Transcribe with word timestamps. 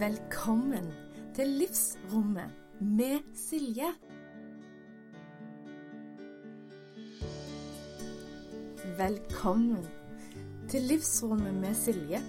Velkommen 0.00 0.92
til 1.34 1.48
Livsrommet 1.48 2.50
med 2.80 3.18
Silje. 3.34 3.88
Velkommen 8.98 9.86
til 10.68 10.82
Livsrommet 10.82 11.54
med 11.54 11.74
Silje. 11.74 12.22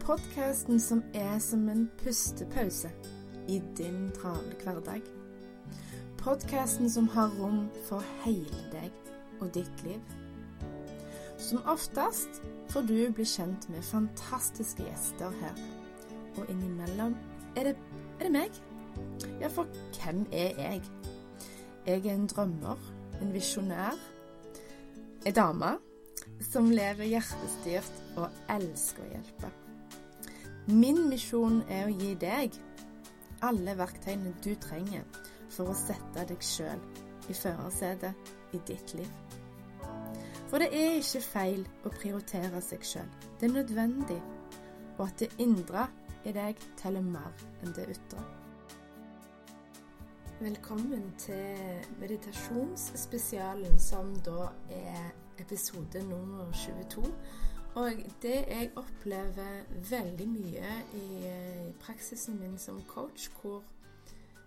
Podkasten 0.00 0.80
som 0.80 1.02
er 1.14 1.38
som 1.38 1.68
en 1.68 1.90
pustepause 2.04 2.92
i 3.48 3.58
din 3.78 4.12
travle 4.20 4.54
hverdag. 4.62 5.02
Podkasten 6.18 6.90
som 6.90 7.08
har 7.08 7.34
rom 7.40 7.66
for 7.88 8.06
hele 8.22 8.62
deg 8.70 8.94
og 9.40 9.50
ditt 9.54 9.82
liv. 9.82 10.00
Som 11.38 11.66
oftest 11.66 12.42
får 12.68 12.80
du 12.86 12.96
bli 13.10 13.26
kjent 13.26 13.68
med 13.74 13.82
fantastiske 13.82 14.86
gjester 14.86 15.34
her. 15.42 15.79
Og 16.36 16.50
innimellom 16.50 17.16
er 17.56 17.70
det, 17.70 17.76
er 18.18 18.24
det 18.24 18.32
meg. 18.32 18.62
Ja, 19.40 19.48
for 19.48 19.68
hvem 19.96 20.26
er 20.32 20.58
jeg? 20.58 20.82
Jeg 21.86 22.06
er 22.06 22.14
en 22.14 22.26
drømmer, 22.26 22.78
en 23.22 23.32
visjonær, 23.32 23.96
ei 25.26 25.32
dame 25.36 25.74
som 26.44 26.70
lever 26.70 27.08
hjertestyrt 27.08 28.02
og 28.20 28.28
elsker 28.52 29.04
å 29.04 29.10
hjelpe. 29.14 29.50
Min 30.70 31.08
misjon 31.10 31.62
er 31.68 31.88
å 31.88 31.94
gi 31.94 32.14
deg 32.20 32.56
alle 33.44 33.74
verktøyene 33.78 34.34
du 34.44 34.52
trenger 34.60 35.04
for 35.50 35.72
å 35.72 35.76
sette 35.76 36.26
deg 36.28 36.44
sjøl 36.44 36.80
i 37.30 37.36
førersetet 37.36 38.54
i 38.54 38.60
ditt 38.68 38.94
liv. 38.98 39.08
For 40.50 40.62
det 40.62 40.70
er 40.74 40.98
ikke 40.98 41.22
feil 41.22 41.64
å 41.86 41.92
prioritere 41.94 42.60
seg 42.64 42.84
sjøl. 42.86 43.10
Det 43.38 43.48
er 43.48 43.54
nødvendig. 43.54 44.18
Og 44.98 45.04
at 45.06 45.22
det 45.22 45.30
indre 45.40 45.86
i 46.24 46.32
deg 46.36 46.58
teller 46.76 47.04
mer 47.04 47.32
enn 47.62 47.72
det 47.76 47.86
ytre. 47.94 48.22
Velkommen 50.40 51.06
til 51.20 51.86
meditasjonsspesialen, 52.00 53.78
som 53.80 54.12
da 54.24 54.50
er 54.72 55.10
episode 55.40 56.02
nummer 56.08 56.50
22. 56.52 57.04
Og 57.80 58.02
det 58.22 58.36
jeg 58.50 58.70
opplever 58.76 59.62
veldig 59.90 60.26
mye 60.28 60.72
i 60.98 61.06
praksisen 61.80 62.40
min 62.40 62.58
som 62.58 62.82
coach, 62.88 63.30
hvor 63.40 63.62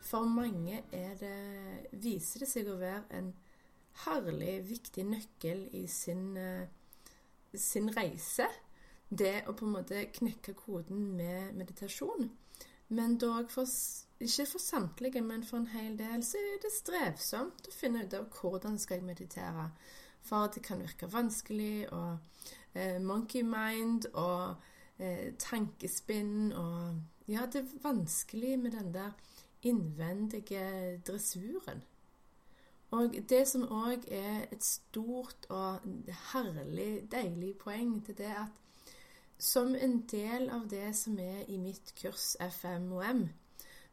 for 0.04 0.28
mange 0.28 0.82
det, 0.92 1.34
viser 2.04 2.44
det 2.44 2.50
seg 2.52 2.70
å 2.70 2.78
være 2.82 3.18
en 3.18 3.32
herlig, 4.04 4.60
viktig 4.68 5.06
nøkkel 5.08 5.68
i 5.80 5.86
sin, 5.88 6.34
uh, 6.38 7.14
sin 7.56 7.90
reise. 7.96 8.50
Det 9.14 9.44
å 9.46 9.54
på 9.54 9.68
en 9.68 9.76
måte 9.76 10.06
knekke 10.16 10.56
koden 10.58 11.12
med 11.18 11.54
meditasjon. 11.60 12.32
Men 12.94 13.18
dog 13.18 13.52
for, 13.52 13.70
ikke 14.20 14.46
for 14.46 14.62
samtlige, 14.62 15.22
men 15.22 15.44
for 15.44 15.58
en 15.62 15.68
hel 15.68 15.98
del, 15.98 16.24
så 16.26 16.42
er 16.42 16.60
det 16.64 16.74
strevsomt 16.74 17.70
å 17.70 17.76
finne 17.76 18.06
ut 18.06 18.16
av 18.18 18.28
hvordan 18.40 18.80
skal 18.82 19.00
jeg 19.00 19.08
meditere. 19.08 19.70
For 20.24 20.50
det 20.54 20.64
kan 20.66 20.82
virke 20.82 21.10
vanskelig, 21.12 21.88
og 21.92 22.18
eh, 22.74 23.00
monkey 23.02 23.44
mind 23.44 24.08
og 24.14 24.56
eh, 25.00 25.34
tankespinn 25.40 26.52
og 26.52 27.02
Ja, 27.28 27.46
det 27.48 27.62
er 27.62 27.84
vanskelig 27.84 28.58
med 28.60 28.74
den 28.76 28.94
der 28.94 29.12
innvendige 29.64 30.98
dressuren. 31.08 31.84
Og 32.92 33.16
det 33.30 33.46
som 33.48 33.64
òg 33.64 34.04
er 34.12 34.44
et 34.52 34.64
stort 34.64 35.48
og 35.50 35.80
herlig, 36.34 37.08
deilig 37.12 37.56
poeng 37.58 37.96
til 38.06 38.18
det 38.18 38.34
at 38.38 38.60
som 39.38 39.76
en 39.76 40.02
del 40.12 40.50
av 40.50 40.68
det 40.70 40.94
som 40.96 41.18
er 41.20 41.44
i 41.52 41.58
mitt 41.58 41.94
kurs 42.00 42.34
FMOM, 42.40 43.28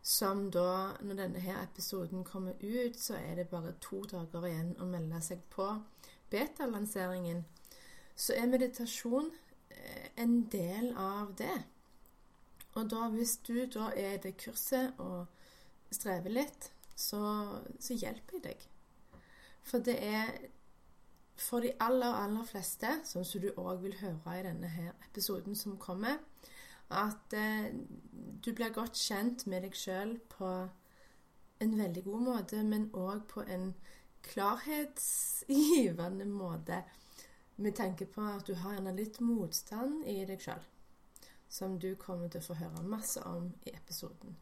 som 0.03 0.47
da, 0.51 0.97
når 1.05 1.19
denne 1.19 1.41
her 1.45 1.63
episoden 1.63 2.25
kommer 2.25 2.55
ut, 2.61 2.97
så 2.99 3.19
er 3.19 3.35
det 3.37 3.51
bare 3.51 3.75
to 3.81 4.03
dager 4.09 4.47
igjen 4.49 4.73
å 4.81 4.89
melde 4.89 5.21
seg 5.25 5.43
på 5.53 5.67
beta-lanseringen, 6.33 7.45
så 8.17 8.37
er 8.37 8.49
meditasjon 8.49 9.31
eh, 9.69 10.09
en 10.17 10.43
del 10.53 10.95
av 10.97 11.35
det. 11.37 11.59
Og 12.79 12.91
da, 12.91 13.09
hvis 13.13 13.37
du 13.47 13.67
da 13.67 13.91
er 13.97 14.17
i 14.17 14.23
det 14.23 14.37
kurset 14.41 14.99
og 15.03 15.27
strever 15.91 16.33
litt, 16.33 16.71
så, 16.95 17.21
så 17.81 17.97
hjelper 17.97 18.39
jeg 18.39 18.45
deg. 18.47 18.67
For 19.67 19.83
det 19.85 19.97
er 20.05 20.33
for 21.41 21.65
de 21.65 21.73
aller, 21.81 22.17
aller 22.25 22.45
fleste, 22.49 22.91
sånn 23.09 23.25
som 23.25 23.43
du 23.43 23.49
òg 23.57 23.81
vil 23.85 23.97
høre 24.03 24.37
i 24.37 24.45
denne 24.45 24.69
her 24.69 24.93
episoden 25.09 25.57
som 25.57 25.79
kommer, 25.81 26.21
at 26.91 27.37
eh, 27.39 27.71
du 28.45 28.53
blir 28.53 28.75
godt 28.75 28.99
kjent 28.99 29.47
med 29.49 29.63
deg 29.65 29.75
sjøl 29.79 30.19
på 30.33 30.51
en 31.61 31.79
veldig 31.79 32.05
god 32.05 32.21
måte, 32.27 32.65
men 32.65 32.91
òg 32.97 33.25
på 33.31 33.45
en 33.47 33.75
klarhetsgivende 34.27 36.27
måte. 36.29 36.83
Med 37.57 37.77
tanke 37.77 38.07
på 38.09 38.25
at 38.25 38.47
du 38.49 38.55
har 38.55 38.73
gjerne 38.77 38.97
litt 38.97 39.21
motstand 39.21 40.05
i 40.09 40.25
deg 40.29 40.41
sjøl, 40.41 40.63
som 41.49 41.79
du 41.79 41.95
kommer 42.01 42.29
til 42.29 42.41
å 42.41 42.49
få 42.51 42.55
høre 42.61 42.89
masse 42.89 43.21
om 43.29 43.53
i 43.69 43.71
episoden. 43.77 44.37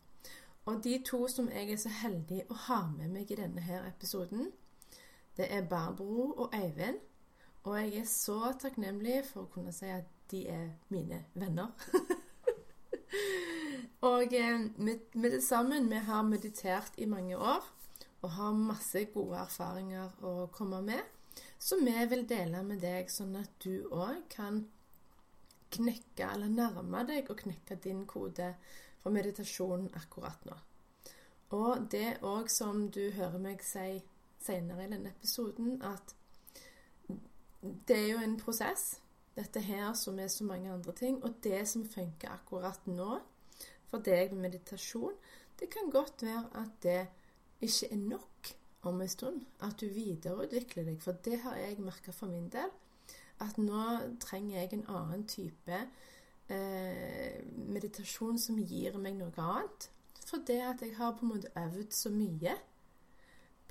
Og 0.69 0.83
de 0.85 0.99
to 1.07 1.25
som 1.33 1.49
jeg 1.51 1.73
er 1.73 1.81
så 1.81 1.91
heldig 2.03 2.45
å 2.51 2.55
ha 2.69 2.83
med 2.93 3.15
meg 3.15 3.31
i 3.33 3.39
denne 3.41 3.63
her 3.65 3.87
episoden, 3.89 4.51
det 5.39 5.47
er 5.55 5.67
Barbro 5.71 6.33
og 6.33 6.55
Eivind. 6.55 6.99
Og 7.63 7.79
jeg 7.79 8.01
er 8.01 8.09
så 8.11 8.53
takknemlig 8.61 9.21
for 9.29 9.45
å 9.45 9.51
kunne 9.53 9.73
si 9.75 9.91
at 9.93 10.09
de 10.31 10.45
er 10.51 10.71
mine 10.93 11.21
venner. 11.39 11.71
og 14.11 14.35
eh, 14.35 14.65
med, 14.77 15.05
med, 15.15 15.31
det 15.31 15.43
sammen 15.45 15.91
vi 15.91 16.01
har 16.09 16.27
meditert 16.27 16.99
i 16.99 17.09
mange 17.09 17.37
år 17.37 17.67
og 18.23 18.31
har 18.35 18.57
masse 18.57 19.05
gode 19.15 19.39
erfaringer 19.39 20.17
å 20.27 20.49
komme 20.53 20.81
med, 20.83 21.03
som 21.59 21.85
vi 21.87 21.95
vil 22.11 22.25
dele 22.27 22.65
med 22.67 22.83
deg, 22.83 23.11
sånn 23.11 23.37
at 23.39 23.53
du 23.63 23.87
òg 23.95 24.25
kan 24.33 24.65
knekke 25.71 26.27
eller 26.27 26.51
nærme 26.51 27.05
deg 27.07 27.31
og 27.31 27.39
knekke 27.45 27.79
din 27.85 28.03
kode 28.11 28.57
for 28.99 29.15
meditasjon 29.15 29.87
akkurat 30.01 30.43
nå. 30.49 30.57
Og 31.55 31.87
det 31.93 32.19
òg 32.27 32.51
som 32.53 32.89
du 32.93 33.05
hører 33.15 33.39
meg 33.41 33.63
si 33.65 34.01
senere 34.41 34.87
i 34.87 34.91
denne 34.93 35.13
episoden 35.17 35.83
at 35.83 36.15
det 37.89 37.97
er 37.97 38.07
jo 38.13 38.19
en 38.23 38.37
prosess, 38.39 39.01
dette 39.39 39.61
her 39.61 39.93
som 39.99 40.19
er 40.19 40.31
så 40.31 40.45
mange 40.45 40.71
andre 40.73 40.93
ting. 40.93 41.25
Og 41.25 41.35
det 41.45 41.69
som 41.69 41.87
funker 41.89 42.31
akkurat 42.31 42.87
nå 42.87 43.19
for 43.91 44.05
deg 44.05 44.33
med 44.33 44.49
meditasjon, 44.51 45.17
det 45.59 45.71
kan 45.71 45.91
godt 45.91 46.23
være 46.23 46.45
at 46.61 46.75
det 46.83 47.01
ikke 47.61 47.93
er 47.93 47.97
nok 47.97 48.53
om 48.83 49.01
en 49.01 49.09
stund. 49.09 49.41
At 49.61 49.81
du 49.81 49.87
videreutvikler 49.87 50.85
deg. 50.85 51.01
For 51.03 51.13
det 51.25 51.41
har 51.43 51.57
jeg 51.57 51.81
merka 51.83 52.15
for 52.15 52.31
min 52.31 52.49
del. 52.53 52.71
At 53.41 53.59
nå 53.59 53.83
trenger 54.23 54.61
jeg 54.61 54.73
en 54.73 54.87
annen 54.89 55.27
type 55.31 55.83
eh, 56.51 57.39
meditasjon 57.69 58.39
som 58.39 58.59
gir 58.59 58.99
meg 58.99 59.19
noe 59.19 59.35
annet. 59.35 59.91
For 60.27 60.43
det 60.47 60.61
at 60.63 60.83
jeg 60.83 60.97
har 60.99 61.15
på 61.17 61.27
en 61.27 61.35
måte 61.35 61.53
øvd 61.57 61.95
så 61.95 62.11
mye 62.11 62.57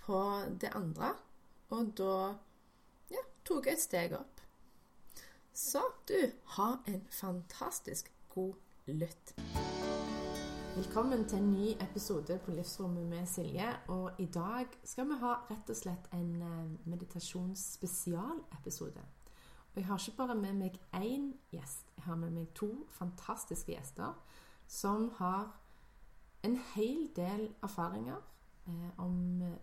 på 0.08 0.42
det 0.62 0.70
andre. 0.76 1.14
Og 1.70 1.98
da 1.98 2.34
ja, 3.12 3.18
tok 3.46 3.66
jeg 3.68 3.74
et 3.76 3.82
steg 3.84 4.14
opp. 4.16 4.42
Så 5.54 5.80
du, 6.08 6.32
ha 6.56 6.76
en 6.88 7.08
fantastisk 7.12 8.12
god 8.32 8.54
lytt. 8.88 9.36
Velkommen 10.78 11.28
til 11.28 11.38
en 11.42 11.52
ny 11.52 11.70
episode 11.82 12.40
på 12.46 12.52
Livsrommet 12.52 13.06
med 13.10 13.26
Silje. 13.28 13.80
Og 13.88 14.12
i 14.22 14.26
dag 14.26 14.66
skal 14.84 15.08
vi 15.10 15.14
ha 15.20 15.34
rett 15.50 15.70
og 15.74 15.76
slett 15.76 16.08
en 16.14 16.42
eh, 16.42 16.88
meditasjonsspesialepisode. 16.88 19.02
Og 19.74 19.78
jeg 19.82 19.86
har 19.86 20.00
ikke 20.00 20.18
bare 20.18 20.36
med 20.36 20.54
meg 20.54 20.80
én 20.96 21.34
gjest, 21.52 21.86
jeg 21.98 22.04
har 22.06 22.16
med 22.16 22.32
meg 22.32 22.48
to 22.56 22.88
fantastiske 22.92 23.72
gjester 23.74 24.14
som 24.68 25.12
har 25.20 25.60
en 26.44 26.58
hel 26.76 27.10
del 27.16 27.56
erfaringer 27.64 28.22
om, 28.98 29.12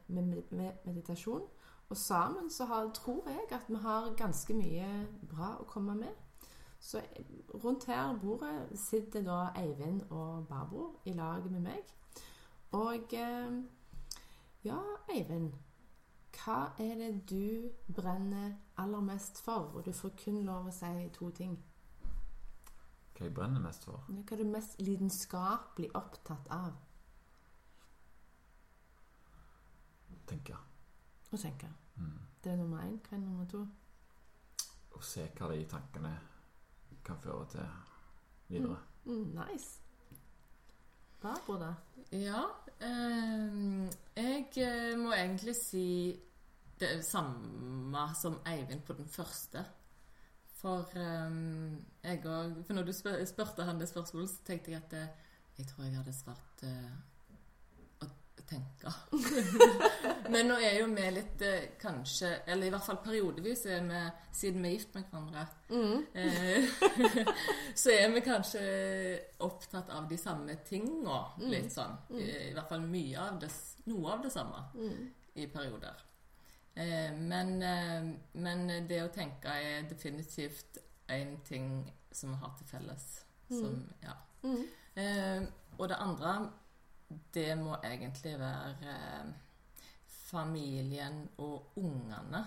med, 0.07 0.43
med, 0.51 0.73
meditasjon. 0.85 1.43
Og 1.89 1.97
sammen 1.97 2.51
så 2.51 2.65
har, 2.65 2.91
tror 2.95 3.29
jeg 3.29 3.47
at 3.51 3.69
vi 3.69 3.75
har 3.75 4.15
ganske 4.17 4.55
mye 4.55 4.89
bra 5.29 5.55
å 5.61 5.67
komme 5.69 5.95
med. 5.95 6.15
Så 6.81 7.01
rundt 7.65 7.85
her 7.89 8.19
bordet 8.21 8.79
sitter 8.79 9.23
da 9.25 9.39
Eivind 9.57 10.03
og 10.11 10.47
Barbro 10.49 10.91
i 11.05 11.13
lag 11.13 11.47
med 11.51 11.61
meg. 11.61 11.95
Og 12.73 13.15
eh, 13.15 13.63
ja, 14.65 14.81
Eivind. 15.09 15.53
Hva 16.35 16.75
er 16.79 16.97
det 16.99 17.31
du 17.31 17.71
brenner 17.95 18.57
aller 18.77 19.01
mest 19.01 19.39
for? 19.41 19.71
Og 19.75 19.87
du 19.87 19.93
får 19.93 20.13
kun 20.25 20.43
lov 20.45 20.69
å 20.69 20.75
si 20.75 21.09
to 21.15 21.31
ting. 21.31 21.55
Hva 23.15 23.29
jeg 23.29 23.35
brenner 23.35 23.63
mest 23.63 23.87
for? 23.87 24.03
Hva 24.09 24.35
er 24.35 24.43
du 24.43 24.51
mest 24.51 24.81
lidenskapelig 24.83 25.93
opptatt 25.95 26.51
av? 26.51 26.75
Tenke. 30.29 30.59
Å 31.31 31.41
tenke. 31.41 31.71
Mm. 31.97 32.19
Det 32.45 32.53
er 32.53 32.61
nummer 32.61 32.85
én. 32.85 32.99
Hva 33.05 33.17
er 33.17 33.23
nummer 33.23 33.49
to? 33.51 33.63
Å 34.95 35.03
se 35.03 35.27
hva 35.39 35.51
de 35.53 35.65
tankene 35.71 36.13
kan 37.05 37.19
føre 37.23 37.47
til 37.55 37.71
videre. 38.49 38.79
Mm. 39.05 39.15
Mm, 39.15 39.39
nice. 39.39 39.81
Barbro, 41.23 41.57
da? 41.61 41.73
Ja. 42.13 42.45
Eh, 42.81 43.89
jeg 44.17 44.51
eh, 44.61 44.93
må 45.01 45.15
egentlig 45.17 45.57
si 45.57 45.87
det 46.81 46.99
samme 47.07 48.09
som 48.19 48.41
Eivind 48.47 48.85
på 48.85 48.97
den 48.99 49.09
første. 49.09 49.65
For 50.65 50.89
ehm, 50.97 51.77
jeg 52.03 52.23
òg 52.25 52.63
For 52.65 52.77
når 52.77 52.89
du 52.89 52.93
spør, 52.97 53.25
spurte 53.29 53.67
han 53.69 53.81
det 53.81 53.89
spørsmålet, 53.91 54.31
så 54.31 54.47
tenkte 54.49 54.73
jeg 54.73 54.81
at 54.81 54.97
eh, 54.97 55.33
jeg 55.59 55.67
tror 55.69 55.85
jeg 55.85 55.97
hadde 55.97 56.13
svart 56.17 56.65
eh, 56.67 56.95
å 58.45 58.49
tenke. 58.51 58.93
Men 60.33 60.49
nå 60.49 60.59
er 60.61 60.79
jo 60.79 60.87
vi 60.93 61.09
litt 61.15 61.43
eh, 61.45 61.67
kanskje 61.81 62.31
Eller 62.47 62.69
i 62.69 62.73
hvert 62.73 62.87
fall 62.87 63.01
periodevis 63.05 63.65
er 63.73 63.83
vi, 63.89 64.01
siden 64.37 64.65
vi 64.65 64.71
er 64.71 64.77
gift 64.77 64.95
med 64.97 65.11
hverandre, 65.11 65.45
mm. 65.71 66.07
så 67.83 67.93
er 67.95 68.15
vi 68.15 68.25
kanskje 68.25 68.65
opptatt 69.47 69.93
av 69.95 70.09
de 70.11 70.19
samme 70.21 70.57
tinga. 70.69 71.21
Litt 71.43 71.73
sånn. 71.75 71.99
I, 72.17 72.25
I 72.51 72.55
hvert 72.57 72.71
fall 72.71 72.89
mye 72.89 73.29
av 73.29 73.39
det, 73.43 73.53
noe 73.91 74.17
av 74.17 74.25
det 74.25 74.33
samme 74.35 74.65
i 75.35 75.47
perioder. 75.51 76.05
Eh, 76.75 77.13
men, 77.15 77.63
eh, 77.63 78.09
men 78.33 78.67
det 78.89 79.03
å 79.05 79.13
tenke 79.15 79.53
er 79.63 79.87
definitivt 79.89 80.81
en 81.15 81.37
ting 81.47 81.69
som 82.11 82.35
vi 82.35 82.41
har 82.43 82.55
til 82.59 82.71
felles. 82.71 83.07
Som, 83.51 83.85
ja. 84.03 84.17
Eh, 84.99 85.45
og 85.79 85.89
det 85.89 85.99
andre, 86.01 86.35
det 87.35 87.51
må 87.59 87.77
egentlig 87.83 88.35
være 88.41 88.95
eh, 88.95 89.33
familien 90.07 91.29
og 91.39 91.73
ungene. 91.77 92.45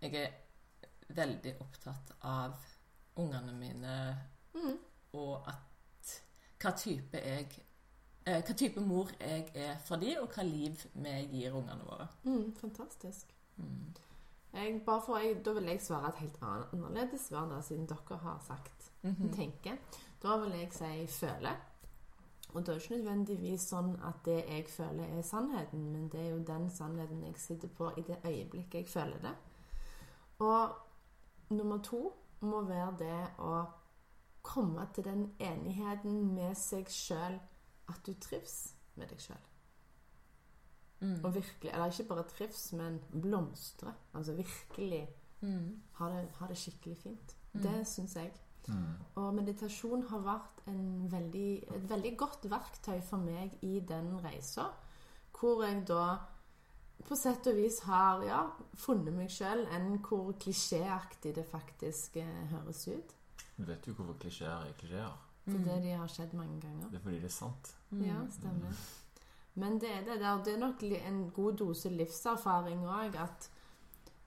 Jeg 0.00 0.14
er 0.20 1.14
veldig 1.14 1.54
opptatt 1.60 2.14
av 2.28 2.56
ungene 3.20 3.54
mine 3.56 3.94
og 5.14 5.48
at 5.48 6.14
hva 6.62 6.72
type 6.78 7.20
jeg 7.20 7.46
eh, 8.26 8.40
hva 8.40 8.56
type 8.56 8.82
mor 8.82 9.10
jeg 9.20 9.50
er 9.54 9.76
for 9.84 10.00
dem, 10.00 10.22
og 10.22 10.32
hva 10.34 10.44
liv 10.46 10.86
vi 10.94 11.14
gir 11.32 11.56
ungene 11.56 11.84
våre. 11.86 12.08
Mm, 12.24 12.54
fantastisk. 12.60 13.34
Jeg, 14.54 14.82
bare 14.86 15.02
for, 15.02 15.18
jeg, 15.18 15.40
da 15.44 15.52
vil 15.56 15.68
jeg 15.72 15.82
svare 15.82 16.12
et 16.12 16.20
helt 16.22 16.42
annerledes 16.46 17.28
svar, 17.28 17.48
da, 17.50 17.60
siden 17.62 17.88
dere 17.90 18.18
har 18.22 18.40
sagt 18.46 18.90
tenker. 19.34 19.78
Da 20.22 20.36
vil 20.40 20.54
jeg 20.56 20.70
si 20.72 21.06
føler. 21.10 21.58
Og 22.54 22.66
det 22.66 22.68
er 22.68 22.80
ikke 22.80 22.96
nødvendigvis 22.96 23.64
sånn 23.66 23.96
at 24.06 24.20
det 24.24 24.36
jeg 24.46 24.66
føler, 24.70 25.08
er 25.18 25.22
sannheten, 25.26 25.88
men 25.92 26.08
det 26.08 26.20
er 26.20 26.28
jo 26.30 26.42
den 26.46 26.68
sannheten 26.70 27.24
jeg 27.26 27.38
sitter 27.42 27.68
på 27.68 27.88
i 27.98 28.04
det 28.06 28.20
øyeblikket 28.24 28.74
jeg 28.74 28.88
føler 28.88 29.18
det. 29.24 29.32
Og 30.38 30.70
nummer 31.50 31.78
to 31.82 32.12
må 32.40 32.60
være 32.62 32.94
det 32.98 33.22
å 33.42 33.64
komme 34.44 34.86
til 34.94 35.04
den 35.04 35.24
enigheten 35.40 36.34
med 36.34 36.54
seg 36.54 36.86
sjøl 36.92 37.40
at 37.88 38.06
du 38.06 38.12
trives 38.20 38.74
med 38.94 39.08
deg 39.10 39.20
sjøl. 39.20 39.42
Og 41.24 41.34
virkelig, 41.34 41.72
eller 41.72 41.90
ikke 41.90 42.08
bare 42.08 42.22
trives, 42.22 42.72
men 42.72 43.00
blomstre. 43.22 43.94
Altså 44.14 44.32
virkelig 44.38 45.08
ha 45.98 46.08
det, 46.08 46.28
ha 46.38 46.46
det 46.48 46.56
skikkelig 46.56 46.96
fint. 47.02 47.36
Det 47.52 47.86
syns 47.86 48.16
jeg. 48.16 48.32
Og 49.20 49.34
meditasjon 49.36 50.06
har 50.10 50.22
vært 50.24 50.62
en 50.70 51.10
veldig, 51.12 51.48
et 51.76 51.90
veldig 51.90 52.14
godt 52.18 52.48
verktøy 52.50 53.00
for 53.04 53.22
meg 53.22 53.58
i 53.62 53.80
den 53.86 54.14
reisa. 54.24 54.70
Hvor 55.34 55.64
jeg 55.66 55.82
da 55.88 56.06
på 57.04 57.16
sett 57.18 57.46
og 57.50 57.58
vis 57.58 57.80
har 57.84 58.22
ja, 58.24 58.40
funnet 58.80 59.12
meg 59.12 59.30
sjøl, 59.32 59.66
enn 59.74 59.98
hvor 60.04 60.32
klisjéaktig 60.40 61.34
det 61.36 61.44
faktisk 61.48 62.16
eh, 62.22 62.42
høres 62.54 62.86
ut. 62.88 63.14
Du 63.56 63.64
vet 63.68 63.86
jo 63.86 63.94
hvorfor 63.94 64.16
klisjeer 64.22 64.68
er 64.70 64.76
klisjeer. 64.78 65.14
Fordi 65.44 65.80
de 65.84 65.90
har 65.92 66.08
skjedd 66.08 66.32
mange 66.38 66.56
ganger. 66.62 66.88
Det 66.88 66.98
er 66.98 67.02
fordi 67.04 67.18
det 67.20 67.28
er 67.28 67.34
sant. 67.34 67.74
Ja, 68.00 68.22
stemmer. 68.32 68.78
Men 69.60 69.76
det 69.80 69.90
er 69.92 70.06
det 70.06 70.20
der. 70.22 70.40
Det 70.44 70.54
er 70.54 70.62
nok 70.62 70.82
en 70.82 71.18
god 71.34 71.58
dose 71.60 71.92
livserfaring 71.92 72.86
òg 72.88 73.18
at 73.20 73.50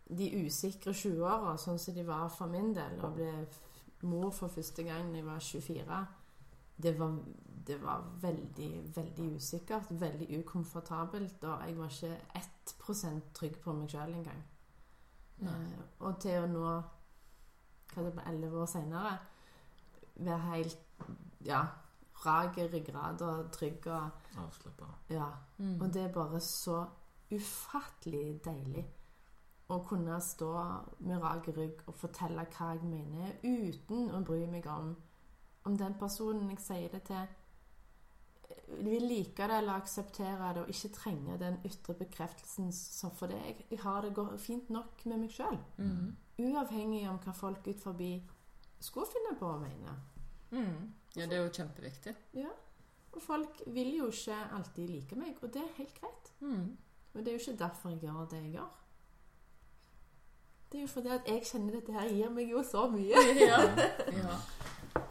de 0.07 0.27
usikre 0.45 0.93
20-åra, 0.95 1.57
sånn 1.59 1.79
som 1.81 1.95
de 1.97 2.05
var 2.07 2.29
for 2.31 2.47
min 2.51 2.69
del, 2.75 2.95
og 3.03 3.17
ble 3.17 3.31
mor 4.01 4.29
for 4.29 4.47
første 4.47 4.83
gang 4.83 5.11
da 5.11 5.17
jeg 5.17 5.25
var 5.25 5.39
24, 5.39 6.05
det 6.83 6.99
var, 6.99 7.15
det 7.67 7.79
var 7.81 8.03
veldig, 8.21 8.95
veldig 8.95 9.35
usikkert. 9.35 9.88
Veldig 9.89 10.39
ukomfortabelt. 10.39 11.44
Og 11.44 11.67
jeg 11.67 11.77
var 11.77 11.89
ikke 11.89 12.19
1% 12.35 13.33
trygg 13.33 13.57
på 13.63 13.73
meg 13.73 13.89
sjøl 13.89 14.13
engang. 14.13 14.44
Eh, 15.41 15.81
og 15.99 16.19
til 16.21 16.38
å 16.41 16.45
nå 16.49 16.67
hva 16.67 18.03
det 18.05 18.13
ble, 18.13 18.23
11 18.29 18.61
år 18.61 18.69
seinere 18.69 19.17
være 20.17 20.38
helt 20.51 21.03
ja, 21.45 21.61
rak 22.25 22.57
i 22.57 22.67
ryggrad 22.71 23.21
og 23.25 23.51
trygg 23.53 23.85
og 23.88 24.38
Avslappa. 24.41 24.89
ja. 25.13 25.27
Og 25.81 25.94
det 25.94 26.03
er 26.07 26.13
bare 26.13 26.39
så 26.41 26.85
ufattelig 27.31 28.39
deilig 28.45 28.85
å 29.67 29.81
kunne 29.83 30.15
stå 30.23 30.51
med 31.03 31.19
rak 31.21 31.49
rygg 31.55 31.81
og 31.87 31.97
fortelle 31.99 32.45
hva 32.53 32.71
jeg 32.75 32.87
mener, 32.87 33.35
uten 33.43 34.09
å 34.15 34.23
bry 34.25 34.45
meg 34.47 34.69
om 34.71 34.95
om 35.67 35.75
den 35.77 35.97
personen 35.99 36.49
jeg 36.53 36.63
sier 36.63 36.93
det 36.93 37.03
til, 37.09 37.27
vil 38.83 39.03
like 39.07 39.47
det 39.47 39.57
eller 39.59 39.79
akseptere 39.81 40.51
det 40.55 40.63
og 40.63 40.71
ikke 40.71 40.93
trenge 40.95 41.37
den 41.41 41.57
ytre 41.67 41.95
bekreftelsen 41.99 42.71
som 42.75 43.11
for 43.15 43.31
det. 43.31 43.39
Jeg, 43.71 43.79
har 43.83 44.05
det 44.05 44.13
fint 44.43 44.69
nok 44.73 45.03
med 45.05 45.23
meg 45.23 45.35
sjøl. 45.35 45.59
Uavhengig 46.37 47.03
om 47.09 47.19
hva 47.23 47.33
folk 47.35 47.67
ut 47.67 47.83
forbi 47.83 48.11
skulle 48.79 49.09
finne 49.11 49.35
på 49.39 49.49
å 49.49 49.59
mene. 49.59 49.97
Mm. 50.51 50.89
Ja, 51.17 51.25
det 51.25 51.35
er 51.35 51.43
jo 51.43 51.53
kjempeviktig. 51.59 52.13
Ja. 52.37 52.51
Og 53.15 53.23
folk 53.23 53.63
vil 53.73 53.95
jo 53.97 54.11
ikke 54.13 54.37
alltid 54.55 54.91
like 54.91 55.17
meg, 55.17 55.39
og 55.41 55.51
det 55.53 55.63
er 55.63 55.79
helt 55.79 55.95
greit. 55.97 56.33
Mm. 56.39 56.67
Og 57.13 57.23
det 57.23 57.31
er 57.31 57.37
jo 57.37 57.43
ikke 57.43 57.63
derfor 57.63 57.95
jeg 57.95 58.03
gjør 58.05 58.27
det 58.31 58.43
jeg 58.43 58.53
gjør. 58.59 58.75
Det 60.71 60.79
er 60.79 60.81
jo 60.83 60.87
fordi 60.91 61.07
at 61.15 61.27
jeg 61.27 61.43
kjenner 61.47 61.77
dette 61.77 61.93
her 61.95 62.09
gir 62.11 62.29
meg 62.35 62.49
jo 62.51 62.63
så 62.63 62.87
mye. 62.91 63.21
Ja. 63.39 63.59
ja. 64.21 64.33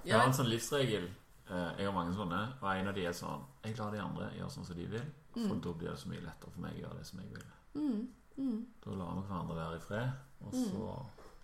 Jeg 0.05 0.19
har 0.19 0.27
en 0.27 0.35
sånn 0.37 0.51
livsregel. 0.51 1.07
eh, 1.49 1.71
Jeg 1.79 1.87
har 1.89 1.95
mange 1.97 2.13
sånne. 2.17 2.41
Og 2.61 2.69
en 2.75 2.89
av 2.91 2.95
de 2.95 3.07
er 3.07 3.13
sånn 3.17 3.45
Jeg 3.65 3.79
lar 3.79 3.91
de 3.95 3.99
andre 4.03 4.29
gjøre 4.37 4.51
sånn 4.53 4.67
som 4.69 4.77
de 4.77 4.87
vil. 4.87 5.07
For 5.37 5.55
da 5.61 5.73
blir 5.73 5.91
det 5.93 5.99
så 6.01 6.09
mye 6.09 6.21
lettere 6.25 6.51
for 6.53 6.61
meg 6.65 6.77
å 6.77 6.81
gjøre 6.85 6.99
det 6.99 7.07
som 7.07 7.19
jeg 7.21 7.29
vil. 7.35 7.49
Mm, 7.77 8.07
mm, 8.37 8.61
Da 8.85 8.91
lar 8.97 9.15
vi 9.19 9.25
hverandre 9.29 9.57
være 9.57 9.77
i 9.77 9.85
fred. 9.85 10.13
Og 10.47 10.53
så 10.55 10.95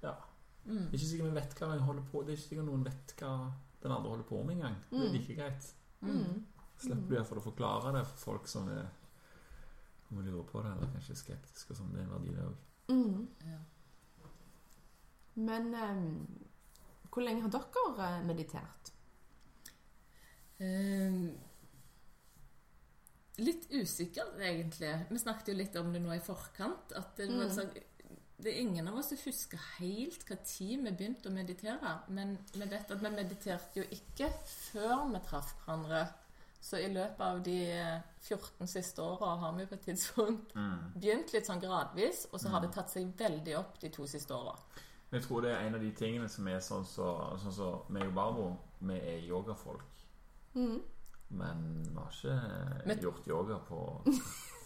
Ja. 0.03 0.15
Mm. 0.65 0.87
Ikke 0.93 1.07
sikkert 1.07 1.27
vi 1.33 1.35
vet 1.41 1.55
hva 1.59 1.73
jeg 1.75 1.81
holder 1.83 2.03
på 2.13 2.21
Det 2.23 2.29
er 2.33 2.37
ikke 2.39 2.49
sikkert 2.49 2.67
noen 2.69 2.85
vet 2.87 3.15
hva 3.19 3.33
den 3.83 3.91
andre 3.93 4.11
holder 4.13 4.25
på 4.29 4.43
med 4.47 4.57
engang. 4.57 4.77
Det 4.91 5.01
er 5.09 5.13
like 5.13 5.35
greit. 5.35 5.73
mm. 6.01 6.45
Slipper 6.83 7.09
du 7.09 7.15
iallfall 7.17 7.39
å 7.39 7.43
forklare 7.49 7.93
det 7.97 8.07
for 8.07 8.19
folk 8.19 8.47
som 8.49 8.69
er 8.69 8.87
lurer 10.13 10.43
på 10.45 10.63
det, 10.63 10.73
eller 10.77 10.91
kanskje 10.93 11.13
er 11.15 11.21
skeptiske 11.21 11.71
og 11.73 11.77
sånn. 11.79 11.93
Det 11.93 12.01
er 12.01 12.05
en 12.05 12.11
verdi, 12.13 12.33
det 12.37 12.45
òg. 12.45 12.57
Mm. 15.35 15.45
Men 15.47 15.75
ehm, 15.75 16.09
hvor 17.13 17.25
lenge 17.25 17.45
har 17.45 17.53
dere 17.53 18.09
eh, 18.09 18.25
meditert? 18.27 18.93
Ehm, 20.63 21.33
litt 23.43 23.69
usikkert, 23.73 24.39
egentlig. 24.41 24.93
Vi 25.11 25.23
snakket 25.23 25.53
jo 25.53 25.57
litt 25.59 25.77
om 25.81 25.93
det 25.93 26.03
nå 26.05 26.15
i 26.17 26.23
forkant. 26.25 26.95
At 26.97 27.17
det, 27.19 27.29
mm. 27.33 27.43
sånn, 27.53 27.73
det 28.43 28.53
er 28.53 28.63
ingen 28.63 28.89
av 28.89 28.99
oss 29.01 29.13
som 29.13 29.21
husker 29.25 29.61
helt 29.79 30.25
hva 30.29 30.39
tid 30.47 30.87
vi 30.87 30.95
begynte 30.95 31.31
å 31.31 31.35
meditere. 31.35 31.99
Men 32.15 32.37
vi 32.55 32.65
vet 32.65 32.91
at 32.91 33.05
vi 33.05 33.15
mediterte 33.15 33.83
jo 33.83 33.87
ikke 33.99 34.31
før 34.49 35.09
vi 35.13 35.23
traff 35.29 35.55
hverandre. 35.63 36.07
Så 36.63 36.79
i 36.79 36.93
løpet 36.95 37.23
av 37.27 37.41
de 37.43 37.57
eh, 37.75 38.03
14 38.23 38.69
siste 38.71 39.03
åra 39.03 39.33
har 39.41 39.57
vi 39.57 39.67
på 39.67 39.75
et 39.75 39.87
tidspunkt 39.89 40.53
begynt 40.95 41.33
litt 41.35 41.49
sånn 41.49 41.63
gradvis, 41.63 42.29
og 42.31 42.39
så 42.39 42.53
har 42.55 42.63
det 42.63 42.71
tatt 42.77 42.93
seg 42.93 43.11
veldig 43.19 43.57
opp 43.59 43.81
de 43.83 43.91
to 43.91 44.07
siste 44.07 44.37
åra. 44.37 44.55
Men 45.13 45.21
jeg 45.21 45.27
tror 45.29 45.43
det 45.45 45.51
er 45.53 45.61
en 45.67 45.75
av 45.77 45.83
de 45.85 45.91
tingene 45.93 46.29
som 46.33 46.47
er 46.49 46.61
sånn 46.65 46.87
så, 46.89 47.05
sånn 47.43 47.53
så 47.53 47.67
meg 47.93 48.07
og 48.09 48.15
Barbro, 48.17 48.47
vi 48.81 48.95
er 48.97 49.19
yogafolk. 49.29 49.85
Men 50.57 51.59
vi 51.85 51.93
har 51.97 52.09
ikke 52.13 52.37
Men- 52.89 53.03
gjort 53.05 53.27
yoga 53.29 53.57
på 53.69 53.79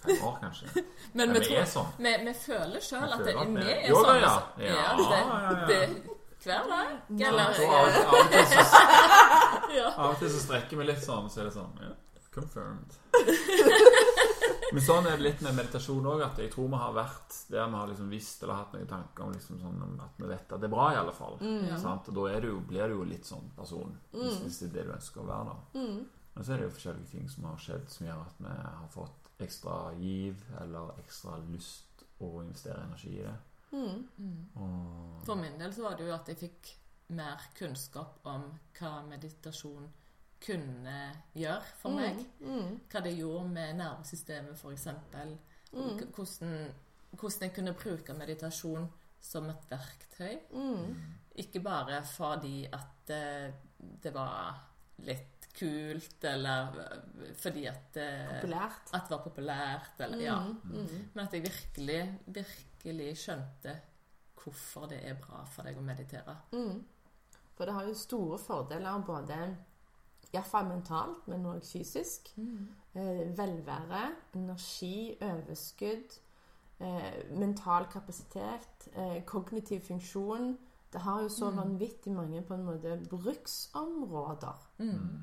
fem 0.04 0.22
år, 0.22 0.36
kanskje. 0.40 0.66
Men 1.14 1.14
Men 1.14 1.32
vi, 1.34 1.40
tror, 1.48 1.56
er 1.58 1.64
sånn. 1.72 1.86
vi, 1.98 2.12
vi 2.28 2.34
føler 2.46 2.80
sjøl 2.80 3.10
at 3.10 3.20
at 3.20 3.26
vi 3.26 3.30
er 3.74 3.88
Yoga, 3.90 4.06
sånn. 4.06 4.20
ja. 4.22 4.30
altså. 4.30 4.42
Ja, 4.62 4.70
det, 4.96 5.04
ja, 5.10 5.18
ja. 5.50 5.54
det, 5.66 5.80
hver 6.46 6.62
dag. 6.70 6.88
Eller 7.26 7.46
så, 7.58 7.66
av 9.98 10.06
og 10.12 10.16
til 10.20 10.30
så 10.30 10.38
strekker 10.46 10.76
vi 10.78 10.84
litt 10.92 11.02
sånn, 11.02 11.26
så 11.30 11.36
er 11.42 11.46
det 11.50 11.54
sånn 11.58 11.74
ja, 11.82 11.90
Confirmed. 12.36 12.90
Men 14.72 14.82
sånn 14.82 15.06
er 15.06 15.16
det 15.16 15.22
litt 15.22 15.42
med 15.46 15.54
meditasjon 15.54 16.06
òg, 16.10 16.22
at 16.26 16.38
jeg 16.42 16.50
tror 16.50 16.68
vi 16.72 16.78
har 16.80 16.94
vært 16.96 17.36
der 17.52 17.68
vi 17.70 17.78
har 17.78 17.90
liksom 17.90 18.08
visst 18.10 18.42
eller 18.42 18.58
hatt 18.58 18.72
noen 18.74 18.88
tanker 18.90 19.24
om 19.26 19.32
liksom 19.32 19.60
sånn 19.62 20.00
at 20.02 20.18
vi 20.18 20.26
vet 20.30 20.52
at 20.52 20.60
det 20.60 20.66
er 20.66 20.72
bra, 20.74 20.86
i 20.92 20.98
alle 20.98 21.14
fall. 21.14 21.36
Sant? 21.82 22.08
Og 22.10 22.18
da 22.18 22.24
er 22.32 22.40
det 22.42 22.50
jo, 22.50 22.60
blir 22.66 22.88
du 22.90 22.96
jo 22.98 23.04
litt 23.06 23.28
sånn 23.28 23.46
person, 23.56 23.94
hvis, 24.10 24.40
hvis 24.42 24.58
det 24.64 24.68
er 24.68 24.74
det 24.78 24.86
du 24.88 24.94
ønsker 24.96 25.22
å 25.22 25.28
være. 25.30 25.54
da. 25.54 25.82
Men 26.36 26.44
så 26.44 26.52
er 26.52 26.58
det 26.60 26.66
jo 26.66 26.74
forskjellige 26.76 27.10
ting 27.14 27.28
som 27.32 27.44
har 27.48 27.60
skjedd 27.62 27.86
som 27.88 28.06
gjør 28.06 28.24
at 28.26 28.40
vi 28.44 28.56
har 28.56 28.88
fått 28.92 29.30
ekstra 29.46 29.76
giv 30.00 30.42
eller 30.60 30.98
ekstra 31.04 31.36
lyst 31.46 32.02
å 32.24 32.32
investere 32.42 32.82
energi 32.88 33.14
i 33.20 33.22
det. 33.24 33.36
Og 34.56 35.22
For 35.28 35.38
min 35.40 35.58
del 35.60 35.72
så 35.74 35.86
var 35.86 35.96
det 35.96 36.08
jo 36.08 36.14
at 36.16 36.28
jeg 36.32 36.40
fikk 36.42 36.72
mer 37.16 37.40
kunnskap 37.56 38.24
om 38.26 38.48
hva 38.78 38.92
meditasjon 39.06 39.86
kunne 40.40 40.96
gjøre 41.34 41.62
for 41.80 41.90
Mm, 41.90 41.96
meg. 41.96 42.26
Mm. 42.40 42.80
Hva 42.92 43.00
det 43.04 43.14
gjorde 43.18 43.48
med 43.48 43.76
nervesystemet, 43.80 44.58
f.eks. 44.58 44.86
Mm. 45.72 45.98
Hvordan, 46.14 46.74
hvordan 47.12 47.42
jeg 47.48 47.54
kunne 47.54 47.74
bruke 47.74 48.14
meditasjon 48.14 48.88
som 49.20 49.48
et 49.50 49.64
verktøy. 49.70 50.38
Mm. 50.52 50.96
Ikke 51.42 51.60
bare 51.60 52.02
fordi 52.04 52.66
at 52.72 52.92
det, 53.08 53.54
det 54.02 54.12
var 54.14 54.60
litt 55.04 55.48
kult, 55.56 56.24
eller 56.24 56.78
eh, 56.84 57.32
fordi 57.40 57.64
at, 57.66 57.86
det, 57.94 58.08
Populært. 58.42 58.90
at 58.92 59.06
det 59.08 59.10
var 59.16 59.22
populært, 59.24 60.00
eller 60.04 60.20
ja. 60.20 60.36
Mm. 60.40 60.58
Mm. 60.64 61.08
Men 61.14 61.24
at 61.24 61.32
jeg 61.34 61.42
virkelig, 61.46 62.00
virkelig 62.26 63.16
skjønte 63.24 63.76
hvorfor 64.36 64.86
det 64.92 65.00
er 65.08 65.16
bra 65.18 65.40
for 65.50 65.66
deg 65.66 65.78
å 65.80 65.82
meditere. 65.84 66.36
Mm. 66.52 66.84
For 67.56 67.64
det 67.66 67.74
har 67.74 67.86
jo 67.88 67.94
store 67.96 68.38
fordeler 68.38 68.98
både 69.08 69.38
Iallfall 70.34 70.66
mentalt, 70.68 71.28
men 71.28 71.46
òg 71.46 71.62
fysisk. 71.64 72.32
Mm. 72.36 72.68
velvære, 73.36 74.12
energi, 74.34 75.16
overskudd, 75.20 76.14
eh, 76.80 77.18
mental 77.38 77.84
kapasitet, 77.92 78.88
eh, 78.94 79.22
kognitiv 79.24 79.80
funksjon. 79.80 80.56
Det 80.92 81.00
har 81.00 81.22
jo 81.22 81.28
så 81.28 81.50
Mm. 81.50 81.56
vanvittig 81.58 82.12
mange 82.12 82.42
på 82.42 82.54
en 82.54 82.64
måte 82.64 82.96
bruksområder. 83.10 84.56
Mm. 84.78 85.22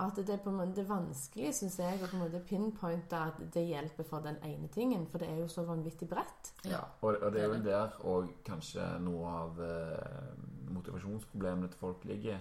At 0.00 0.16
det 0.16 0.28
er 0.30 0.36
på 0.36 0.50
en 0.50 0.56
måte 0.56 0.74
det 0.76 0.88
vanskelig, 0.88 1.54
syns 1.54 1.78
jeg, 1.78 1.98
å 2.02 2.06
på 2.06 2.16
en 2.16 2.22
måte 2.22 2.40
pinpointe 2.46 3.16
at 3.16 3.38
det 3.54 3.66
hjelper 3.68 4.04
for 4.04 4.20
den 4.20 4.36
ene 4.44 4.68
tingen. 4.68 5.06
For 5.06 5.18
det 5.18 5.28
er 5.28 5.36
jo 5.36 5.48
så 5.48 5.64
vanvittig 5.66 6.08
bredt. 6.08 6.52
Ja, 6.64 6.80
og, 7.02 7.16
og 7.22 7.32
det 7.32 7.40
er 7.42 7.46
jo 7.46 7.62
der 7.64 7.90
og 8.06 8.28
kanskje 8.44 8.98
noe 9.00 9.26
av 9.26 9.60
eh, 9.60 10.34
motivasjonsproblemene 10.70 11.68
til 11.68 11.78
folk 11.78 12.04
ligger. 12.04 12.38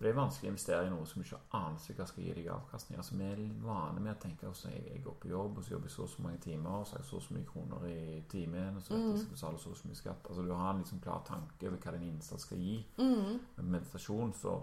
For 0.00 0.06
det 0.06 0.14
er 0.14 0.16
vanskelig 0.16 0.48
å 0.48 0.52
investere 0.54 0.84
i 0.88 0.90
noe 0.94 1.04
som 1.04 1.20
ikke 1.20 1.38
aner 1.58 1.96
hva 1.98 2.04
skal 2.08 2.22
gi 2.24 2.34
deg 2.38 2.46
avkastning. 2.54 2.96
Altså 3.02 3.16
Vi 3.20 3.26
er 3.28 3.40
vane 3.60 4.00
med 4.00 4.14
å 4.14 4.20
tenke 4.22 4.48
at 4.48 4.62
jeg, 4.64 4.78
jeg 4.86 5.02
går 5.04 5.16
på 5.20 5.28
jobb, 5.28 5.58
og 5.58 5.66
så 5.66 5.74
jobber 5.74 5.90
jeg 5.90 5.92
så 5.92 6.06
og 6.06 6.08
så 6.08 6.22
mange 6.24 6.38
timer, 6.40 6.70
og 6.78 6.86
så 6.88 6.96
har 6.96 7.02
jeg 7.02 7.08
så 7.10 7.18
og 7.18 7.24
så 7.26 7.34
mye 7.36 7.48
kroner 7.50 7.84
i 7.90 8.22
timen, 8.32 8.78
og 8.78 8.86
så 8.86 8.94
vet 8.94 9.10
jeg 9.10 9.18
skal 9.26 9.34
betale 9.34 9.60
så 9.60 9.74
og 9.74 9.76
så 9.76 9.90
mye 9.90 9.98
skatt. 9.98 10.30
Altså 10.30 10.44
Du 10.46 10.54
har 10.54 10.70
en 10.70 10.80
liksom 10.80 11.02
klar 11.04 11.20
tanke 11.26 11.68
over 11.68 11.82
hva 11.84 11.92
din 11.98 12.06
innsats 12.14 12.48
skal 12.48 12.62
gi. 12.64 12.78
Mm. 12.96 13.36
Med 13.58 13.68
meditasjon 13.74 14.32
så 14.40 14.54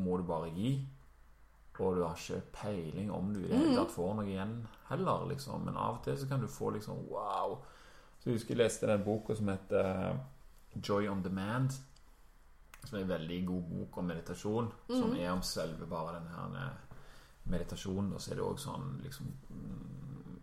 må 0.00 0.16
du 0.16 0.24
bare 0.32 0.48
gi. 0.56 0.72
Og 1.78 1.94
du 1.94 2.02
har 2.06 2.16
ikke 2.16 2.40
peiling 2.56 3.12
om 3.12 3.28
du 3.34 3.42
i 3.42 3.50
det 3.50 3.60
hele 3.60 3.76
tatt 3.76 3.92
får 3.92 4.16
noe 4.16 4.26
igjen 4.26 4.56
heller, 4.88 5.28
liksom. 5.34 5.68
Men 5.68 5.76
av 5.76 5.98
og 5.98 6.02
til 6.08 6.16
så 6.18 6.30
kan 6.32 6.40
du 6.40 6.48
få 6.48 6.72
liksom 6.74 7.04
wow. 7.12 7.58
Så 8.18 8.30
jeg 8.30 8.40
husker 8.40 8.56
jeg 8.56 8.62
leste 8.64 8.88
den 8.88 9.04
boka 9.04 9.36
som 9.36 9.52
heter 9.52 10.16
Joy 10.80 11.12
on 11.12 11.22
Demand. 11.22 11.76
Som 12.84 12.98
er 12.98 13.04
en 13.04 13.12
veldig 13.12 13.38
god 13.46 13.70
bok 13.72 13.98
om 14.00 14.10
meditasjon. 14.10 14.68
Som 14.88 15.16
er 15.16 15.32
om 15.32 15.42
selve 15.44 15.86
bare 15.90 16.18
den 16.18 16.28
her 16.32 16.58
eh, 16.62 16.98
meditasjonen. 17.52 18.12
Og 18.14 18.22
så 18.22 18.32
er 18.32 18.40
det 18.40 18.46
òg 18.46 18.60
sånn 18.62 18.98
liksom 19.04 19.30
mm, 19.50 19.86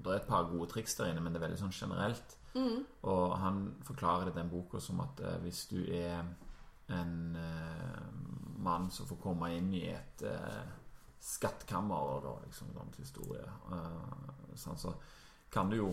Det 0.03 0.11
er 0.11 0.19
et 0.19 0.29
par 0.29 0.49
gode 0.51 0.69
triks 0.69 0.97
der 0.99 1.11
inne, 1.11 1.23
men 1.23 1.33
det 1.33 1.41
er 1.41 1.47
veldig 1.47 1.61
sånn 1.63 1.75
generelt. 1.75 2.37
Mm. 2.55 2.83
Og 3.11 3.37
han 3.41 3.61
forklarer 3.83 4.29
det 4.29 4.35
i 4.35 4.39
den 4.39 4.51
boka 4.51 4.79
som 4.79 5.01
at 5.03 5.19
uh, 5.25 5.37
hvis 5.43 5.65
du 5.71 5.79
er 5.91 6.21
en 6.93 7.15
uh, 7.35 8.03
mann 8.63 8.91
som 8.93 9.07
får 9.09 9.19
komme 9.23 9.49
inn 9.57 9.73
i 9.75 9.87
et 9.91 10.23
uh, 10.29 10.61
skattkammer, 11.25 12.21
da 12.21 12.35
liksom 12.43 12.69
sånn 12.75 12.91
historie, 12.99 13.45
sånn, 14.53 14.77
så 14.77 14.91
kan 15.49 15.71
du 15.71 15.79
jo 15.79 15.87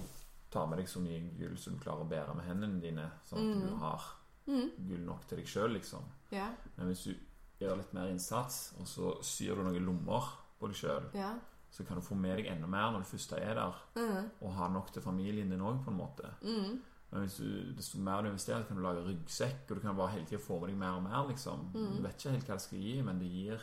ta 0.52 0.66
med 0.68 0.82
deg 0.82 0.90
så 0.90 1.00
mye 1.00 1.22
gull 1.38 1.54
som 1.56 1.78
du 1.78 1.80
klarer 1.80 2.04
å 2.04 2.10
bære 2.10 2.34
med 2.36 2.44
hendene 2.44 2.82
dine, 2.82 3.06
sånn 3.24 3.48
at 3.48 3.62
du 3.62 3.78
har 3.80 4.10
Mm. 4.46 4.70
gull 4.88 5.00
nok 5.06 5.26
til 5.28 5.38
deg 5.38 5.46
sjøl, 5.46 5.72
liksom. 5.76 6.04
Ja. 6.32 6.48
Men 6.76 6.86
hvis 6.90 7.04
du 7.04 7.14
gjør 7.60 7.76
litt 7.78 7.92
mer 7.94 8.08
innsats, 8.10 8.72
og 8.80 8.86
så 8.86 9.12
syr 9.22 9.54
du 9.54 9.62
noen 9.62 9.84
lommer 9.86 10.30
på 10.58 10.66
deg 10.70 10.76
sjøl, 10.76 11.10
ja. 11.14 11.34
så 11.70 11.84
kan 11.86 11.96
du 11.96 12.02
få 12.02 12.14
med 12.18 12.36
deg 12.40 12.46
enda 12.52 12.66
mer 12.66 12.90
når 12.92 13.04
du 13.04 13.10
først 13.16 13.32
er 13.38 13.54
der, 13.54 13.74
Mm. 13.96 14.30
og 14.40 14.52
ha 14.54 14.68
nok 14.68 14.92
til 14.92 15.02
familien 15.02 15.50
din 15.50 15.60
òg, 15.60 15.84
på 15.84 15.90
en 15.90 15.96
måte. 15.96 16.32
Mm. 16.42 16.80
Men 17.12 17.20
hvis 17.26 17.36
du, 17.36 17.72
desto 17.76 17.98
mer 17.98 18.22
du 18.22 18.28
investerer, 18.30 18.64
kan 18.64 18.76
du 18.76 18.82
lage 18.82 19.04
ryggsekk, 19.04 19.70
og 19.70 19.76
du 19.76 19.80
kan 19.80 19.96
bare 19.96 20.10
hele 20.14 20.26
tida 20.26 20.40
få 20.40 20.58
med 20.60 20.68
deg 20.70 20.78
mer 20.78 20.96
og 20.96 21.02
mer. 21.02 21.26
liksom. 21.28 21.70
Du 21.74 22.02
vet 22.02 22.14
ikke 22.16 22.30
helt 22.30 22.46
hva 22.46 22.54
det 22.56 22.62
skal 22.62 22.78
gi, 22.78 23.02
men 23.02 23.18
det 23.20 23.28
gir, 23.28 23.60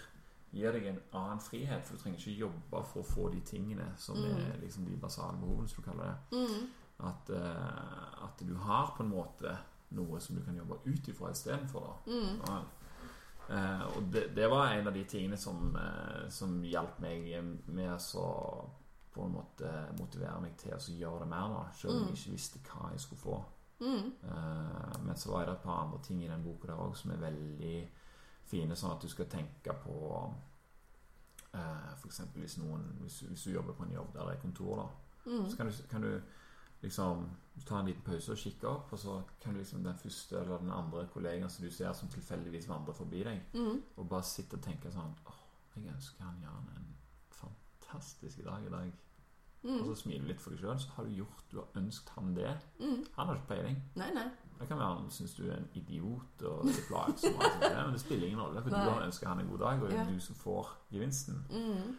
gir 0.52 0.72
deg 0.72 0.86
en 0.86 1.00
annen 1.14 1.40
frihet. 1.42 1.84
For 1.86 1.96
du 1.96 2.02
trenger 2.04 2.20
ikke 2.20 2.40
jobbe 2.46 2.84
for 2.92 3.02
å 3.02 3.06
få 3.10 3.32
de 3.34 3.42
tingene 3.42 3.88
som 3.98 4.16
er 4.24 4.60
liksom 4.62 4.86
de 4.86 4.96
basale 5.02 5.38
behovene, 5.42 5.68
som 5.68 5.82
du 5.84 5.90
kaller 5.90 6.06
det. 6.06 6.38
Mm. 6.38 6.70
At, 7.10 7.30
uh, 7.30 8.26
at 8.26 8.40
du 8.46 8.54
har 8.56 8.94
på 8.96 9.04
en 9.04 9.10
måte 9.10 9.58
noe 9.98 10.20
som 10.22 10.36
du 10.36 10.44
kan 10.46 10.58
jobbe 10.58 10.80
ut 10.86 11.08
ifra 11.08 11.32
istedenfor. 11.32 12.02
Mm. 12.08 12.42
Ja. 12.46 12.60
Eh, 13.50 13.86
og 13.98 14.12
det, 14.14 14.28
det 14.36 14.50
var 14.50 14.74
en 14.74 14.88
av 14.88 14.94
de 14.94 15.04
tingene 15.10 15.38
som, 15.38 15.76
eh, 15.76 16.28
som 16.30 16.60
hjalp 16.64 17.00
meg 17.02 17.32
med 17.66 17.96
å 18.16 18.28
på 19.10 19.24
en 19.26 19.34
måte 19.34 19.70
motivere 19.98 20.42
meg 20.44 20.54
til 20.62 20.76
å 20.76 20.98
gjøre 21.00 21.24
det 21.24 21.30
mer, 21.32 21.48
da, 21.56 21.64
selv 21.74 21.96
om 21.96 22.04
jeg 22.08 22.20
ikke 22.20 22.36
visste 22.36 22.60
hva 22.68 22.92
jeg 22.94 23.02
skulle 23.02 23.24
få. 23.24 23.40
Mm. 23.80 24.12
Eh, 24.30 25.00
men 25.08 25.18
så 25.18 25.32
var 25.32 25.46
det 25.48 25.56
et 25.58 25.64
par 25.64 25.82
andre 25.86 26.00
ting 26.06 26.22
i 26.24 26.30
den 26.30 26.44
boka 26.46 26.70
der 26.70 26.84
òg 26.84 26.94
som 26.96 27.12
er 27.16 27.24
veldig 27.24 27.74
fine, 28.50 28.78
sånn 28.78 28.94
at 28.94 29.02
du 29.02 29.10
skal 29.10 29.28
tenke 29.30 29.74
på 29.84 29.98
uh, 31.54 31.92
F.eks. 31.94 32.22
Hvis, 32.34 32.58
noen, 32.58 32.86
hvis, 33.02 33.20
hvis 33.30 33.44
du 33.46 33.52
jobber 33.52 33.76
på 33.78 33.86
en 33.86 33.94
jobb 33.94 34.14
der 34.14 34.26
det 34.26 34.38
er 34.38 34.42
kontor, 34.42 34.84
da, 34.84 34.88
Mm. 35.30 35.50
så 35.50 35.58
kan 35.58 35.68
du, 35.68 35.74
kan 35.90 36.02
du 36.02 36.22
liksom 36.82 37.26
ta 37.66 37.80
en 37.80 37.86
liten 37.90 38.02
pause 38.06 38.32
og 38.32 38.38
kikke 38.38 38.68
opp, 38.68 38.94
og 38.94 39.00
så 39.00 39.22
kan 39.42 39.54
du 39.54 39.60
liksom 39.60 39.84
den 39.84 39.98
første 40.00 40.38
eller 40.40 40.58
den 40.62 40.72
andre 40.72 41.08
kollegaen 41.14 41.50
som 41.50 41.66
du 41.66 41.72
ser 41.72 41.94
som 41.94 42.08
tilfeldigvis 42.10 42.70
vandrer 42.70 42.94
forbi 42.94 43.24
deg, 43.24 43.42
Mm. 43.54 43.82
og 43.98 44.10
bare 44.10 44.24
sitte 44.24 44.54
og 44.56 44.62
tenke 44.64 44.92
sånn 44.92 45.16
Åh, 45.28 45.42
jeg 45.76 45.94
ønsker 45.94 46.24
han 46.24 46.40
Jan 46.42 46.70
en 46.78 46.96
fantastisk 47.30 48.44
dag 48.46 48.64
i 48.66 48.70
dag. 48.70 48.92
Og 49.64 49.86
så 49.90 49.96
smiler 49.96 50.22
du 50.22 50.28
litt 50.28 50.40
for 50.42 50.52
deg 50.52 50.60
sjøl, 50.62 50.80
så 50.80 50.88
har 50.96 51.04
du 51.04 51.10
gjort 51.18 51.44
Du 51.52 51.58
har 51.58 51.68
ønsket 51.76 52.10
han 52.16 52.34
det. 52.36 52.58
Mm. 52.80 53.06
Han 53.18 53.28
har 53.28 53.36
ikke 53.36 53.48
peiling. 53.48 53.82
Nei, 53.96 54.14
nei. 54.14 54.30
Det 54.60 54.68
kan 54.68 54.78
være 54.80 54.96
han 55.02 55.10
syns 55.12 55.34
du 55.36 55.44
er 55.50 55.58
en 55.58 55.70
idiot 55.76 56.42
og 56.48 56.66
plagsom, 56.88 57.36
og 57.36 57.44
alt 57.44 57.76
men 57.76 57.92
det 57.94 58.00
spiller 58.02 58.28
ingen 58.28 58.40
rolle, 58.42 58.62
for 58.62 58.70
Nei. 58.70 58.86
du 58.86 58.90
har 58.92 59.02
ønska 59.06 59.28
han 59.28 59.40
en 59.40 59.48
god 59.50 59.60
dag, 59.60 59.82
og 59.84 59.90
det 59.90 59.98
er 59.98 60.04
Ja. 60.06 60.14
du 60.14 60.20
som 60.20 60.36
får 60.36 60.68
gevinsten. 60.92 61.44
Mm. 61.50 61.98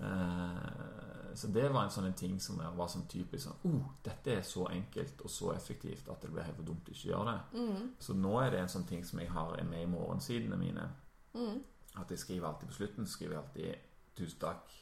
Eh, 0.00 1.25
så 1.36 1.48
det 1.52 1.68
var 1.68 1.84
en 1.84 1.92
sånn 1.92 2.12
ting 2.16 2.38
som 2.40 2.60
var 2.76 2.88
sånn 2.88 3.06
typisk 3.10 3.44
sånn 3.44 3.64
oh, 3.68 3.88
dette 4.04 4.38
er 4.38 4.42
så 4.46 4.66
enkelt 4.70 5.20
og 5.24 5.30
så 5.30 5.52
effektivt 5.52 6.08
at 6.08 6.22
det 6.22 6.30
blir 6.32 6.46
helt 6.46 6.62
dumt 6.66 6.88
å 6.88 6.94
ikke 6.94 7.10
gjøre 7.10 7.32
det. 7.32 7.60
Mm. 7.60 7.90
Så 8.00 8.16
nå 8.16 8.32
er 8.40 8.50
det 8.54 8.60
en 8.62 8.72
sånn 8.72 8.86
ting 8.88 9.04
som 9.04 9.20
jeg 9.20 9.32
har 9.34 9.56
med 9.68 9.82
i 9.82 9.90
morgensidene 9.90 10.58
mine. 10.60 10.86
Mm. 11.34 11.58
At 12.00 12.12
jeg 12.12 12.22
skriver 12.22 12.48
alltid 12.48 12.72
på 12.72 12.78
slutten 12.78 13.08
skriver 13.08 13.36
jeg 13.36 13.42
alltid 13.42 13.74
'tusen 14.16 14.40
takk 14.40 14.72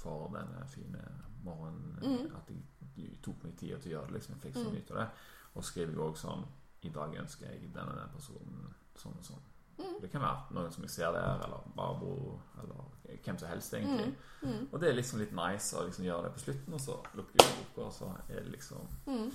for 0.00 0.32
denne 0.34 0.66
fine 0.68 1.02
morgenen'. 1.44 2.00
Mm. 2.02 2.36
At 2.36 2.50
jeg 2.96 3.18
tok 3.22 3.44
meg 3.44 3.56
tid 3.56 3.76
til 3.78 3.92
å 3.92 3.94
gjøre 3.94 4.06
det. 4.06 4.12
liksom 4.12 4.34
Jeg 4.34 4.42
fikk 4.42 4.56
så 4.56 4.70
mye 4.70 4.82
ut 4.82 4.90
av 4.90 4.96
det. 4.96 5.08
Og 5.54 5.64
skriver 5.64 5.92
jeg 5.92 6.00
òg 6.00 6.16
sånn 6.16 6.44
'I 6.82 6.88
dag 6.88 7.16
ønsker 7.22 7.46
jeg 7.46 7.74
denne 7.74 7.96
den 7.98 8.14
personen 8.14 8.74
sånn 8.96 9.18
og 9.18 9.24
sånn'. 9.24 9.49
Mm. 9.80 9.94
Det 10.02 10.10
kan 10.12 10.22
være 10.22 10.56
noen 10.56 10.74
som 10.74 10.84
jeg 10.86 10.92
ser 10.94 11.14
der, 11.16 11.44
eller 11.46 11.70
Barbro, 11.76 12.40
eller 12.62 12.84
hvem 13.24 13.38
som 13.38 13.48
helst, 13.48 13.74
egentlig. 13.74 14.12
Mm. 14.42 14.68
Og 14.72 14.80
det 14.80 14.88
er 14.88 14.96
liksom 14.96 15.20
litt 15.20 15.32
nice 15.36 15.76
å 15.76 15.86
liksom 15.86 16.06
gjøre 16.06 16.28
det 16.28 16.34
på 16.36 16.44
slutten, 16.44 16.76
og 16.76 16.84
så 16.84 16.98
lukker 17.18 17.42
jeg 17.42 17.56
boka, 17.58 17.88
og 17.88 17.96
så 17.96 18.12
er 18.28 18.44
det 18.44 18.54
liksom 18.54 18.94
Mm. 19.10 19.32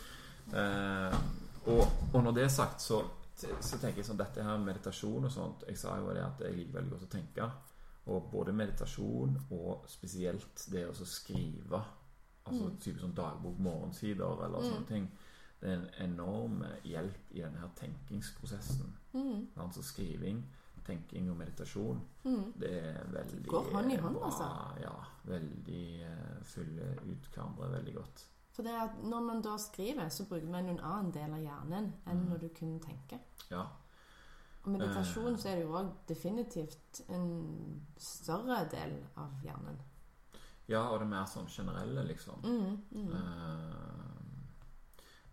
Eh, 0.54 1.16
og, 1.66 1.88
og 2.14 2.24
når 2.24 2.32
det 2.38 2.44
er 2.44 2.52
sagt, 2.54 2.82
så, 2.82 3.00
så 3.36 3.80
tenker 3.82 3.98
jeg 3.98 4.06
sånn 4.06 4.20
Dette 4.20 4.44
her 4.46 4.60
med 4.60 4.70
meditasjon 4.70 5.26
og 5.26 5.32
sånt 5.34 5.64
Jeg 5.66 5.80
sa 5.82 5.96
jo 5.98 6.12
det 6.14 6.22
at 6.22 6.44
jeg 6.46 6.54
liker 6.54 6.78
veldig 6.78 6.92
godt 6.94 7.08
å 7.08 7.14
tenke. 7.16 7.48
Og 8.14 8.28
både 8.32 8.54
meditasjon 8.54 9.40
og 9.58 9.88
spesielt 9.90 10.68
det 10.70 10.84
å 10.86 10.94
skrive, 10.94 11.80
altså 12.46 12.70
type 12.78 13.02
sånn 13.02 13.16
dagbok, 13.18 13.58
morgensider 13.58 14.46
eller 14.46 14.68
sånne 14.68 14.90
ting, 14.92 15.08
det 15.66 15.72
er 15.74 15.80
en 15.82 16.12
enorm 16.12 16.60
hjelp 16.86 17.32
i 17.34 17.42
denne 17.42 17.60
her 17.64 17.72
tenkingsprosessen. 17.80 18.92
Mm. 19.16 19.48
Altså 19.64 19.82
skriving, 19.84 20.44
tenking 20.86 21.32
og 21.34 21.38
meditasjon. 21.40 22.02
Mm. 22.24 22.52
Det 22.62 22.70
er 22.84 23.00
veldig 23.16 23.48
Går 23.50 23.72
hånd 23.74 23.92
i 23.92 23.96
hånd, 23.98 24.20
bra. 24.20 24.26
altså. 24.30 24.50
Ja, 24.84 24.94
veldig 25.26 25.86
uh, 26.06 26.44
fyller 26.46 27.00
ut 27.08 27.30
hverandre 27.34 27.72
veldig 27.80 27.96
godt. 27.96 28.26
For 28.56 28.64
det 28.64 28.76
at 28.80 29.02
når 29.04 29.24
man 29.26 29.42
da 29.44 29.58
skriver, 29.60 30.10
så 30.10 30.28
bruker 30.30 30.48
man 30.54 30.70
en 30.70 30.80
annen 30.80 31.10
del 31.12 31.34
av 31.36 31.42
hjernen 31.44 31.90
enn 32.08 32.22
når 32.30 32.38
du 32.46 32.48
kun 32.56 32.78
tenker. 32.80 33.20
Ja. 33.52 33.66
Og 34.64 34.72
meditasjon 34.72 35.34
Eh. 35.34 35.40
så 35.42 35.50
er 35.50 35.56
det 35.60 35.66
jo 35.66 35.74
òg 35.78 35.90
definitivt 36.08 37.02
en 37.10 37.84
større 37.98 38.62
del 38.72 38.96
av 39.18 39.34
hjernen. 39.44 39.82
ja, 40.68 40.80
og 40.90 41.00
det 41.00 41.06
er 41.06 41.10
mer 41.12 41.26
sånn 41.30 41.48
generelle, 41.52 42.04
liksom. 42.08 42.40
Mm. 42.42 42.78
Mm. 42.92 43.12
Eh, 43.14 44.15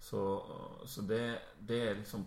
så 0.02 0.21
så 0.87 1.02
det, 1.06 1.23
det 1.68 1.78
er 1.88 1.94
liksom 2.00 2.25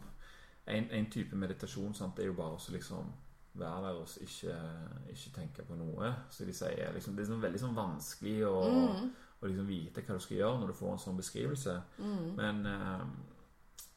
en, 0.67 0.87
en 0.91 1.09
type 1.11 1.35
meditasjon 1.35 1.93
sant? 1.93 2.15
Det 2.15 2.23
er 2.23 2.31
jo 2.31 2.37
bare 2.39 2.55
å 2.57 2.71
liksom 2.73 3.11
være 3.55 3.83
der 3.85 3.99
og 4.01 4.15
ikke, 4.21 4.55
ikke 5.13 5.33
tenke 5.35 5.63
på 5.67 5.75
noe. 5.79 6.09
Så 6.29 6.43
de 6.47 6.53
sier 6.55 6.91
liksom, 6.95 7.13
Det 7.15 7.21
er 7.23 7.27
liksom 7.27 7.43
veldig 7.43 7.61
sånn 7.61 7.77
vanskelig 7.77 8.39
å, 8.49 8.55
Mm. 8.65 9.13
å 9.41 9.47
liksom 9.47 9.67
vite 9.69 10.01
hva 10.03 10.17
du 10.17 10.23
skal 10.23 10.37
gjøre 10.37 10.59
når 10.59 10.67
du 10.67 10.73
får 10.79 10.91
en 10.91 11.03
sånn 11.05 11.17
beskrivelse. 11.19 11.75
Mm. 11.99 12.25
Men 12.35 12.65
øh, 12.65 13.05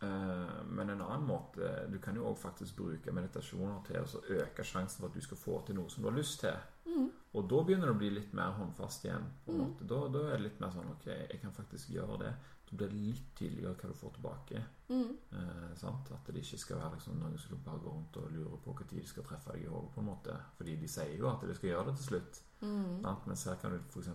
øh, 0.03 0.67
men 0.67 0.91
en 0.91 1.01
annen 1.03 1.27
måte 1.27 1.71
Du 1.91 1.99
kan 1.99 2.15
jo 2.17 2.27
òg 2.31 2.37
faktisk 2.39 2.77
bruke 2.77 3.13
meditasjoner 3.13 3.81
til 3.87 3.97
å 4.03 4.23
øke 4.43 4.65
sjansen 4.65 5.01
for 5.01 5.09
at 5.09 5.15
du 5.15 5.21
skal 5.21 5.37
få 5.37 5.63
til 5.67 5.75
noe 5.79 5.91
som 5.91 6.03
du 6.05 6.11
har 6.11 6.19
lyst 6.19 6.41
til. 6.41 6.55
Mm. 6.87 7.09
Og 7.35 7.51
da 7.51 7.63
begynner 7.65 7.87
det 7.91 7.95
å 7.97 7.99
bli 7.99 8.11
litt 8.11 8.33
mer 8.35 8.53
håndfast 8.59 9.05
igjen. 9.05 9.27
Mm. 9.47 9.75
Da, 9.81 9.99
da 10.09 10.23
er 10.29 10.37
det 10.37 10.45
litt 10.47 10.61
mer 10.61 10.71
sånn 10.75 10.91
Ok, 10.95 11.07
jeg 11.07 11.41
kan 11.43 11.53
faktisk 11.53 11.91
gjøre 11.95 12.19
det. 12.23 12.33
Da 12.71 12.77
blir 12.77 12.89
det 12.89 12.97
litt 13.01 13.29
tydeligere 13.37 13.75
hva 13.75 13.89
du 13.89 13.95
får 13.95 14.13
tilbake. 14.19 14.63
Mm. 14.91 15.17
Eh, 15.33 15.75
sant? 15.77 16.11
At 16.13 16.27
det 16.27 16.43
ikke 16.43 16.59
skal 16.59 16.77
være 16.77 16.95
liksom, 16.95 17.15
noen 17.21 17.39
som 17.39 17.59
bare 17.65 17.79
går 17.81 17.91
rundt 17.95 18.17
og 18.17 18.31
lurer 18.33 18.57
på 18.65 18.75
når 18.75 18.89
de 18.91 19.07
skal 19.07 19.25
treffe 19.25 19.53
deg 19.53 19.63
i 19.63 19.67
hodet. 19.69 19.91
på 19.95 20.01
en 20.01 20.07
måte. 20.07 20.37
Fordi 20.57 20.77
de 20.77 20.89
sier 20.89 21.17
jo 21.19 21.29
at 21.31 21.41
de 21.49 21.55
skal 21.55 21.71
gjøre 21.71 21.87
det 21.87 21.97
til 21.97 22.05
slutt. 22.07 22.43
Mm. 22.61 23.05
Mens 23.27 23.45
her 23.45 23.55
kan 23.57 23.71
du 23.73 23.79
f.eks. 23.79 24.09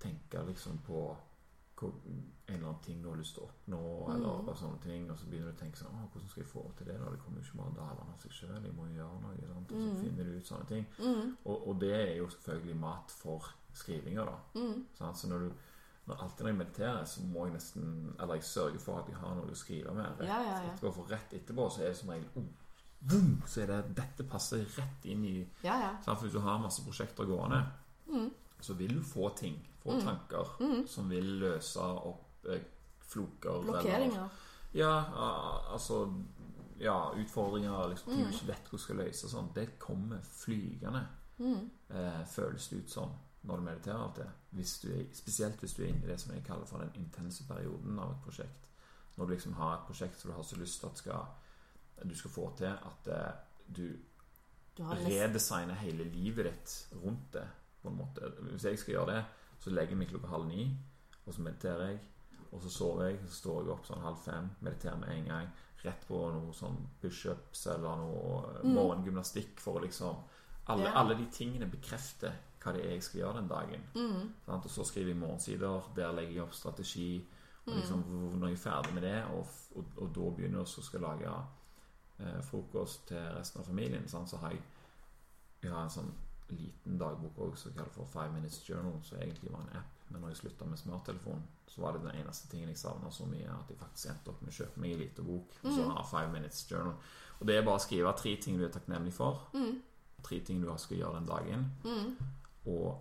tenke 0.00 0.42
liksom 0.46 0.78
på 0.86 1.16
en 1.84 1.92
eller 2.46 2.68
annen 2.68 2.82
ting 2.84 3.02
du 3.02 3.08
har 3.10 3.16
lyst 3.18 3.34
til 3.34 3.42
å 3.42 3.48
oppnå, 3.48 3.80
eller 4.14 4.42
Mm. 4.42 4.56
sånne 4.56 4.80
ting, 4.82 5.10
og 5.10 5.18
så 5.18 5.26
begynner 5.26 5.50
du 5.50 5.56
å 5.56 5.60
tenke 5.60 5.76
sånn 5.76 6.08
hvordan 6.12 6.28
skal 6.28 6.42
jeg 6.42 6.50
få 6.52 6.62
til 6.76 6.86
det? 6.86 6.98
da? 7.00 7.10
Det 7.10 7.18
kommer 7.20 7.40
jo 7.40 7.44
ikke 7.44 7.56
bare 7.58 7.74
dalende 7.74 8.12
av 8.12 8.18
seg 8.20 8.30
sjøl. 8.32 8.62
Jeg 8.64 8.74
må 8.74 8.86
gjøre 8.86 9.20
noe. 9.22 9.36
Sant? 9.48 9.72
Og 9.72 9.78
så 9.78 9.90
Mm. 9.90 10.00
finner 10.04 10.24
du 10.24 10.36
ut 10.38 10.46
sånne 10.46 10.66
ting. 10.68 10.86
Mm. 10.98 11.36
Og, 11.44 11.68
og 11.68 11.80
det 11.80 11.92
er 11.94 12.16
jo 12.16 12.28
selvfølgelig 12.28 12.76
mat 12.76 13.10
for 13.10 13.42
skrivinga, 13.74 14.24
da. 14.24 14.36
Mm. 14.54 14.86
Sant? 14.94 15.16
Så 15.18 15.28
når 15.28 15.38
du 15.38 15.52
alltid 16.08 16.40
når 16.44 16.48
jeg 16.48 16.56
mediterer, 16.58 17.04
så 17.04 17.22
må 17.22 17.44
jeg 17.46 17.54
nesten 17.54 18.14
Eller 18.20 18.34
jeg 18.34 18.44
sørger 18.44 18.78
for 18.78 18.98
at 18.98 19.08
jeg 19.08 19.16
har 19.16 19.34
noe 19.34 19.50
å 19.50 19.54
skrive 19.56 19.94
med. 19.94 20.04
Rett, 20.20 20.28
Ja, 20.28 20.40
ja, 20.42 20.58
ja. 20.62 20.72
etterpå, 20.72 20.92
for 20.94 21.04
rett 21.10 21.32
etterpå 21.32 21.70
så 21.70 21.80
er 21.82 21.86
det 21.88 21.96
som 21.96 22.08
regel 22.10 22.28
oh, 22.36 22.44
boom, 23.00 23.42
Så 23.46 23.62
er 23.62 23.66
det 23.66 23.96
Dette 23.96 24.24
passer 24.28 24.64
rett 24.78 25.04
inn 25.04 25.24
i 25.24 25.48
Ja, 25.64 25.78
ja. 25.80 25.96
For 26.04 26.14
Hvis 26.26 26.32
du 26.32 26.40
har 26.40 26.58
masse 26.58 26.82
prosjekter 26.84 27.24
gående, 27.24 27.64
Mm. 28.06 28.30
så 28.60 28.74
vil 28.74 28.94
du 28.98 29.02
få 29.02 29.28
ting, 29.36 29.56
få 29.82 29.92
Mm. 29.94 30.02
tanker, 30.04 30.56
Mm. 30.60 30.86
som 30.88 31.08
vil 31.10 31.24
løse 31.40 31.80
opp 31.80 32.44
eh, 32.48 32.60
floker 33.00 33.50
eller 33.50 33.72
Blokkeringer. 33.72 34.28
Ja, 34.74 35.04
ah, 35.14 35.72
altså 35.72 36.12
Ja, 36.80 37.10
utfordringer, 37.14 37.88
liksom, 37.88 38.12
ting 38.12 38.24
Mm. 38.24 38.30
du 38.30 38.34
ikke 38.36 38.46
vet 38.46 38.56
hvordan 38.56 38.70
du 38.70 38.78
skal 38.78 38.96
løse. 38.96 39.28
Sånn. 39.28 39.54
Det 39.54 39.78
kommer 39.78 40.18
flygende, 40.22 41.06
Mm. 41.38 41.70
eh, 41.90 42.24
føles 42.26 42.68
det 42.68 42.78
ut 42.84 42.90
som 42.90 43.10
når 43.44 43.56
du 43.56 43.62
mediterer 43.62 43.98
av 44.04 44.14
det. 44.16 44.26
Hvis 44.56 44.78
du 44.80 44.88
er, 44.92 45.04
spesielt 45.12 45.60
hvis 45.60 45.74
du 45.76 45.82
er 45.84 45.88
inne 45.92 46.04
i 46.04 46.10
det 46.12 46.20
som 46.20 46.32
jeg 46.34 46.44
kaller 46.46 46.66
for 46.66 46.78
den 46.78 46.92
intense 46.96 47.44
perioden 47.48 47.98
av 47.98 48.10
et 48.14 48.22
prosjekt. 48.24 48.70
Når 49.16 49.26
du 49.26 49.32
liksom 49.34 49.52
har 49.58 49.74
et 49.76 49.86
prosjekt 49.86 50.18
som 50.20 50.30
du 50.30 50.36
har 50.36 50.42
så 50.42 50.56
lyst 50.56 50.80
til 50.80 50.86
at 50.88 50.96
skal, 50.98 51.26
du 52.08 52.14
skal 52.16 52.30
få 52.30 52.48
til, 52.58 52.66
at 52.66 53.08
eh, 53.12 53.34
du 53.76 53.84
Du 54.76 54.82
har 54.82 54.96
redesigner 54.96 55.74
hele 55.74 56.04
livet 56.04 56.44
ditt 56.44 56.88
rundt 57.04 57.32
det. 57.32 57.46
på 57.82 57.88
en 57.88 57.96
måte. 57.96 58.30
Hvis 58.50 58.64
jeg 58.64 58.78
skal 58.78 58.94
gjøre 58.94 59.14
det, 59.14 59.24
så 59.60 59.70
legger 59.70 59.90
jeg 59.92 59.98
meg 59.98 60.08
klokka 60.08 60.26
halv 60.32 60.46
ni, 60.48 60.64
og 61.26 61.34
så 61.34 61.42
mediterer 61.42 61.86
jeg. 61.88 61.98
Og 62.52 62.62
så 62.62 62.70
sover 62.70 63.04
jeg, 63.10 63.18
så 63.28 63.34
står 63.34 63.60
jeg 63.62 63.70
opp 63.74 63.86
sånn 63.86 64.02
halv 64.02 64.18
fem, 64.24 64.48
mediterer 64.60 64.96
med 64.96 65.08
en 65.18 65.24
gang. 65.28 65.48
Rett 65.84 66.06
på 66.08 66.16
noe 66.32 66.52
sånn 66.56 66.78
pushups 67.02 67.66
eller 67.66 67.96
noe 68.00 68.54
eh, 68.54 68.62
Mm. 68.64 68.74
morgengymnastikk 68.74 69.60
for 69.60 69.78
å 69.78 69.82
liksom 69.84 70.16
alle, 70.66 70.84
Ja. 70.84 70.92
alle 70.94 71.14
de 71.14 71.26
tingene 71.30 71.66
bekrefter 71.70 72.32
hva 72.64 72.72
det 72.72 72.84
er 72.84 72.90
jeg 72.94 73.02
skal 73.02 73.20
gjøre 73.20 73.36
den 73.40 73.48
dagen. 73.48 73.82
mm. 73.94 74.34
Og 74.46 74.68
så 74.70 74.84
skriver 74.84 75.08
jeg 75.08 75.16
morgensider. 75.20 75.92
Der 75.96 76.12
legger 76.12 76.32
jeg 76.32 76.42
opp 76.42 76.54
strategi. 76.54 77.26
Og 77.66 77.72
Mm. 77.72 77.76
liksom, 77.80 78.00
når 78.40 78.46
jeg 78.48 78.52
er 78.52 78.56
ferdig 78.62 78.94
med 78.94 79.02
det, 79.02 79.24
og, 79.24 79.46
og, 79.76 79.84
og 79.96 80.08
da 80.14 80.20
begynner 80.20 80.58
jeg 80.58 80.66
også 80.66 80.82
skal 80.82 81.00
lage 81.00 81.30
eh, 82.20 82.42
frokost 82.42 83.06
til 83.08 83.16
resten 83.38 83.60
av 83.60 83.66
familien, 83.66 84.08
sant? 84.08 84.30
så 84.30 84.36
har 84.36 84.50
jeg, 84.50 84.60
jeg 85.62 85.70
har 85.72 85.82
en 85.84 85.90
sånn 85.90 86.12
liten 86.50 86.98
dagbok 87.00 87.38
også, 87.38 87.56
som 87.62 87.70
jeg 87.70 87.76
kaller 87.78 87.92
for 87.94 88.04
Five 88.12 88.32
Minutes 88.34 88.68
Journal, 88.68 88.98
som 89.02 89.18
egentlig 89.18 89.50
var 89.52 89.60
en 89.64 89.76
app. 89.78 89.90
Men 90.10 90.20
når 90.20 90.28
jeg 90.28 90.36
slutta 90.36 90.64
med 90.68 90.78
smarttelefon, 90.78 91.42
så 91.66 91.80
var 91.80 91.92
det 91.92 92.02
den 92.04 92.20
eneste 92.20 92.48
tingen 92.52 92.68
jeg 92.68 92.78
savna 92.78 93.10
så 93.10 93.24
mye, 93.26 93.48
at 93.48 93.70
jeg 93.72 93.78
faktisk 93.80 94.10
endte 94.12 94.28
opp 94.28 94.42
med 94.42 94.52
å 94.52 94.56
kjøpe 94.58 94.80
meg 94.80 94.92
en 94.92 94.98
liten 94.98 95.24
bok 95.24 95.54
Og 95.64 95.70
Mm. 95.72 95.90
har 95.90 96.04
Five 96.10 96.32
Minutes 96.32 96.66
Journal. 96.70 96.94
Og 97.40 97.46
det 97.46 97.56
er 97.56 97.64
bare 97.64 97.78
å 97.78 97.86
skrive 97.86 98.12
tre 98.16 98.36
ting 98.36 98.58
du 98.58 98.64
er 98.64 98.68
takknemlig 98.70 99.12
for, 99.12 99.48
Mm. 99.54 99.80
tre 100.22 100.40
ting 100.40 100.60
du 100.62 100.74
skal 100.76 100.96
gjøre 100.98 101.14
den 101.14 101.26
dagen, 101.26 101.70
Mm. 101.84 102.16
Og 102.66 103.00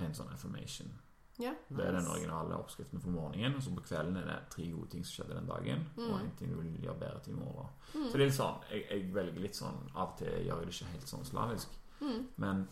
en 0.00 0.14
sånn 0.14 0.32
affirmation. 0.32 0.90
Ja. 1.38 1.50
Det 1.68 1.80
er 1.86 1.90
den 1.92 2.02
nice. 2.04 2.10
originale 2.14 2.54
oppskriften 2.56 3.00
for 3.02 3.10
morgenen. 3.10 3.56
Og 3.56 3.62
så 3.62 3.72
på 3.74 3.82
kvelden 3.82 4.16
er 4.16 4.24
det 4.28 4.36
tre 4.50 4.68
gode 4.70 4.90
ting 4.90 5.04
som 5.04 5.12
skjedde 5.24 5.34
den 5.40 5.48
dagen, 5.48 5.80
og 5.96 6.04
Mm. 6.20 6.20
en 6.20 6.30
ting 6.38 6.50
du 6.52 6.60
vil 6.60 6.80
gjøre 6.82 6.98
bedre 7.00 7.20
til 7.24 7.32
i 7.32 7.36
morgen. 7.36 7.66
Mm. 7.94 8.04
Så 8.06 8.12
det 8.12 8.20
er 8.20 8.26
litt 8.26 8.34
sånn, 8.38 8.60
jeg, 8.70 8.84
jeg 8.90 9.14
velger 9.14 9.40
litt 9.40 9.56
sånn 9.56 9.90
Av 9.96 10.08
og 10.12 10.18
til 10.18 10.28
gjør 10.28 10.58
jeg 10.58 10.66
det 10.66 10.74
ikke 10.74 10.92
helt 10.92 11.08
sånn 11.08 11.24
slavisk. 11.24 11.68
Mm. 12.00 12.28
Men 12.36 12.68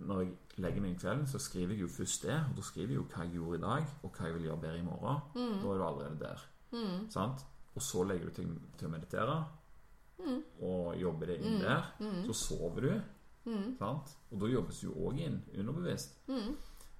når 0.00 0.20
jeg 0.22 0.32
legger 0.56 0.80
meg 0.80 0.90
i 0.90 0.98
kvelden, 1.02 1.26
så 1.26 1.38
skriver 1.38 1.74
jeg 1.74 1.80
jo 1.80 1.88
først 1.88 2.22
det. 2.22 2.40
Og 2.50 2.56
da 2.56 2.62
skriver 2.62 2.88
jeg 2.88 2.96
jo 2.96 3.04
hva 3.12 3.24
jeg 3.24 3.34
gjorde 3.34 3.58
i 3.58 3.60
dag, 3.66 3.86
og 4.02 4.12
hva 4.12 4.24
jeg 4.24 4.34
vil 4.34 4.44
gjøre 4.48 4.60
bedre 4.60 4.78
i 4.78 4.82
morgen. 4.82 5.20
Mm. 5.34 5.60
Da 5.62 5.68
er 5.68 5.78
du 5.78 5.84
allerede 5.84 6.18
der. 6.18 6.40
Mm. 6.72 7.10
sant? 7.10 7.44
Og 7.74 7.82
så 7.82 8.02
legger 8.04 8.24
du 8.26 8.30
til, 8.34 8.60
til 8.78 8.88
å 8.88 8.90
meditere 8.90 9.44
Mm. 10.18 10.42
og 10.62 10.96
jobber 10.98 11.26
det 11.26 11.40
inn 11.40 11.60
der. 11.60 11.82
Så 12.26 12.32
sover 12.34 12.80
du, 12.80 13.02
Mm. 13.48 13.76
og 13.80 14.40
da 14.42 14.50
jobbes 14.52 14.82
jo 14.84 14.92
òg 15.08 15.20
inn 15.24 15.38
underbevisst. 15.56 16.18
Mm. 16.28 16.56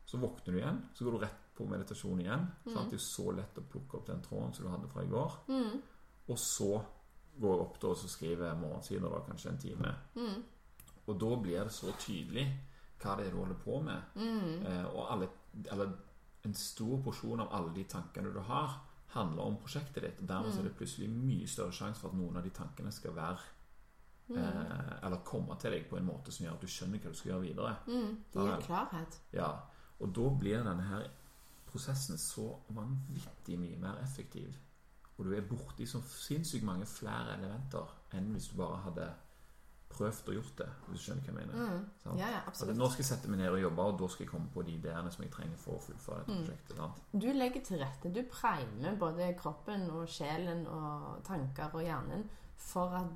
Så 0.08 0.18
våkner 0.18 0.54
du 0.54 0.58
igjen, 0.58 0.78
så 0.94 1.04
går 1.04 1.12
du 1.12 1.24
rett 1.24 1.48
på 1.58 1.66
meditasjon 1.68 2.20
igjen. 2.22 2.46
Mm. 2.64 2.72
Det 2.72 2.84
er 2.84 2.94
jo 2.96 3.02
så 3.04 3.32
lett 3.36 3.58
å 3.60 3.66
plukke 3.72 3.98
opp 3.98 4.06
den 4.08 4.22
tråden 4.24 4.54
som 4.56 4.64
du 4.64 4.70
hadde 4.72 4.88
fra 4.88 5.04
i 5.04 5.10
går. 5.10 5.34
Mm. 5.48 5.82
Og 6.28 6.38
så 6.40 6.70
går 7.38 7.54
jeg 7.54 7.64
opp 7.66 7.80
da 7.82 7.90
og 7.92 7.98
så 7.98 8.10
skriver 8.10 8.48
jeg 8.48 8.60
morgensider, 8.62 9.08
da, 9.08 9.20
kanskje 9.26 9.52
en 9.52 9.60
time. 9.62 9.92
Mm. 10.16 10.38
Og 11.08 11.20
da 11.20 11.30
blir 11.42 11.60
det 11.68 11.74
så 11.74 11.92
tydelig 12.00 12.46
hva 12.98 13.14
det 13.18 13.28
er 13.28 13.34
du 13.34 13.40
holder 13.40 13.60
på 13.62 13.80
med. 13.84 14.16
Mm. 14.18 14.66
Eh, 14.66 14.86
og 14.90 15.12
alle, 15.12 15.28
alle, 15.74 15.88
en 16.46 16.56
stor 16.56 17.02
porsjon 17.04 17.44
av 17.44 17.52
alle 17.54 17.74
de 17.76 17.84
tankene 17.90 18.32
du 18.34 18.40
har, 18.48 18.80
handler 19.14 19.50
om 19.50 19.60
prosjektet 19.60 20.04
ditt. 20.04 20.22
Og 20.22 20.28
dermed 20.28 20.52
så 20.52 20.62
er 20.62 20.68
det 20.68 20.76
plutselig 20.78 21.08
mye 21.12 21.48
større 21.48 21.74
sjanse 21.74 22.02
for 22.02 22.12
at 22.12 22.18
noen 22.18 22.40
av 22.40 22.44
de 22.44 22.52
tankene 22.54 22.92
skal 22.94 23.16
være 23.16 23.38
Mm. 24.28 24.36
eh, 24.38 25.06
Eller 25.06 25.22
komme 25.24 25.56
til 25.58 25.70
deg 25.72 25.86
på 25.88 25.96
en 25.96 26.04
måte 26.06 26.32
som 26.32 26.44
gjør 26.46 26.52
at 26.54 26.60
du 26.60 26.66
skjønner 26.66 26.98
hva 27.00 27.10
du 27.10 27.16
skal 27.16 27.30
gjøre 27.32 27.40
videre. 27.46 27.76
Mm. 27.86 28.16
Det 28.32 28.42
gir 28.48 28.66
klarhet. 28.66 29.20
Ja, 29.32 29.52
Og 30.00 30.12
da 30.14 30.28
blir 30.38 30.62
denne 30.62 30.82
her 30.82 31.06
prosessen 31.66 32.16
så 32.18 32.56
vanvittig 32.70 33.58
mye 33.58 33.76
mer 33.78 33.96
effektiv. 34.02 34.54
Og 35.18 35.24
du 35.26 35.32
er 35.34 35.40
borti 35.42 35.86
så 35.86 36.00
sinnssykt 36.06 36.62
mange 36.64 36.86
flere 36.86 37.34
elementer 37.38 37.88
enn 38.14 38.30
hvis 38.32 38.48
du 38.52 38.56
bare 38.56 38.78
hadde 38.84 39.08
prøvd 39.90 40.28
å 40.28 40.34
gjort 40.36 40.56
det. 40.58 40.68
Hvis 40.88 41.00
du 41.00 41.04
skjønner 41.06 41.24
hva 41.24 41.40
jeg 41.40 41.48
mener. 41.48 41.54
Mm. 41.72 42.18
Ja, 42.20 42.28
ja, 42.30 42.40
Altså, 42.46 42.66
nå 42.72 42.88
skal 42.92 43.02
jeg 43.02 43.08
sette 43.08 43.28
meg 43.32 43.38
ned 43.40 43.48
og 43.50 43.60
jobbe, 43.62 43.82
og 43.82 43.98
da 43.98 44.08
skal 44.08 44.24
jeg 44.26 44.30
komme 44.30 44.50
på 44.54 44.62
de 44.68 44.72
ideene 44.76 45.10
som 45.10 45.24
jeg 45.24 45.32
trenger 45.32 45.56
for 45.56 45.72
å 45.78 45.82
fullføre 45.82 46.18
dette 46.18 46.32
Mm. 46.36 46.44
prosjektet. 46.44 46.76
Sant? 46.76 47.02
Du 47.12 47.26
legger 47.32 47.64
til 47.64 47.78
rette. 47.82 48.12
Du 48.14 48.22
primer 48.30 48.96
både 48.98 49.34
kroppen 49.40 49.90
og 49.90 50.06
sjelen 50.08 50.66
og 50.66 51.24
tanker 51.24 51.74
og 51.74 51.82
hjernen 51.82 52.28
for 52.56 52.88
at 52.94 53.06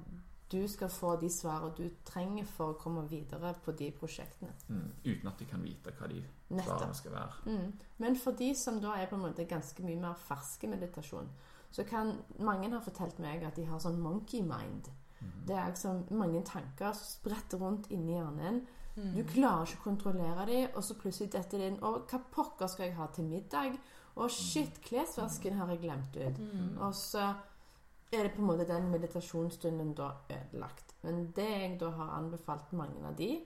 du 0.53 0.69
skal 0.69 0.91
få 0.93 1.15
de 1.21 1.31
svarene 1.33 1.73
du 1.77 1.87
trenger 2.05 2.47
for 2.49 2.73
å 2.73 2.79
komme 2.81 3.05
videre 3.09 3.55
på 3.65 3.75
de 3.79 3.91
prosjektene. 3.97 4.53
Mm. 4.69 4.91
Uten 5.05 5.31
at 5.31 5.39
de 5.41 5.49
kan 5.51 5.63
vite 5.65 5.95
hva 5.99 6.09
de 6.11 6.21
Nettopp. 6.23 6.67
svarene 6.67 6.99
skal 6.99 7.17
være. 7.17 7.41
Mm. 7.47 7.73
Men 8.05 8.19
for 8.21 8.39
de 8.39 8.51
som 8.59 8.81
da 8.81 8.97
er 8.99 9.09
på 9.11 9.17
en 9.17 9.25
måte 9.27 9.49
ganske 9.49 9.85
mye 9.87 10.01
mer 10.01 10.19
ferske 10.29 10.71
meditasjon, 10.71 11.31
så 11.73 11.85
kan 11.89 12.13
mange 12.39 12.71
har 12.71 12.85
fortalt 12.85 13.19
meg 13.25 13.45
at 13.49 13.57
de 13.57 13.65
har 13.65 13.81
sånn 13.81 14.01
monkey 14.01 14.43
mind. 14.45 14.91
Mm. 15.23 15.33
Det 15.49 15.57
er 15.57 15.73
liksom 15.73 16.05
mange 16.11 16.43
tanker 16.45 16.93
som 16.93 17.09
spretter 17.09 17.59
rundt 17.63 17.91
inni 17.91 18.19
hjernen. 18.19 18.63
Mm. 18.97 19.15
Du 19.17 19.23
klarer 19.25 19.67
ikke 19.67 19.81
å 19.81 19.87
kontrollere 19.87 20.47
dem, 20.51 20.69
og 20.77 20.85
så 20.85 20.99
plutselig 21.01 21.33
detter 21.33 21.63
det 21.63 21.69
inn 21.71 21.79
Og 21.81 22.11
hva 22.11 22.19
pokker 22.35 22.69
skal 22.69 22.91
jeg 22.91 22.97
ha 22.99 23.07
til 23.09 23.25
middag? 23.25 23.79
Og 24.21 24.29
shit, 24.31 24.77
klesvasken 24.85 25.57
har 25.57 25.71
jeg 25.73 25.81
glemt 25.87 26.17
ut. 26.19 26.41
Mm. 26.43 26.75
Og 26.85 26.93
så 26.95 27.31
er 28.13 28.23
det 28.23 28.33
på 28.35 28.43
en 28.43 28.47
måte 28.47 28.67
den 28.69 28.91
meditasjonsstunden 28.91 29.95
da 29.95 30.11
ødelagt. 30.31 30.95
Men 31.03 31.33
det 31.37 31.49
jeg 31.51 31.81
da 31.81 31.91
har 31.91 32.17
anbefalt 32.19 32.73
mange 32.73 33.07
av 33.09 33.17
de 33.19 33.45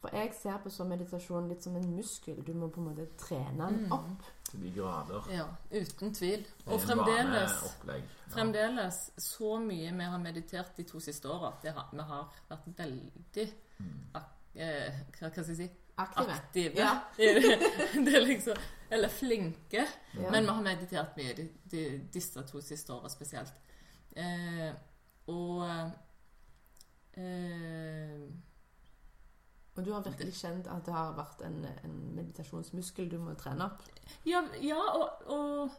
For 0.00 0.08
jeg 0.16 0.30
ser 0.32 0.56
på 0.64 0.70
sånn 0.72 0.88
meditasjon 0.88 1.48
litt 1.48 1.62
som 1.62 1.74
en 1.76 1.90
muskel. 1.94 2.38
Du 2.46 2.54
må 2.56 2.68
på 2.72 2.80
en 2.80 2.86
måte 2.88 3.04
trene 3.20 3.66
den 3.68 3.82
Mm. 3.84 3.92
opp. 3.92 4.22
Til 4.50 4.60
de 4.62 4.70
grader. 4.80 5.26
Ja, 5.30 5.44
uten 5.72 6.14
tvil. 6.14 6.46
Og 6.66 6.80
fremdeles. 6.80 7.76
Ja. 7.86 7.92
fremdeles 8.28 9.10
så 9.18 9.58
mye 9.60 9.92
vi 9.98 10.04
har 10.04 10.18
meditert 10.18 10.76
de 10.76 10.82
to 10.84 11.00
siste 11.00 11.28
åra. 11.28 11.52
Vi 11.62 11.68
har 11.68 12.30
vært 12.50 12.66
veldig 12.78 13.52
Mm. 13.78 13.86
ak- 14.14 14.56
eh, 14.56 14.92
hva 15.20 15.30
skal 15.30 15.44
jeg 15.44 15.56
si 15.56 15.70
Aktive. 15.98 16.32
aktive. 16.32 16.76
Ja. 16.76 17.00
det 18.04 18.14
er 18.14 18.26
liksom, 18.26 18.56
eller 18.90 19.08
flinke. 19.08 19.84
Ja. 20.14 20.30
Men 20.30 20.42
vi 20.44 20.48
har 20.50 20.62
meditert 20.62 21.16
mye 21.16 21.34
de, 21.36 21.48
de, 21.70 21.98
disse 22.12 22.42
to 22.42 22.60
siste 22.60 22.90
åra 22.92 23.08
spesielt. 23.08 23.52
Eh, 24.16 24.72
og 25.30 25.62
eh, 27.14 28.22
Og 29.76 29.84
du 29.86 29.92
har 29.94 30.02
virkelig 30.04 30.34
kjent 30.34 30.66
at 30.68 30.82
det 30.86 30.92
har 30.94 31.12
vært 31.16 31.44
en, 31.46 31.60
en 31.84 31.94
meditasjonsmuskel 32.16 33.06
du 33.12 33.18
må 33.22 33.36
trene 33.38 33.68
opp? 33.70 33.84
Ja, 34.28 34.42
ja 34.60 34.80
og, 34.98 35.22
og 35.30 35.70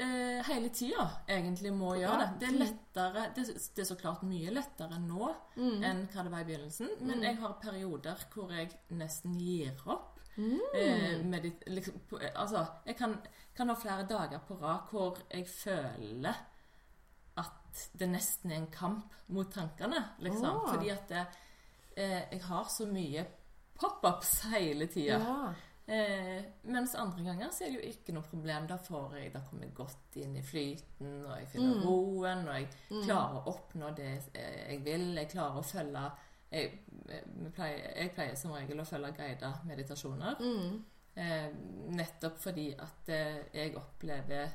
eh, 0.00 0.40
hele 0.48 0.70
tida 0.74 1.04
egentlig 1.30 1.70
må 1.76 1.92
gjøre 2.00 2.24
det. 2.24 2.30
Det 2.40 2.48
er 2.48 2.56
lettere 2.64 3.26
det, 3.36 3.44
det 3.76 3.84
er 3.84 3.90
så 3.90 3.98
klart 4.00 4.24
mye 4.26 4.54
lettere 4.56 4.98
nå 5.04 5.28
Mm. 5.54 5.84
enn 5.86 6.00
hva 6.10 6.24
det 6.26 6.32
var 6.32 6.40
i 6.42 6.48
begynnelsen. 6.48 6.88
Men 7.06 7.20
Mm. 7.20 7.22
jeg 7.28 7.36
har 7.44 7.52
perioder 7.62 8.24
hvor 8.34 8.50
jeg 8.50 8.72
nesten 8.90 9.36
gir 9.38 9.76
opp. 9.86 10.18
Mm. 10.36 10.58
Eh, 10.74 11.20
medit 11.30 11.62
liksom, 11.70 12.00
eh, 12.20 12.32
altså, 12.34 12.64
jeg 12.88 12.96
kan, 12.98 13.14
kan 13.54 13.68
ha 13.70 13.74
flere 13.78 14.08
dager 14.10 14.40
på 14.48 14.56
rad 14.58 14.88
hvor 14.90 15.20
jeg 15.30 15.46
føler 15.46 16.34
at 17.74 17.98
det 17.98 18.08
nesten 18.12 18.52
er 18.52 18.56
en 18.62 18.70
kamp 18.70 19.12
mot 19.34 19.50
tankene. 19.50 20.00
Liksom. 20.22 20.60
Oh. 20.62 20.68
Fordi 20.70 20.90
at 20.94 21.08
det, 21.10 21.26
eh, 21.96 22.20
jeg 22.32 22.42
har 22.46 22.64
så 22.70 22.86
mye 22.86 23.26
pop-ups 23.80 24.44
hele 24.52 24.86
tida. 24.86 25.18
Ja. 25.18 25.54
Eh, 25.86 26.44
mens 26.62 26.94
andre 26.94 27.24
ganger 27.26 27.50
så 27.52 27.64
er 27.66 27.72
det 27.74 27.80
jo 27.82 27.88
ikke 27.90 28.12
noe 28.14 28.22
problem. 28.30 28.66
Da 28.70 28.76
får 28.80 29.16
jeg, 29.18 29.32
da 29.34 29.40
kommer 29.48 29.66
jeg 29.66 29.74
godt 29.74 30.16
inn 30.16 30.36
i 30.36 30.42
flyten, 30.42 31.24
og 31.26 31.34
jeg 31.40 31.48
finner 31.52 31.74
Mm. 31.74 31.82
roen, 31.84 32.48
og 32.48 32.54
jeg 32.54 32.68
Mm. 32.90 33.02
klarer 33.04 33.42
å 33.42 33.52
oppnå 33.52 33.94
det 33.96 34.22
eh, 34.34 34.70
jeg 34.70 34.84
vil. 34.84 35.14
Jeg 35.16 35.28
klarer 35.30 35.58
å 35.58 35.64
følge 35.64 36.12
Jeg, 36.54 36.70
jeg, 37.08 37.52
pleier, 37.52 37.96
jeg 37.96 38.10
pleier 38.14 38.36
som 38.36 38.52
regel 38.52 38.78
å 38.78 38.84
følge 38.86 39.12
guida 39.16 39.48
meditasjoner. 39.66 40.36
Mm. 40.38 40.84
Eh, 41.16 41.50
nettopp 41.90 42.38
fordi 42.38 42.68
at 42.78 43.08
eh, 43.08 43.40
jeg 43.52 43.74
opplever 43.76 44.52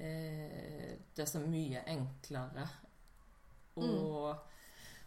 eh, 0.00 0.94
det 1.16 1.26
så 1.28 1.42
mye 1.44 1.82
enklere 1.92 2.64
å, 3.76 4.32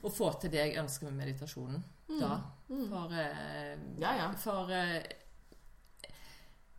å 0.03 0.11
få 0.13 0.29
til 0.41 0.53
det 0.53 0.61
jeg 0.61 0.79
ønsker 0.83 1.09
med 1.09 1.19
meditasjonen 1.25 1.83
da. 2.13 2.37
Mm. 2.69 2.85
For, 2.91 3.13
eh, 3.17 3.77
Ja, 4.01 4.13
ja. 4.19 4.31
for 4.37 4.71
eh, 4.73 5.01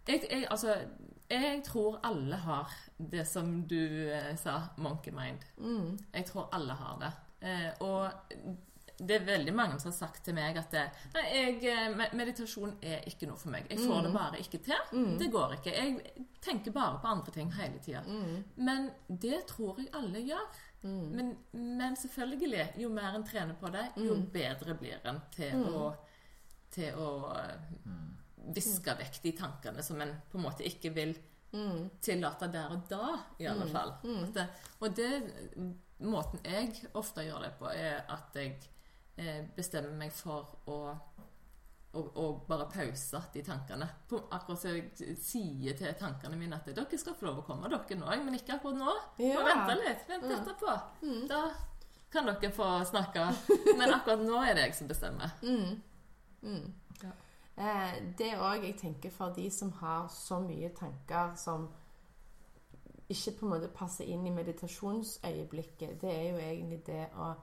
jeg, 0.07 0.21
jeg, 0.31 0.47
altså, 0.51 0.77
jeg 1.31 1.63
tror 1.65 1.99
alle 2.05 2.37
har 2.37 2.73
det 2.99 3.25
som 3.27 3.63
du 3.69 4.11
eh, 4.13 4.35
sa, 4.37 4.59
monkey 4.77 5.15
mind. 5.15 5.43
Mm. 5.59 5.99
Jeg 6.15 6.27
tror 6.29 6.49
alle 6.53 6.77
har 6.79 6.99
det. 7.01 7.13
Eh, 7.49 7.71
og 7.81 8.11
det 8.99 9.17
er 9.21 9.25
veldig 9.27 9.55
mange 9.55 9.79
som 9.81 9.91
har 9.91 9.97
sagt 9.99 10.25
til 10.25 10.35
meg 10.35 10.57
at 10.57 10.71
det, 10.71 10.85
nei, 11.15 11.23
jeg, 11.35 11.65
eh, 11.65 12.15
meditasjon 12.15 12.77
er 12.83 13.01
ikke 13.11 13.27
noe 13.27 13.37
for 13.37 13.51
meg. 13.51 13.67
Jeg 13.71 13.79
får 13.79 14.03
det 14.07 14.13
bare 14.15 14.39
ikke 14.39 14.61
til. 14.63 14.85
Mm. 14.93 15.19
Det 15.19 15.31
går 15.33 15.55
ikke. 15.59 15.73
Jeg 15.75 16.27
tenker 16.41 16.73
bare 16.73 17.01
på 17.03 17.07
andre 17.11 17.33
ting 17.33 17.51
hele 17.53 17.79
tida. 17.83 18.03
Mm. 18.07 18.45
Men 18.57 18.91
det 19.09 19.47
tror 19.47 19.79
jeg 19.79 19.89
alle 19.95 20.23
gjør. 20.23 20.63
Mm. 20.85 21.11
Men, 21.17 21.37
men 21.53 21.97
selvfølgelig, 21.97 22.69
jo 22.79 22.89
mer 22.89 23.15
en 23.17 23.25
trener 23.25 23.55
på 23.55 23.69
det, 23.73 23.87
jo 23.97 24.15
Mm. 24.15 24.27
bedre 24.33 24.75
blir 24.75 25.01
en 25.05 25.21
til 25.33 25.53
Mm. 25.57 25.75
å 25.75 25.95
til 26.75 26.93
å 26.99 27.37
viske 28.55 28.95
vekk 28.99 29.21
de 29.23 29.33
tankene 29.39 29.83
som 29.83 30.01
en 30.03 30.11
på 30.31 30.39
en 30.39 30.45
måte 30.45 30.65
ikke 30.67 30.93
vil 30.95 31.15
Mm. 31.55 31.89
tillate 32.03 32.49
der 32.53 32.67
og 32.75 32.89
da, 32.91 33.19
i 33.39 33.45
alle 33.47 33.65
Mm. 33.65 33.71
fall. 33.73 33.93
Mm. 34.03 34.25
At 34.25 34.35
det, 34.35 34.49
og 34.81 34.95
det 34.97 35.23
måten 36.01 36.41
jeg 36.45 36.89
ofte 36.95 37.21
gjør 37.23 37.43
det 37.43 37.53
på, 37.61 37.67
er 37.73 38.03
at 38.09 38.35
jeg 38.35 38.57
bestemmer 39.57 39.93
meg 39.99 40.13
for 40.13 40.57
å 40.67 40.79
å, 41.95 42.01
å 42.19 42.25
bare 42.49 42.65
pause 42.67 43.21
de 43.33 43.43
tankene. 43.47 43.87
På, 44.11 44.19
akkurat 44.35 44.59
som 44.59 44.73
jeg 44.75 45.15
sier 45.23 45.77
til 45.79 45.93
tankene 45.95 46.35
mine 46.37 46.57
at 46.57 46.67
dere 46.75 46.99
skal 46.99 47.15
få 47.15 47.29
lov 47.29 47.39
å 47.39 47.45
komme, 47.47 47.69
dere 47.71 47.99
nå, 48.01 48.09
men 48.25 48.35
ikke 48.35 48.57
akkurat 48.57 48.81
nå. 48.81 48.95
Ja. 49.23 49.37
Må 49.39 49.45
vente 49.47 49.77
litt. 49.79 50.03
Vent 50.09 50.25
Mm. 50.27 50.33
etterpå. 50.41 50.75
Mm. 51.05 51.29
Da 51.31 51.43
kan 52.11 52.27
dere 52.27 52.51
få 52.51 52.67
snakke. 52.91 53.29
Men 53.79 53.95
akkurat 53.95 54.21
nå 54.27 54.43
er 54.43 54.55
det 54.59 54.67
jeg 54.67 54.75
som 54.81 54.91
bestemmer. 54.91 55.31
Mm. 55.43 55.81
Mm. 56.43 56.75
Ja. 57.05 57.13
Eh, 57.57 57.95
det 58.19 58.33
òg 58.43 58.65
jeg 58.67 58.77
tenker 58.81 59.11
for 59.15 59.31
de 59.35 59.47
som 59.51 59.71
har 59.79 60.09
så 60.11 60.41
mye 60.43 60.73
tanker 60.75 61.37
som 61.39 61.69
ikke 63.09 63.37
på 63.39 63.47
en 63.47 63.53
måte 63.55 63.69
passer 63.71 64.05
inn 64.11 64.27
i 64.27 64.35
meditasjonsøyeblikket. 64.35 66.01
Det 66.03 66.11
er 66.11 66.31
jo 66.33 66.39
egentlig 66.43 66.83
det 66.87 67.05
å 67.15 67.35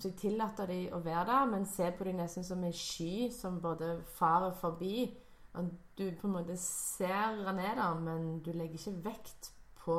så 0.00 0.08
jeg 0.08 0.18
tillater 0.18 0.66
de 0.70 0.78
å 0.94 1.00
være 1.04 1.26
der, 1.30 1.50
men 1.50 1.66
ser 1.66 1.94
på 1.96 2.06
de 2.08 2.14
nesten 2.18 2.44
som 2.46 2.62
en 2.64 2.74
sky 2.74 3.30
som 3.34 3.60
både 3.62 3.96
farer 4.16 4.54
forbi. 4.58 5.06
At 5.54 5.70
du 5.98 6.08
på 6.18 6.26
en 6.26 6.34
måte 6.34 6.56
ser 6.58 7.36
ned 7.52 7.76
der, 7.78 8.00
men 8.00 8.40
du 8.42 8.50
legger 8.52 8.78
ikke 8.78 9.04
vekt 9.04 9.52
på 9.84 9.98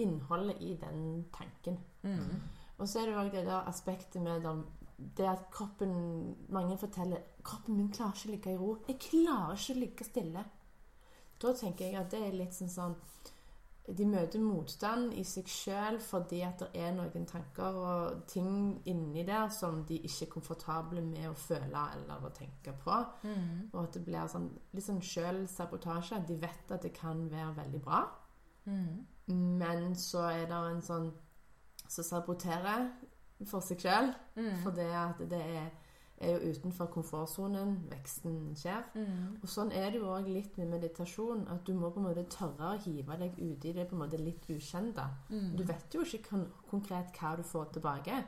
innholdet 0.00 0.62
i 0.64 0.74
den 0.80 1.26
tanken. 1.34 1.78
Mm. 2.02 2.40
Og 2.78 2.88
så 2.88 3.00
er 3.00 3.10
det 3.10 3.18
òg 3.20 3.30
det 3.34 3.44
der 3.46 3.68
aspektet 3.68 4.22
med 4.22 4.42
dem, 4.42 4.64
det 5.16 5.26
at 5.26 5.50
kroppen 5.52 6.36
Mange 6.48 6.78
forteller 6.78 7.18
'Kroppen 7.42 7.76
min 7.76 7.92
klarer 7.92 8.14
ikke 8.14 8.28
å 8.28 8.30
ligge 8.30 8.52
i 8.52 8.56
ro'. 8.56 8.78
'Jeg 8.88 8.98
klarer 8.98 9.54
ikke 9.54 9.74
å 9.74 9.80
ligge 9.80 10.04
stille'. 10.04 10.44
Da 11.42 11.52
tenker 11.52 11.84
jeg 11.84 11.94
at 11.96 12.10
det 12.10 12.20
er 12.26 12.32
litt 12.32 12.54
sånn 12.54 12.68
sånn 12.68 12.94
De 13.84 14.06
møter 14.08 14.40
motstand 14.40 15.12
i 15.12 15.22
seg 15.28 15.48
sjøl 15.50 15.98
fordi 16.00 16.38
at 16.46 16.62
det 16.62 16.80
er 16.80 16.94
noen 16.96 17.26
tanker 17.28 17.76
og 17.76 18.22
ting 18.30 18.78
inni 18.88 19.26
der 19.28 19.50
som 19.52 19.82
de 19.84 19.98
ikke 19.98 20.24
er 20.24 20.30
komfortable 20.32 21.02
med 21.04 21.28
å 21.28 21.34
føle 21.36 21.82
eller 21.98 22.24
å 22.24 22.32
tenke 22.32 22.72
på. 22.80 22.96
Mm. 23.28 23.68
Og 23.74 23.82
at 23.82 23.98
det 23.98 24.04
blir 24.06 24.30
sånn, 24.32 24.48
litt 24.72 24.86
sånn 24.86 25.02
sjølsabotasje. 25.04 26.22
De 26.28 26.38
vet 26.40 26.72
at 26.72 26.86
det 26.86 26.94
kan 26.96 27.26
være 27.28 27.52
veldig 27.60 27.82
bra. 27.84 28.00
Mm. 28.64 29.04
Men 29.60 29.92
så 30.00 30.30
er 30.30 30.48
det 30.48 30.62
en 30.70 30.82
sånn 30.84 31.12
som 31.84 32.08
saboterer 32.08 32.88
for 33.44 33.64
seg 33.64 33.84
sjøl. 33.84 34.12
Mm. 34.38 34.62
For 34.62 34.76
det 34.80 34.88
at 34.96 35.20
det 35.28 35.42
er, 35.44 35.68
er 36.22 36.36
jo 36.36 36.52
utenfor 36.54 36.86
komfortsonen 36.94 37.74
veksten 37.90 38.54
skjer. 38.58 38.86
Mm. 38.94 39.40
Og 39.42 39.50
sånn 39.50 39.72
er 39.74 39.90
det 39.90 40.00
jo 40.00 40.12
òg 40.14 40.28
litt 40.30 40.56
med 40.60 40.70
meditasjon. 40.76 41.46
At 41.50 41.66
du 41.66 41.74
må 41.74 41.90
på 41.90 42.00
en 42.00 42.08
måte 42.08 42.26
tørre 42.30 42.74
å 42.74 42.80
hive 42.84 43.18
deg 43.20 43.36
uti 43.40 43.74
det 43.74 43.88
på 43.90 43.96
en 43.96 44.04
måte 44.04 44.20
litt 44.22 44.46
ukjente. 44.50 45.04
Mm. 45.32 45.52
Du 45.58 45.64
vet 45.68 45.96
jo 45.96 46.06
ikke 46.06 46.22
kon 46.28 46.48
konkret 46.70 47.14
hva 47.18 47.34
du 47.38 47.44
får 47.46 47.74
tilbake. 47.76 48.22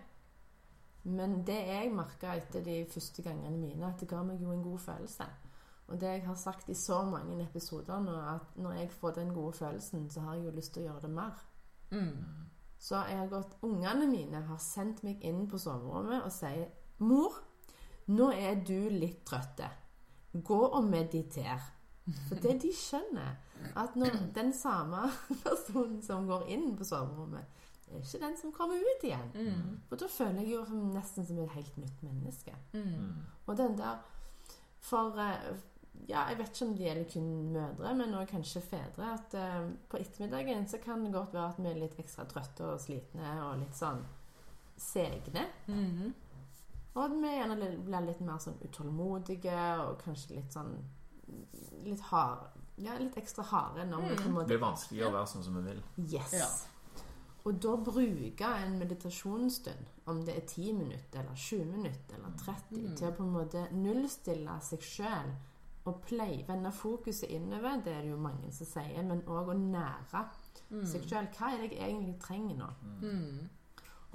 Men 1.07 1.43
det 1.47 1.61
jeg 1.69 1.93
merka 1.95 2.35
etter 2.35 2.65
de 2.67 2.81
første 2.91 3.23
gangene 3.23 3.59
mine, 3.61 3.87
at 3.87 4.01
det 4.03 4.11
ga 4.11 4.25
meg 4.27 4.43
jo 4.43 4.51
en 4.51 4.65
god 4.65 4.83
følelse. 4.83 5.29
Og 5.87 6.01
det 6.03 6.09
jeg 6.17 6.25
har 6.27 6.35
sagt 6.35 6.69
i 6.69 6.75
så 6.75 7.05
mange 7.07 7.39
episoder 7.45 8.01
nå, 8.03 8.15
at 8.35 8.57
når 8.59 8.81
jeg 8.81 8.91
får 8.91 9.15
den 9.21 9.31
gode 9.35 9.53
følelsen, 9.55 10.09
så 10.11 10.25
har 10.25 10.35
jeg 10.35 10.49
jo 10.49 10.57
lyst 10.57 10.75
til 10.75 10.83
å 10.83 10.89
gjøre 10.89 11.05
det 11.05 11.11
mer. 11.15 11.45
Mm. 11.95 12.25
Så 12.79 12.99
jeg 13.09 13.19
har 13.19 13.31
gått 13.31 13.55
Ungene 13.63 14.09
mine 14.11 14.43
har 14.49 14.59
sendt 14.61 15.05
meg 15.07 15.23
inn 15.25 15.47
på 15.49 15.59
soverommet 15.59 16.27
og 16.27 16.33
sier 16.35 16.67
'Mor, 16.99 17.39
nå 18.13 18.31
er 18.33 18.61
du 18.67 18.89
litt 18.93 19.25
trøtte. 19.27 19.71
Gå 20.33 20.61
og 20.67 20.85
mediter.' 20.85 21.73
For 22.29 22.39
det 22.39 22.61
de 22.63 22.71
skjønner, 22.71 23.35
at 23.75 23.97
når 23.99 24.19
den 24.35 24.53
samme 24.55 25.09
personen 25.45 26.03
som 26.03 26.27
går 26.29 26.47
inn 26.55 26.77
på 26.79 26.87
soverommet, 26.87 27.63
er 27.91 28.03
ikke 28.03 28.21
den 28.23 28.37
som 28.39 28.53
kommer 28.55 28.83
ut 28.83 29.07
igjen. 29.07 29.31
Mm. 29.35 29.79
For 29.89 29.99
da 29.99 30.09
føler 30.11 30.43
jeg 30.43 30.53
jo 30.55 30.83
nesten 30.95 31.27
som 31.27 31.39
et 31.43 31.55
helt 31.55 31.79
nytt 31.79 32.03
menneske. 32.07 32.55
Mm. 32.75 33.25
Og 33.47 33.57
den 33.59 33.79
der 33.79 34.05
For 34.87 35.19
eh, 35.19 35.57
ja, 36.07 36.27
jeg 36.31 36.39
vet 36.39 36.53
ikke 36.53 36.67
om 36.67 36.75
det 36.77 36.85
gjelder 36.85 37.09
kun 37.13 37.31
mødre, 37.53 37.95
men 37.99 38.15
også 38.15 38.31
kanskje 38.31 38.61
fedre. 38.61 39.09
At 39.15 39.35
uh, 39.35 39.71
på 39.89 39.99
ettermiddagen 39.99 40.69
så 40.69 40.79
kan 40.83 41.05
det 41.05 41.13
godt 41.15 41.35
være 41.35 41.49
at 41.49 41.59
vi 41.59 41.71
er 41.71 41.81
litt 41.81 41.99
ekstra 41.99 42.27
trøtte 42.31 42.69
og 42.69 42.81
slitne 42.83 43.33
og 43.47 43.59
litt 43.63 43.75
sånn 43.75 44.05
segne. 44.79 45.47
Mm. 45.67 46.13
Og 46.97 47.03
at 47.05 47.11
vi 47.21 47.29
gjerne 47.29 47.57
blir 47.85 48.07
litt 48.07 48.21
mer 48.25 48.39
sånn 48.41 48.57
utålmodige 48.65 49.57
og 49.85 49.99
kanskje 50.03 50.37
litt 50.41 50.53
sånn 50.57 50.77
Litt 51.85 52.01
hard 52.11 52.47
Ja, 52.79 52.95
litt 53.01 53.17
ekstra 53.17 53.43
harde 53.45 53.85
når 53.89 54.03
vi 54.03 54.09
Mm. 54.09 54.17
på 54.17 54.29
en 54.29 54.35
Det 54.37 54.47
blir 54.47 54.59
vanskelig 54.61 55.05
å 55.07 55.13
være 55.13 55.27
sånn 55.27 55.45
som 55.45 55.55
vi 55.57 55.63
vil. 55.73 55.83
Yes. 56.13 56.33
Ja. 56.33 56.47
Og 57.47 57.61
da 57.61 57.77
bruke 57.77 58.45
en 58.65 58.79
meditasjonsstund, 58.79 59.87
om 60.07 60.25
det 60.25 60.37
er 60.37 60.41
10 60.47 60.73
minutter 60.73 61.21
eller 61.21 61.35
20 61.35 61.65
minutter 61.65 62.15
eller 62.17 62.37
30, 62.37 62.83
Mm. 62.89 62.97
til 62.97 63.09
å 63.09 63.17
på 63.17 63.23
en 63.23 63.33
måte 63.33 63.69
nullstille 63.73 64.61
seg 64.61 64.81
sjøl 64.81 65.33
og 65.87 66.03
play, 66.03 66.45
vende 66.49 66.73
fokuset 66.73 67.31
innover, 67.31 67.83
det 67.85 67.93
er 67.97 68.03
det 68.03 68.11
jo 68.11 68.17
mange 68.17 68.53
som 68.53 68.67
sier, 68.67 69.03
men 69.03 69.23
òg 69.23 69.49
å 69.49 69.55
nære 69.55 70.29
seg 70.85 71.03
sjøl. 71.03 71.29
Hva 71.33 71.53
er 71.55 71.59
det 71.69 71.71
jeg 71.79 71.93
egentlig 71.95 72.19
trenger 72.21 72.57
nå? 72.57 72.69
Mm. 73.01 73.49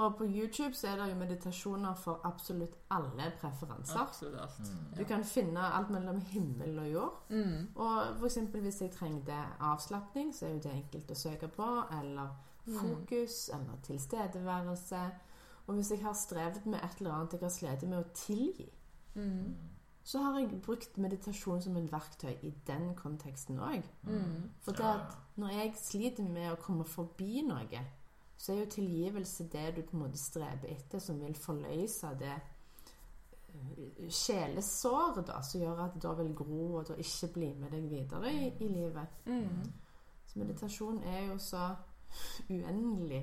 Og 0.02 0.16
på 0.18 0.26
YouTube 0.26 0.74
så 0.78 0.88
er 0.92 0.96
det 1.02 1.10
jo 1.12 1.18
meditasjoner 1.20 1.94
for 2.00 2.22
absolutt 2.26 2.78
alle 2.90 3.28
preferanser. 3.42 4.00
Absolutt 4.02 4.40
alt. 4.42 4.72
Du 4.98 5.04
kan 5.06 5.24
finne 5.28 5.60
alt 5.78 5.92
mellom 5.94 6.22
himmel 6.32 6.80
og 6.80 6.88
jord. 6.92 7.20
Mm. 7.30 7.68
Og 7.76 8.16
for 8.20 8.26
eksempel 8.30 8.62
hvis 8.66 8.82
jeg 8.82 8.92
trengte 8.96 9.38
avslapning, 9.60 10.32
så 10.36 10.48
er 10.48 10.56
jo 10.56 10.64
det 10.66 10.72
enkelt 10.80 11.12
å 11.12 11.20
søke 11.20 11.52
på. 11.54 11.68
Eller 12.00 12.32
fokus, 12.66 13.50
eller 13.54 13.78
tilstedeværelse. 13.84 15.02
Og 15.68 15.76
hvis 15.76 15.92
jeg 15.92 16.02
har 16.04 16.14
strevd 16.14 16.66
med 16.66 16.80
et 16.84 16.98
eller 17.00 17.14
annet 17.14 17.34
jeg 17.34 17.42
har 17.42 17.54
slitt 17.54 17.88
med 17.90 18.00
å 18.00 18.10
tilgi, 18.14 18.70
Mm. 19.14 19.56
så 20.04 20.22
har 20.24 20.40
jeg 20.40 20.62
brukt 20.66 20.98
meditasjon 20.98 21.62
som 21.62 21.76
et 21.78 21.92
verktøy 21.92 22.38
i 22.44 22.54
den 22.68 22.96
konteksten 22.96 23.60
òg. 23.60 23.84
Mm. 24.04 24.50
For 24.62 24.72
det 24.72 24.86
at 24.86 25.18
når 25.36 25.48
jeg 25.50 25.74
sliter 25.76 26.24
med 26.24 26.52
å 26.52 26.56
komme 26.62 26.86
forbi 26.86 27.42
noe, 27.48 27.82
så 28.42 28.54
er 28.56 28.64
jo 28.64 28.72
tilgivelse 28.74 29.46
det 29.54 29.68
du 29.76 29.82
på 29.86 29.94
en 29.98 30.04
måte 30.08 30.18
streber 30.18 30.72
etter, 30.74 31.00
som 31.04 31.20
vil 31.22 31.36
forløse 31.38 32.10
det 32.18 32.32
eh, 33.54 34.10
sjelesåret 34.10 35.28
da, 35.28 35.42
som 35.46 35.62
gjør 35.62 35.84
at 35.86 35.94
det 35.96 36.02
da 36.08 36.14
vil 36.18 36.34
gro 36.36 36.62
og 36.80 36.88
da 36.90 36.98
ikke 37.02 37.30
bli 37.36 37.52
med 37.60 37.72
deg 37.76 37.86
videre 37.92 38.32
i, 38.34 38.48
i 38.66 38.68
livet. 38.72 39.20
Mm. 39.26 39.62
Så 40.32 40.40
meditasjon 40.40 41.04
er 41.04 41.26
jo 41.28 41.38
så 41.44 41.68
uendelig 42.50 43.22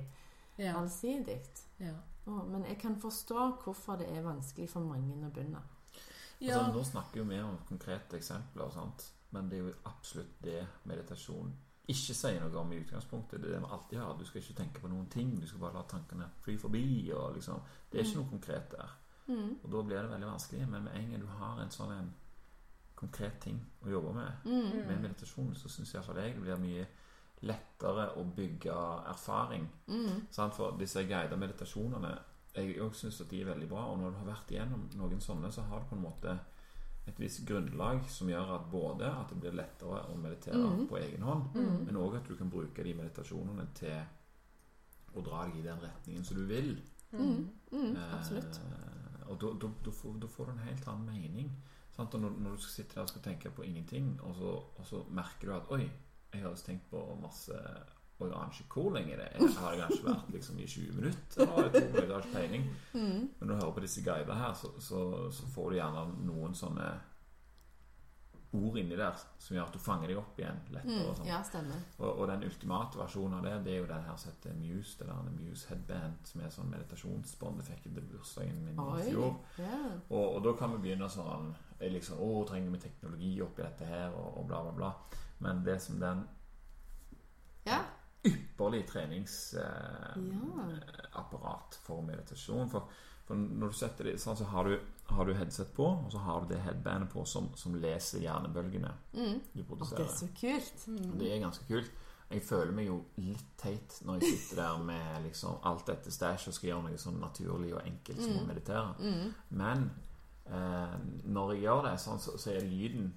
Ja. 0.58 0.74
allsidig. 0.80 1.40
Ja. 1.78 1.94
Oh, 2.26 2.44
men 2.50 2.64
jeg 2.66 2.78
kan 2.78 2.96
forstå 3.00 3.44
hvorfor 3.64 3.96
det 3.96 4.08
er 4.16 4.22
vanskelig 4.22 4.68
for 4.70 4.80
mange 4.84 5.14
å 5.26 5.30
begynne. 5.30 5.62
ja. 6.40 6.58
Altså, 6.58 6.72
nå 6.76 6.82
snakker 6.84 7.22
vi 7.24 7.38
om 7.42 7.56
konkrete 7.68 8.16
eksempler, 8.18 8.64
og 8.64 8.72
sånt, 8.72 9.06
men 9.30 9.48
det 9.50 9.58
er 9.58 9.62
jo 9.68 9.74
absolutt 9.84 10.42
det 10.44 10.66
meditasjon 10.84 11.54
ikke 11.88 12.14
sier 12.14 12.40
noe 12.42 12.60
om 12.60 12.72
i 12.72 12.78
utgangspunktet. 12.82 13.40
Det 13.40 13.48
er 13.48 13.54
det 13.56 13.60
vi 13.64 13.72
alltid 13.72 13.98
har. 13.98 14.16
Du 14.18 14.24
skal 14.28 14.42
ikke 14.42 14.56
tenke 14.62 14.80
på 14.80 14.88
noen 14.92 15.06
ting. 15.08 15.30
Du 15.40 15.46
skal 15.48 15.60
bare 15.62 15.74
la 15.78 15.82
tankene 15.88 16.30
fly 16.44 16.56
forbi. 16.60 16.82
Liksom, 17.34 17.60
det 17.90 18.00
er 18.00 18.04
ikke 18.04 18.20
noe 18.20 18.30
konkret 18.30 18.70
der. 18.74 18.94
Mm. 19.28 19.50
Og 19.62 19.70
da 19.72 19.82
blir 19.82 20.02
det 20.02 20.10
veldig 20.10 20.28
vanskelig. 20.28 20.68
Men 20.68 20.84
med 20.84 20.96
en 20.96 21.10
gang 21.10 21.20
du 21.22 21.26
har 21.40 21.60
en 21.62 21.70
sånn 21.72 21.92
en 21.96 22.10
konkret 22.98 23.40
ting 23.40 23.60
å 23.86 23.90
jobbe 23.90 24.12
med 24.14 24.32
Mm. 24.44 24.86
med 24.86 25.00
meditasjon, 25.02 25.54
så 25.54 25.68
syns 25.68 25.94
iallfall 25.94 26.16
jeg 26.16 26.34
det 26.34 26.42
blir 26.42 26.56
mye 26.56 26.86
lettere 27.42 28.08
å 28.18 28.24
bygge 28.36 28.74
erfaring. 29.08 29.68
Mm. 29.86 30.26
For 30.32 30.76
disse 30.78 31.04
guida 31.04 31.36
meditasjonene 31.36 32.18
Jeg 32.54 32.80
òg 32.80 32.94
syns 32.94 33.20
at 33.20 33.28
de 33.30 33.40
er 33.40 33.44
veldig 33.54 33.68
bra. 33.68 33.84
Og 33.92 33.98
når 33.98 34.10
du 34.10 34.16
har 34.16 34.24
vært 34.34 34.50
igjennom 34.50 34.88
noen 34.96 35.20
sånne, 35.20 35.52
så 35.52 35.62
har 35.62 35.78
du 35.80 35.86
på 35.86 35.94
en 35.94 36.02
måte 36.02 36.38
et 37.08 37.20
visst 37.20 37.44
grunnlag 37.48 38.04
som 38.12 38.28
gjør 38.30 38.54
at 38.58 38.68
både 38.70 39.08
at 39.08 39.30
det 39.32 39.40
blir 39.40 39.56
lettere 39.56 40.02
å 40.12 40.16
meditere 40.20 40.60
mm. 40.60 40.86
på 40.90 40.98
egen 41.00 41.24
hånd, 41.24 41.48
Mm. 41.54 41.84
men 41.86 41.96
òg 41.96 42.16
at 42.18 42.28
du 42.28 42.36
kan 42.36 42.50
bruke 42.50 42.84
de 42.84 42.94
meditasjonene 42.94 43.66
til 43.74 43.98
å 45.16 45.24
dra 45.24 45.46
deg 45.46 45.58
i 45.58 45.66
den 45.66 45.80
retningen 45.82 46.24
som 46.24 46.36
du 46.36 46.44
vil. 46.46 46.74
Mm. 47.12 47.48
Mm. 47.72 47.96
Eh, 47.96 48.14
Absolutt. 48.18 48.60
og 49.26 49.40
da, 49.40 49.52
da, 49.62 49.70
da, 49.84 49.90
får, 49.90 50.18
da 50.20 50.26
får 50.26 50.46
du 50.46 50.52
en 50.52 50.66
helt 50.68 50.88
annen 50.88 51.06
mening. 51.14 51.50
Sant? 51.96 52.14
Og 52.14 52.20
når, 52.20 52.36
når 52.44 52.56
du 52.56 52.62
sitter 52.62 52.94
der 53.00 53.06
og 53.06 53.08
skal 53.08 53.24
tenke 53.24 53.50
på 53.50 53.64
ingenting, 53.66 54.20
og 54.22 54.34
så, 54.36 54.52
og 54.76 54.86
så 54.86 55.04
merker 55.10 55.48
du 55.48 55.54
at 55.56 55.72
Oi, 55.74 55.88
jeg 56.32 56.42
har 56.44 56.54
tenkt 56.60 56.90
på 56.90 57.00
masse 57.22 57.56
Og 58.18 58.26
jeg 58.26 58.34
aner 58.34 58.56
ikke 58.60 58.80
hvor 58.82 58.94
lenge 58.96 59.18
det 59.18 59.26
er. 59.28 59.52
Har 59.60 59.74
det 59.74 59.84
kanskje 59.84 60.06
vært 60.08 60.32
liksom 60.34 60.58
i 60.58 60.66
20 60.66 60.96
minutter? 60.96 61.44
Eller 61.44 61.68
to 61.68 61.84
minutter? 61.84 62.02
Jeg 62.02 62.14
har 62.14 62.24
ikke 62.24 62.38
peiling. 62.38 62.64
Mm. 62.94 63.20
Men 63.38 63.44
når 63.44 63.52
du 63.54 63.60
hører 63.60 63.76
på 63.76 63.84
disse 63.84 64.02
guidene 64.02 64.40
her, 64.40 64.56
så, 64.58 64.72
så, 64.80 65.02
så 65.30 65.52
får 65.54 65.70
du 65.70 65.78
gjerne 65.78 66.02
noen 66.26 66.58
sånne 66.58 66.88
ord 68.50 68.78
inni 68.80 68.96
der 68.96 69.16
som 69.38 69.56
gjør 69.56 69.66
at 69.68 69.74
du 69.76 69.80
fanger 69.82 70.08
deg 70.08 70.18
opp 70.18 70.38
igjen 70.40 70.60
lettere. 70.72 71.02
Mm. 71.04 71.16
sånn. 71.18 71.28
Ja, 71.28 71.40
stemmer. 71.44 71.82
Og, 71.98 72.08
og 72.08 72.24
den 72.30 72.46
ultimate 72.48 73.00
versjonen 73.00 73.36
av 73.38 73.44
det 73.44 73.54
Det 73.66 73.74
er 73.74 73.82
jo 73.82 73.90
den 73.90 74.06
her 74.08 74.16
som 74.20 74.32
heter 74.32 74.56
Muse. 74.56 74.96
Det 74.98 75.08
der 75.10 75.28
Muse 75.36 75.68
Headband, 75.70 76.30
som 76.30 76.42
er 76.42 76.54
sånn 76.54 76.72
meditasjonsbånd. 76.72 77.60
Det 77.60 77.68
fikk 77.68 77.88
jeg 77.88 77.96
til 77.98 78.08
bursdagen 78.14 78.64
min 78.64 78.80
i 78.80 79.04
fjor. 79.10 79.36
Yeah. 79.60 79.92
Og, 80.08 80.24
og 80.24 80.40
da 80.46 80.56
kan 80.58 80.74
vi 80.74 80.82
begynne 80.86 81.10
sånn 81.12 81.52
jeg 81.78 81.94
liksom, 81.94 82.22
Å, 82.24 82.42
trenger 82.48 82.74
vi 82.74 82.82
teknologi 82.82 83.32
oppi 83.44 83.62
dette 83.62 83.86
her? 83.86 84.16
Og, 84.16 84.40
og 84.40 84.48
bla, 84.48 84.64
bla, 84.66 84.74
bla. 84.80 85.22
Men 85.44 85.62
det 85.66 85.78
som 85.84 86.00
den. 86.00 86.24
Ypperlig 88.24 88.86
treningsapparat 88.88 90.72
eh, 90.72 91.10
apparat 91.12 91.78
for 91.82 92.02
meditasjon. 92.02 92.68
For, 92.70 92.88
for 93.28 93.34
når 93.38 93.68
du 93.72 93.76
setter 93.78 94.04
det 94.08 94.16
sånn, 94.20 94.36
så 94.40 94.44
har 94.52 94.64
du, 94.68 94.78
har 95.12 95.24
du 95.28 95.34
headset 95.36 95.70
på, 95.76 95.86
og 95.86 96.10
så 96.12 96.18
har 96.24 96.40
du 96.44 96.52
det 96.54 96.60
headbandet 96.64 97.10
på 97.12 97.24
som, 97.28 97.50
som 97.56 97.74
leser 97.80 98.20
hjernebølgene 98.24 98.92
Mm. 99.14 99.40
du 99.54 99.62
Å, 99.62 99.78
det 99.96 100.04
er 100.04 100.12
så 100.16 100.28
kult. 100.38 100.84
Det 101.18 101.32
er 101.32 101.40
ganske 101.42 101.66
kult. 101.68 101.90
Jeg 102.28 102.42
føler 102.44 102.72
meg 102.76 102.86
jo 102.90 102.98
litt 103.24 103.44
teit 103.56 103.94
når 104.04 104.18
jeg 104.20 104.34
sitter 104.36 104.56
der 104.60 104.82
med 104.84 105.22
liksom 105.24 105.62
alt 105.64 105.86
dette 105.88 106.10
stæsjet 106.12 106.48
og 106.50 106.54
skal 106.58 106.68
gjøre 106.74 106.82
noe 106.90 106.98
sånn 107.00 107.20
naturlig 107.22 107.70
og 107.74 107.86
enkelt 107.88 108.20
som 108.20 108.34
å 108.36 108.42
Mm. 108.42 108.48
meditere. 108.50 108.94
Mm. 109.00 109.32
Men 109.50 109.90
eh, 110.46 110.98
når 111.24 111.54
jeg 111.54 111.62
gjør 111.62 111.82
det, 111.88 111.94
sånn, 112.00 112.20
så, 112.20 112.36
så 112.38 112.50
er 112.52 112.60
lyden 112.68 113.14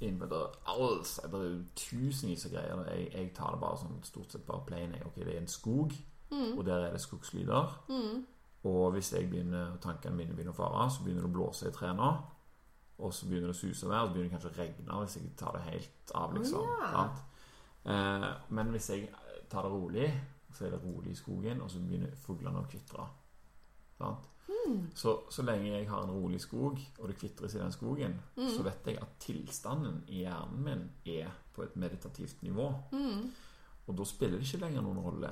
er 0.00 0.46
alls, 0.66 1.20
det 1.22 1.34
er 1.34 1.50
jo 1.50 1.64
tusenvis 1.76 2.46
av 2.46 2.52
greier. 2.52 2.84
Jeg, 2.94 3.12
jeg 3.12 3.34
tar 3.34 3.50
det 3.52 3.60
bare 3.60 3.76
sånn 3.78 4.02
stort 4.04 4.32
sett 4.32 4.46
bare 4.46 4.64
plain. 4.66 4.94
Ok, 5.06 5.14
det 5.16 5.34
er 5.34 5.40
en 5.40 5.46
skog, 5.48 5.92
Mm. 6.30 6.58
og 6.58 6.64
der 6.64 6.84
er 6.86 6.92
det 6.92 7.00
skogslyder. 7.00 7.72
Mm. 7.88 8.24
Og 8.64 8.92
hvis 8.92 9.12
jeg 9.12 9.28
begynner, 9.30 9.76
tankene 9.82 10.14
mine 10.16 10.34
begynner 10.34 10.52
å 10.52 10.56
fare, 10.56 10.90
så 10.90 11.02
begynner 11.02 11.22
det 11.26 11.30
å 11.30 11.32
blåse 11.34 11.66
i 11.68 11.72
trærne. 11.72 12.10
Og 12.98 13.12
så 13.14 13.26
begynner 13.26 13.48
det 13.50 13.56
å 13.56 13.58
suse 13.58 13.88
vær, 13.88 14.04
og 14.04 14.08
så 14.08 14.12
begynner 14.14 14.28
det 14.30 14.36
kanskje 14.38 14.50
å 14.52 14.58
regne 14.60 15.00
hvis 15.04 15.16
jeg 15.16 15.36
tar 15.36 15.52
det 15.52 15.62
helt 15.62 16.12
av. 16.14 16.34
liksom 16.34 16.62
Ja. 16.62 16.90
sant? 16.92 17.18
Eh, 17.84 18.34
Men 18.50 18.70
hvis 18.70 18.90
jeg 18.90 19.08
tar 19.50 19.62
det 19.62 19.70
rolig, 19.72 20.20
så 20.52 20.66
er 20.66 20.70
det 20.70 20.84
rolig 20.84 21.10
i 21.10 21.14
skogen, 21.14 21.60
og 21.62 21.70
så 21.70 21.78
begynner 21.80 22.14
fuglene 22.16 22.58
å 22.62 22.68
kvitre. 22.70 23.08
Sant? 23.98 24.28
Mm. 24.50 24.90
Så, 24.94 25.12
så 25.30 25.42
lenge 25.42 25.70
jeg 25.72 25.88
har 25.88 26.02
en 26.02 26.10
rolig 26.10 26.40
skog, 26.40 26.78
og 26.98 27.08
det 27.08 27.16
kvitres 27.18 27.54
i 27.54 27.58
den 27.58 27.72
skogen, 27.72 28.16
Mm. 28.36 28.48
så 28.56 28.62
vet 28.66 28.86
jeg 28.86 28.98
at 29.02 29.18
tilstanden 29.20 30.02
i 30.08 30.22
hjernen 30.24 30.62
min 30.64 30.90
er 31.06 31.30
på 31.54 31.62
et 31.62 31.76
meditativt 31.76 32.42
nivå. 32.42 32.68
Mm. 32.92 33.30
Og 33.86 33.96
da 33.98 34.04
spiller 34.04 34.38
det 34.38 34.46
ikke 34.46 34.60
lenger 34.66 34.82
noen 34.82 34.98
rolle 35.02 35.30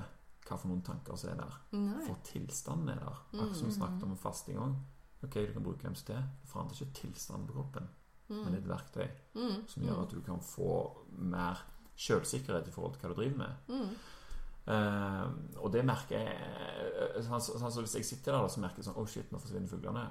hva 0.48 0.57
for 0.57 0.68
noen 0.68 0.83
tanker 0.83 1.16
som 1.16 1.31
er 1.31 1.37
der. 1.42 1.57
Nei. 1.76 2.04
For 2.07 2.16
tilstanden 2.24 2.88
er 2.88 3.00
der. 3.02 3.18
Akkurat 3.35 3.57
som 3.57 3.66
vi 3.68 3.74
snakket 3.74 4.02
om 4.02 4.16
fast 4.16 4.48
i 4.48 4.52
gang 4.57 4.76
Ok, 5.22 5.35
du 5.35 5.52
kan 5.52 5.62
bruke 5.64 5.88
MCT. 5.90 6.07
Det 6.14 6.48
forandrer 6.48 6.78
ikke 6.83 6.94
tilstanden 7.00 7.46
på 7.48 7.52
kroppen, 7.57 7.88
men 8.28 8.44
det 8.52 8.54
er 8.54 8.62
et 8.62 8.68
verktøy 8.68 9.09
Mm. 9.35 9.66
som 9.68 9.83
gjør 9.83 10.02
at 10.02 10.11
du 10.14 10.20
kan 10.20 10.40
få 10.40 10.96
mer 11.18 11.59
selvsikkerhet 11.96 12.68
i 12.68 12.70
forhold 12.70 12.92
til 12.94 13.00
hva 13.02 13.09
du 13.14 13.20
driver 13.20 13.37
med. 13.37 13.96
Mm. 14.68 14.74
Eh, 14.74 15.59
og 15.64 15.72
det 15.72 15.85
merker 15.85 16.18
jeg 16.18 16.35
eh, 16.37 17.22
sånn, 17.24 17.40
så- 17.40 17.59
sånn, 17.59 17.72
så 17.72 17.81
Hvis 17.81 17.94
jeg 17.94 18.04
sitter 18.04 18.33
der 18.33 18.42
og 18.44 18.50
så 18.50 18.61
merker 18.61 18.83
jeg 18.83 18.85
sånn 18.85 18.98
Å, 19.00 19.07
shit, 19.09 19.31
nå 19.33 19.38
forsvinner 19.40 19.68
fuglene. 19.68 20.02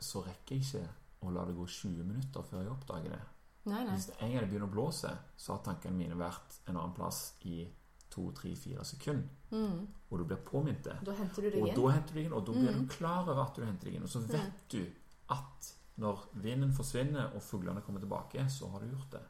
Så 0.00 0.22
rekker 0.24 0.56
jeg 0.56 0.64
ikke 0.64 0.88
å 1.26 1.32
la 1.34 1.44
det 1.48 1.54
gå 1.58 1.66
20 1.66 2.04
minutter 2.06 2.42
før 2.46 2.62
jeg 2.62 2.70
oppdager 2.70 3.10
det. 3.16 3.20
Nei, 3.68 3.84
nei. 3.84 3.94
Hvis 3.96 4.06
det 4.06 4.14
en 4.22 4.32
gang 4.32 4.44
det 4.44 4.50
begynner 4.52 4.68
å 4.68 4.72
blåse, 4.76 5.10
så 5.36 5.52
har 5.56 5.62
tankene 5.66 5.96
mine 5.98 6.14
vært 6.18 6.60
en 6.68 6.76
annen 6.78 6.94
plass 6.94 7.32
i 7.44 7.66
to, 8.10 8.30
tre, 8.32 8.54
fire 8.56 8.84
sekunder. 8.84 9.28
Mm. 9.50 9.82
Og 10.10 10.18
du 10.18 10.24
blir 10.24 10.38
påminnet 10.46 10.82
det. 10.86 10.94
Da 11.04 11.12
henter 11.18 11.42
du 11.42 11.50
deg 11.50 11.62
Og 11.62 11.74
da 11.76 11.88
henter 11.96 12.14
du 12.14 12.20
inn, 12.22 12.32
og 12.32 12.46
da 12.46 12.52
blir 12.52 12.72
Mm. 12.72 12.86
du 12.86 12.94
klar 12.94 13.22
over 13.28 13.42
at 13.42 13.54
du 13.54 13.64
henter 13.64 13.84
deg 13.90 13.94
inn. 13.96 14.02
Og 14.04 14.08
så 14.08 14.20
vet 14.26 14.68
du 14.70 14.86
at 15.30 15.74
når 15.98 16.18
vinden 16.34 16.72
forsvinner 16.72 17.34
og 17.34 17.42
fuglene 17.42 17.82
kommer 17.82 18.00
tilbake, 18.00 18.46
så 18.48 18.70
har 18.70 18.80
du 18.80 18.86
gjort 18.86 19.10
det. 19.10 19.22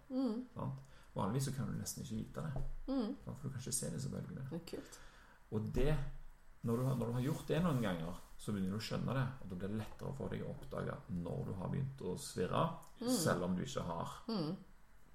Vanligvis 1.18 1.48
så 1.50 1.52
kan 1.56 1.66
du 1.66 1.74
nesten 1.80 2.04
ikke 2.04 2.16
vite 2.22 2.44
det, 2.46 2.62
Mm. 2.88 3.16
for 3.24 3.42
du 3.42 3.48
kan 3.50 3.60
ikke 3.60 3.72
se 3.74 3.90
disse 3.90 4.08
bølgene. 4.12 4.46
Det 4.50 4.60
er 4.60 4.66
kult. 4.76 4.98
Og 5.50 5.68
det, 5.74 5.96
når 6.62 6.76
du, 6.76 6.84
har, 6.86 6.94
når 6.94 7.06
du 7.06 7.12
har 7.18 7.22
gjort 7.26 7.48
det 7.48 7.62
noen 7.64 7.82
ganger, 7.82 8.20
så 8.38 8.52
begynner 8.52 8.70
du 8.70 8.78
å 8.78 8.86
skjønne 8.86 9.14
det. 9.18 9.26
Og 9.42 9.50
da 9.50 9.56
blir 9.58 9.68
det 9.72 9.78
lettere 9.80 10.14
for 10.14 10.28
deg 10.30 10.42
å 10.46 10.52
oppdage 10.54 10.94
når 11.10 11.44
du 11.46 11.52
har 11.58 11.68
begynt 11.72 12.00
å 12.06 12.16
svirre, 12.18 12.64
Mm. 13.00 13.08
selv 13.14 13.42
om 13.44 13.56
du 13.56 13.62
ikke 13.62 13.82
har 13.82 14.08
Mm. 14.28 14.56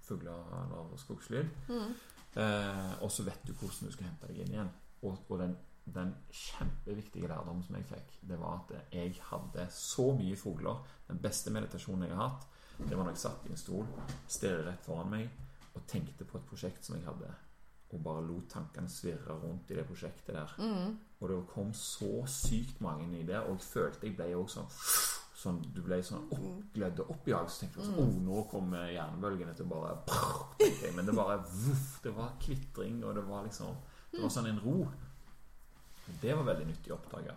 fugler 0.01 0.43
eller 0.63 0.97
skogslyd. 0.97 1.49
Mm. 1.69 1.93
Eh, 2.35 3.03
og 3.03 3.11
så 3.11 3.23
vet 3.23 3.43
du 3.45 3.53
hvordan 3.53 3.87
du 3.87 3.91
skal 3.91 4.07
hente 4.07 4.27
deg 4.27 4.37
inn 4.43 4.53
igjen. 4.53 4.69
Og, 5.03 5.17
og 5.29 5.39
den, 5.39 5.55
den 5.85 6.13
kjempeviktige 6.31 7.27
lærdommen 7.27 7.63
som 7.63 7.75
jeg 7.75 7.85
fikk, 7.85 8.19
det 8.27 8.39
var 8.39 8.61
at 8.69 8.93
jeg 8.93 9.15
hadde 9.29 9.67
så 9.71 10.09
mye 10.17 10.35
fugler. 10.39 10.83
Den 11.07 11.19
beste 11.23 11.51
meditasjonen 11.51 12.07
jeg 12.07 12.15
har 12.17 12.29
hatt, 12.29 12.47
det 12.79 12.97
var 12.97 13.03
når 13.05 13.11
jeg 13.13 13.17
satt 13.23 13.45
i 13.47 13.51
en 13.53 13.57
stol, 13.57 13.85
stirret 14.27 14.65
rett 14.65 14.85
foran 14.85 15.09
meg 15.13 15.29
og 15.73 15.87
tenkte 15.87 16.25
på 16.25 16.37
et 16.37 16.45
prosjekt 16.49 16.85
som 16.85 16.97
jeg 16.97 17.05
hadde. 17.07 17.31
Og 17.93 18.01
bare 18.03 18.23
lot 18.25 18.47
tankene 18.49 18.89
svirre 18.89 19.35
rundt 19.37 19.69
i 19.71 19.77
det 19.77 19.85
prosjektet 19.85 20.33
der. 20.35 20.53
Mm. 20.57 20.95
Og 21.19 21.29
det 21.29 21.39
kom 21.53 21.73
så 21.77 22.25
sykt 22.29 22.81
mange 22.81 23.07
i 23.19 23.25
det, 23.27 23.37
og 23.37 23.57
jeg 23.57 23.67
følte 23.67 24.07
jeg 24.07 24.17
ble 24.17 24.31
også 24.37 24.63
sånn 24.63 25.11
Sånn, 25.43 25.57
du 25.75 25.81
ble 25.83 25.97
sånn 25.99 26.21
oppglødd 26.31 27.01
og 27.03 27.09
oppjaget. 27.17 27.51
Så 27.51 27.63
tenkte 27.63 27.81
jeg 27.81 27.89
sånn, 27.89 27.97
oh, 27.99 28.11
nå 28.23 28.43
kommer 28.47 28.85
hjernebølgene 28.87 29.51
til 29.57 29.65
å 29.65 29.71
bare 29.73 29.95
tenkte. 30.61 30.91
Men 30.95 31.09
det 31.09 31.15
bare 31.17 31.35
voff, 31.43 31.97
Det 32.05 32.13
var 32.15 32.37
kvitring, 32.39 33.01
og 33.03 33.17
det 33.17 33.25
var 33.27 33.43
liksom 33.43 33.73
Det 34.13 34.21
var 34.21 34.31
sånn 34.31 34.47
en 34.53 34.61
ro. 34.63 34.77
Og 34.87 36.21
Det 36.21 36.37
var 36.37 36.47
veldig 36.47 36.69
nyttig 36.69 36.93
å 36.93 36.95
oppdage. 36.95 37.35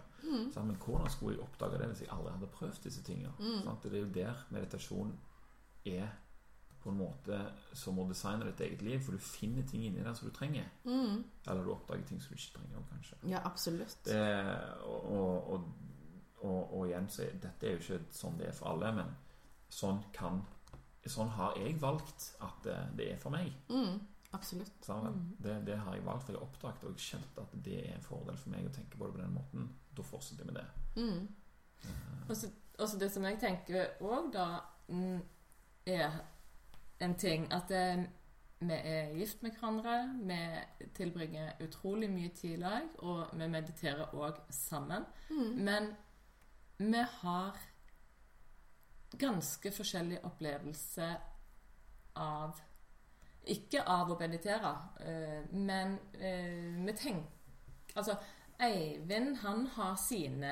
Så, 0.53 0.62
men 0.62 0.79
hvordan 0.83 1.11
skulle 1.11 1.35
jeg 1.35 1.42
oppdage 1.42 1.81
det 1.81 1.88
hvis 1.90 2.05
jeg 2.05 2.12
aldri 2.14 2.37
hadde 2.37 2.53
prøvd 2.55 2.87
disse 2.87 3.03
tingene? 3.07 3.33
Sant? 3.64 3.83
Det 3.83 3.99
er 3.99 4.05
jo 4.05 4.14
der 4.14 4.46
meditasjon 4.55 5.12
er 5.87 6.09
på 6.87 6.92
en 6.94 7.01
måte 7.01 7.38
som 7.77 7.99
å 7.99 8.07
designe 8.09 8.46
ditt 8.46 8.61
eget 8.66 8.83
liv, 8.87 9.01
for 9.03 9.16
du 9.16 9.22
finner 9.22 9.66
ting 9.66 9.85
inni 9.88 10.05
deg 10.07 10.16
som 10.16 10.29
du 10.31 10.35
trenger. 10.35 10.68
Mm. 10.87 11.25
Eller 11.46 11.64
du 11.66 11.72
oppdager 11.75 12.07
ting 12.09 12.20
som 12.22 12.33
du 12.35 12.38
ikke 12.38 12.59
trenger, 12.61 12.85
kanskje. 12.92 13.18
Ja, 13.33 13.40
absolutt. 13.44 13.96
Det, 14.07 14.20
og, 14.87 15.09
og, 15.12 15.51
og, 15.53 15.70
og, 16.40 16.61
og 16.79 16.83
igjen 16.87 17.09
så 17.11 17.25
er- 17.27 17.38
Dette 17.42 17.66
er 17.66 17.75
jo 17.77 17.83
ikke 17.83 17.99
sånn 18.14 18.38
det 18.38 18.51
er 18.51 18.59
for 18.59 18.70
alle, 18.75 18.92
men 19.01 19.16
sånn 19.72 20.05
kan 20.16 20.44
Sånn 21.07 21.29
har 21.37 21.53
jeg 21.55 21.77
valgt 21.79 22.25
at 22.42 22.64
det, 22.64 22.77
det 22.99 23.05
er 23.12 23.18
for 23.22 23.31
meg. 23.31 23.53
Mm. 23.70 24.01
Absolutt. 24.35 24.72
Sammen. 24.83 25.20
Det, 25.38 25.53
det 25.68 25.77
har 25.79 25.94
jeg 25.94 26.03
valgt, 26.03 26.25
for 26.27 26.35
jeg 26.35 26.40
har 26.40 26.49
oppdaget 26.49 26.87
og 26.88 26.99
kjent 26.99 27.38
at 27.38 27.53
det 27.62 27.77
er 27.85 27.92
en 27.94 28.03
fordel 28.03 28.40
for 28.40 28.51
meg 28.51 28.66
å 28.66 28.72
tenke 28.75 28.99
på 28.99 29.07
det 29.07 29.14
på 29.14 29.20
den 29.20 29.37
måten. 29.37 29.68
Da 29.94 30.03
fortsetter 30.03 30.42
jeg 30.42 30.51
med 30.51 30.59
det. 30.59 30.66
Mm. 30.99 31.29
Uh. 31.87 32.35
så 32.35 32.51
og 32.79 32.88
så 32.90 32.99
det 33.01 33.09
som 33.12 33.25
jeg 33.25 33.38
tenker 33.40 33.94
òg, 34.05 34.33
da, 34.35 34.46
mm, 34.92 35.20
er 35.94 36.18
en 37.00 37.14
ting 37.14 37.52
at 37.52 37.68
det, 37.68 38.06
vi 38.61 38.72
er 38.74 39.14
gift 39.18 39.42
med 39.42 39.50
hverandre. 39.52 39.96
Vi 40.22 40.38
tilbringer 40.94 41.52
utrolig 41.61 42.11
mye 42.11 42.28
tid 42.28 42.52
i 42.52 42.56
lag, 42.62 42.82
og 42.98 43.26
vi 43.38 43.48
mediterer 43.48 44.14
òg 44.14 44.38
sammen. 44.50 45.04
Mm. 45.30 45.64
Men 45.64 45.90
vi 46.78 47.02
har 47.20 47.56
ganske 49.18 49.70
forskjellig 49.72 50.18
opplevelse 50.24 51.11
av 52.16 52.61
Ikke 53.46 53.85
av 53.87 54.09
å 54.11 54.16
meditere, 54.18 54.70
eh, 55.06 55.44
men 55.54 55.92
eh, 56.18 56.85
vi 56.87 56.92
tenker 56.98 57.30
Altså, 57.96 58.16
Eivind, 58.61 59.37
han 59.37 59.66
har 59.76 59.94
sine 59.96 60.50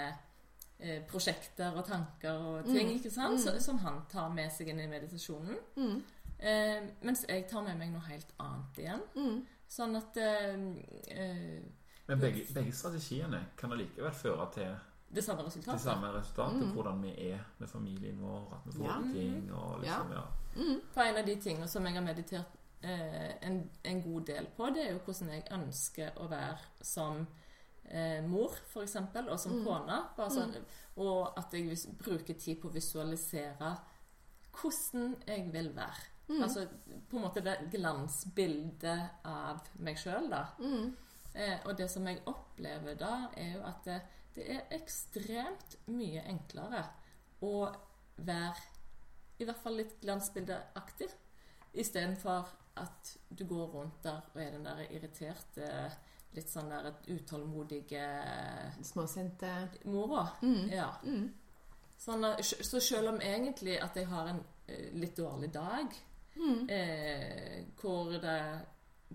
eh, 0.78 1.02
prosjekter 1.08 1.74
og 1.76 1.84
tanker 1.88 2.32
og 2.38 2.64
ting, 2.64 2.86
Mm. 2.88 2.94
ikke 2.96 3.10
sant? 3.10 3.40
Så, 3.40 3.50
Mm. 3.52 3.60
som 3.60 3.78
han 3.78 3.98
tar 4.12 4.28
med 4.28 4.52
seg 4.52 4.68
inn 4.68 4.80
i 4.80 4.86
meditasjonen. 4.86 5.56
Mm. 5.76 6.04
Eh, 6.44 6.82
mens 7.02 7.22
jeg 7.28 7.46
tar 7.48 7.62
med 7.64 7.78
meg 7.80 7.92
noe 7.94 8.02
helt 8.08 8.32
annet 8.44 8.78
igjen. 8.82 9.02
Mm. 9.16 9.38
Sånn 9.74 9.96
at 9.96 10.16
eh, 10.20 10.58
eh, 11.08 11.62
Men 12.08 12.20
begge, 12.20 12.42
begge 12.54 12.72
strategiene 12.76 13.40
kan 13.56 13.72
allikevel 13.72 14.12
føre 14.12 14.50
til 14.52 14.74
det 15.14 15.22
samme 15.24 15.42
det 15.44 15.46
resultatet. 15.46 15.80
samme 15.80 16.10
resultatet. 16.12 16.60
Mm. 16.66 16.72
Hvordan 16.74 17.02
vi 17.02 17.12
er 17.30 17.40
med 17.58 17.68
familien 17.70 18.18
vår, 18.20 18.52
at 18.58 18.66
vi 18.66 18.72
får 18.78 18.88
Ja. 18.90 18.98
ting 19.12 19.52
og 19.54 19.80
liksom, 19.80 20.12
ja. 20.12 20.24
Mm. 20.56 20.80
For 20.92 21.00
en 21.02 21.16
av 21.16 21.26
de 21.26 21.36
tingene 21.40 21.68
som 21.68 21.84
jeg 21.86 21.94
har 21.94 22.02
meditert 22.02 22.46
eh, 22.82 23.32
en, 23.48 23.70
en 23.84 24.02
god 24.02 24.26
del 24.26 24.46
på, 24.56 24.66
det 24.74 24.82
er 24.88 24.92
jo 24.92 24.98
hvordan 25.06 25.30
jeg 25.32 25.44
ønsker 25.52 26.10
å 26.20 26.28
være 26.28 26.58
som 26.82 27.26
eh, 27.88 28.20
mor, 28.26 28.52
f.eks., 28.72 28.96
og 29.28 29.38
som 29.40 29.52
Mm. 29.52 29.64
kone. 29.64 30.02
Bare 30.16 30.30
sånn, 30.30 30.54
Og 30.96 31.32
at 31.38 31.52
jeg 31.52 31.68
vis, 31.68 31.86
bruker 31.98 32.34
tid 32.34 32.60
på 32.60 32.68
å 32.68 32.72
visualisere 32.74 33.76
hvordan 34.60 35.16
jeg 35.26 35.52
vil 35.52 35.72
være. 35.76 36.10
Mm. 36.28 36.42
Altså 36.42 36.66
på 37.10 37.18
en 37.18 37.24
måte 37.26 37.42
det 37.44 37.56
glansbildet 37.72 39.24
av 39.28 39.66
meg 39.84 39.98
sjøl, 40.00 40.30
da. 40.32 40.44
Mm. 40.58 40.94
Eh, 41.34 41.56
og 41.66 41.74
det 41.76 41.88
som 41.92 42.06
jeg 42.08 42.22
opplever 42.30 42.96
da, 42.98 43.28
er 43.36 43.56
jo 43.56 43.64
at 43.68 43.88
det, 43.88 43.98
det 44.36 44.46
er 44.54 44.76
ekstremt 44.78 45.76
mye 45.90 46.22
enklere 46.30 46.84
å 47.44 47.66
være 48.16 48.72
i 49.42 49.46
hvert 49.46 49.62
fall 49.62 49.80
litt 49.80 49.96
glansbildeaktig, 50.02 51.08
istedenfor 51.74 52.52
at 52.78 53.14
du 53.28 53.44
går 53.50 53.70
rundt 53.72 54.02
der 54.06 54.28
og 54.32 54.40
er 54.42 54.54
den 54.54 54.66
der 54.66 54.84
irriterte, 54.86 55.70
litt 56.34 56.50
sånn 56.50 56.70
der 56.70 56.90
utålmodige 57.10 58.04
Småsinte. 58.82 59.50
mora. 59.90 60.28
Mm. 60.42 60.70
Ja. 60.70 60.88
Mm. 61.02 61.28
Sånn, 61.98 62.26
så 62.42 62.80
selv 62.82 63.14
om 63.14 63.20
egentlig 63.22 63.76
at 63.82 63.96
jeg 63.96 64.08
har 64.10 64.32
en 64.32 64.42
eh, 64.66 64.90
litt 64.98 65.16
dårlig 65.16 65.52
dag, 65.54 65.94
Mm. 66.36 66.68
eh, 66.68 67.64
hvor, 67.80 68.10
det, 68.20 68.36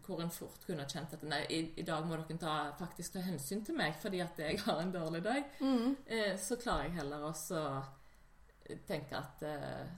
hvor 0.05 0.21
en 0.23 0.29
fort 0.31 0.63
kunne 0.65 0.85
kjent 0.87 1.13
at 1.17 1.23
nei, 1.27 1.41
i, 1.49 1.59
i 1.81 1.83
dag 1.87 2.05
må 2.07 2.15
dere 2.21 2.37
ta, 2.39 2.53
faktisk 2.79 3.13
ta 3.17 3.23
hensyn 3.25 3.63
til 3.65 3.75
meg 3.75 3.95
fordi 4.01 4.21
at 4.23 4.39
jeg 4.39 4.59
har 4.65 4.79
en 4.81 4.91
dårlig 4.93 5.23
dag, 5.25 5.43
Mm. 5.61 5.95
eh, 6.05 6.37
så 6.39 6.55
klarer 6.61 6.83
jeg 6.87 6.95
heller 7.01 7.25
også 7.29 7.63
å 7.63 8.77
tenke 8.87 9.17
at 9.17 9.43
eh, 9.43 9.89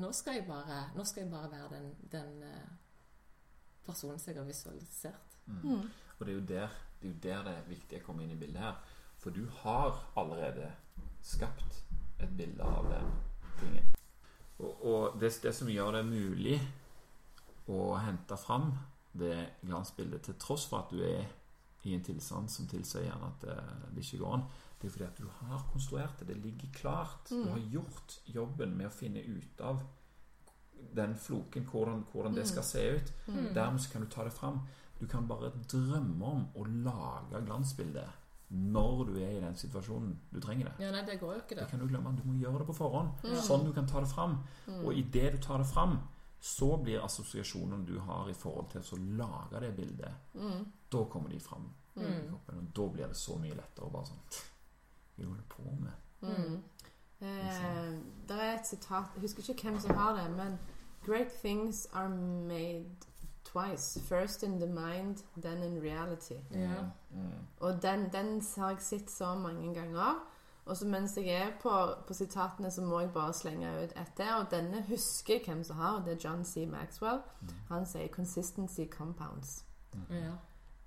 nå, 0.00 0.10
skal 0.16 0.34
jeg 0.40 0.46
bare, 0.48 0.80
nå 0.96 1.04
skal 1.04 1.22
jeg 1.24 1.30
bare 1.32 1.50
være 1.52 1.68
den, 1.76 1.90
den 2.12 2.42
eh, 2.42 2.72
personen 3.86 4.18
som 4.18 4.32
jeg 4.32 4.40
har 4.40 4.46
visualisert. 4.48 5.38
Mm. 5.46 5.90
Og 6.18 6.26
det 6.26 6.32
er, 6.32 6.38
jo 6.38 6.46
der, 6.48 6.68
det 7.02 7.08
er 7.08 7.12
jo 7.12 7.18
der 7.22 7.42
det 7.48 7.52
er 7.58 7.68
viktig 7.68 7.98
å 8.00 8.06
komme 8.06 8.24
inn 8.24 8.32
i 8.32 8.38
bildet 8.40 8.62
her. 8.62 8.78
For 9.20 9.30
du 9.34 9.44
har 9.62 9.98
allerede 10.20 10.70
skapt 11.24 11.82
et 12.20 12.32
bilde 12.36 12.64
av 12.64 12.88
den 12.90 13.12
tingen. 13.60 13.92
Og, 14.60 14.84
og 14.86 15.20
det, 15.20 15.32
det 15.42 15.54
som 15.54 15.68
gjør 15.68 15.92
det 15.98 16.04
mulig 16.06 16.58
å 17.72 17.94
hente 17.98 18.36
fram 18.38 18.72
det 19.14 19.36
glansbildet, 19.64 20.22
til 20.26 20.34
tross 20.42 20.66
for 20.70 20.84
at 20.84 20.90
du 20.94 21.00
er 21.06 21.24
i 21.84 21.94
en 21.94 22.02
tilstand 22.04 22.48
som 22.50 22.66
tilsier 22.70 23.04
gjerne 23.08 23.26
at 23.28 23.42
det, 23.44 23.56
det 23.94 24.04
ikke 24.04 24.22
går 24.22 24.34
an, 24.38 24.44
det 24.80 24.88
er 24.88 24.92
fordi 24.94 25.04
at 25.08 25.18
du 25.20 25.26
har 25.40 25.66
konstruert 25.72 26.18
det. 26.20 26.28
Det 26.28 26.36
ligger 26.44 26.72
klart. 26.76 27.28
Du 27.28 27.34
Mm. 27.36 27.50
har 27.52 27.58
gjort 27.72 28.18
jobben 28.26 28.76
med 28.76 28.86
å 28.86 28.92
finne 28.92 29.20
ut 29.20 29.60
av 29.60 29.82
den 30.94 31.14
floken, 31.16 31.64
hvordan, 31.70 32.04
hvordan 32.12 32.34
det 32.34 32.46
skal 32.48 32.62
se 32.62 32.82
ut. 32.96 33.12
Mm. 33.26 33.54
Dermed 33.54 33.80
så 33.80 33.90
kan 33.92 34.02
du 34.04 34.08
ta 34.10 34.24
det 34.24 34.32
fram. 34.32 34.60
Du 35.00 35.06
kan 35.06 35.26
bare 35.28 35.50
drømme 35.72 36.24
om 36.24 36.46
å 36.54 36.64
lage 36.64 37.40
glansbildet 37.46 38.08
når 38.54 39.04
du 39.06 39.14
er 39.18 39.30
i 39.36 39.40
den 39.40 39.54
situasjonen 39.56 40.18
du 40.32 40.40
trenger 40.40 40.64
det. 40.70 40.84
Ja, 40.84 40.90
nei, 40.92 41.02
det 41.04 41.18
går 41.20 41.32
jo 41.34 41.40
ikke, 41.40 41.48
Det 41.54 41.58
det. 41.64 41.68
kan 41.70 41.80
du 41.80 41.86
glemme. 41.88 42.12
Du 42.16 42.22
må 42.28 42.34
gjøre 42.40 42.58
det 42.58 42.66
på 42.66 42.74
forhånd. 42.78 43.08
Mm. 43.24 43.36
Sånn 43.42 43.64
du 43.66 43.72
kan 43.72 43.86
ta 43.86 44.00
det 44.00 44.08
fram. 44.08 44.38
Mm. 44.66 44.84
Og 44.86 44.94
idet 44.94 45.32
du 45.32 45.38
tar 45.38 45.58
det 45.58 45.66
fram, 45.66 45.98
så 46.40 46.76
blir 46.82 47.00
assosiasjonene 47.04 47.86
du 47.86 47.98
har 48.00 48.28
i 48.28 48.32
forhold 48.36 48.68
til 48.70 48.80
å 48.80 49.16
lage 49.16 49.60
det 49.60 49.76
bildet, 49.76 50.14
Mm. 50.34 50.66
da 50.92 51.04
kommer 51.04 51.28
de 51.30 51.40
fram 51.40 51.70
Mm. 51.96 52.34
Og 52.34 52.74
da 52.74 52.88
blir 52.88 53.06
det 53.06 53.16
så 53.16 53.36
mye 53.38 53.54
lettere 53.54 53.86
å 53.86 53.90
bare 53.92 54.04
sånn 54.06 54.18
Hva 55.16 55.24
holder 55.26 55.44
på 55.48 55.62
med? 55.80 55.92
Mm. 56.22 56.62
Eh, 57.20 57.98
det 58.28 58.36
er 58.40 58.54
et 58.58 58.66
sitat 58.66 59.04
Jeg 59.14 59.22
husker 59.22 59.42
ikke 59.54 59.62
hvem 59.70 59.80
som 59.80 59.94
har 59.96 60.16
det, 60.16 60.36
men 60.36 60.58
Great 61.06 61.30
things 61.42 61.86
are 61.92 62.08
made 62.08 63.06
twice. 63.54 64.00
First 64.08 64.42
in 64.42 64.58
the 64.58 64.66
mind, 64.66 65.22
then 65.36 65.62
in 65.62 65.82
reality. 65.82 66.34
Yeah. 66.52 66.84
Mm. 67.10 67.46
Og 67.60 67.82
den, 67.82 68.08
den 68.12 68.42
har 68.56 68.70
jeg 68.70 68.80
sett 68.80 69.10
så 69.10 69.34
mange 69.34 69.74
ganger. 69.74 70.24
Og 70.66 70.76
så 70.76 70.86
mens 70.86 71.16
jeg 71.16 71.28
er 71.28 71.50
på, 71.62 71.70
på 72.06 72.14
sitatene, 72.14 72.70
så 72.70 72.82
må 72.82 73.00
jeg 73.00 73.10
bare 73.12 73.32
slenge 73.32 73.68
ut 73.68 73.92
etter. 74.00 74.34
Og 74.34 74.50
denne 74.50 74.84
husker 74.88 75.34
jeg 75.34 75.42
hvem 75.46 75.64
som 75.64 75.76
har, 75.76 75.98
og 75.98 76.06
det 76.06 76.12
er 76.12 76.28
John 76.28 76.44
C. 76.44 76.66
Maxwell. 76.66 77.18
Han 77.68 77.86
sier 77.86 78.08
'consistency 78.08 78.80
compounds'. 78.94 79.64
Ja. 80.10 80.32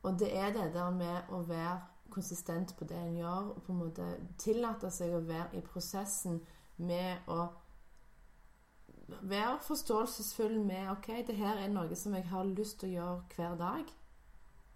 Og 0.03 0.19
det 0.19 0.37
er 0.37 0.53
det 0.53 0.73
der 0.73 0.89
med 0.89 1.21
å 1.29 1.41
være 1.41 1.81
konsistent 2.09 2.75
på 2.77 2.85
det 2.85 2.97
en 2.97 3.17
gjør, 3.17 3.53
og 3.55 3.63
på 3.63 3.71
en 3.71 3.79
måte 3.79 4.17
tillate 4.37 4.91
seg 4.91 5.15
å 5.15 5.19
være 5.19 5.47
i 5.53 5.61
prosessen 5.61 6.41
med 6.77 7.17
å 7.27 7.47
være 9.07 9.59
forståelsesfull 9.63 10.59
med 10.59 10.89
OK, 10.91 11.07
det 11.27 11.35
her 11.35 11.57
er 11.57 11.71
noe 11.71 11.95
som 11.95 12.13
jeg 12.15 12.27
har 12.27 12.43
lyst 12.43 12.79
til 12.79 12.89
å 12.89 12.93
gjøre 12.93 13.23
hver 13.35 13.55
dag. 13.59 13.93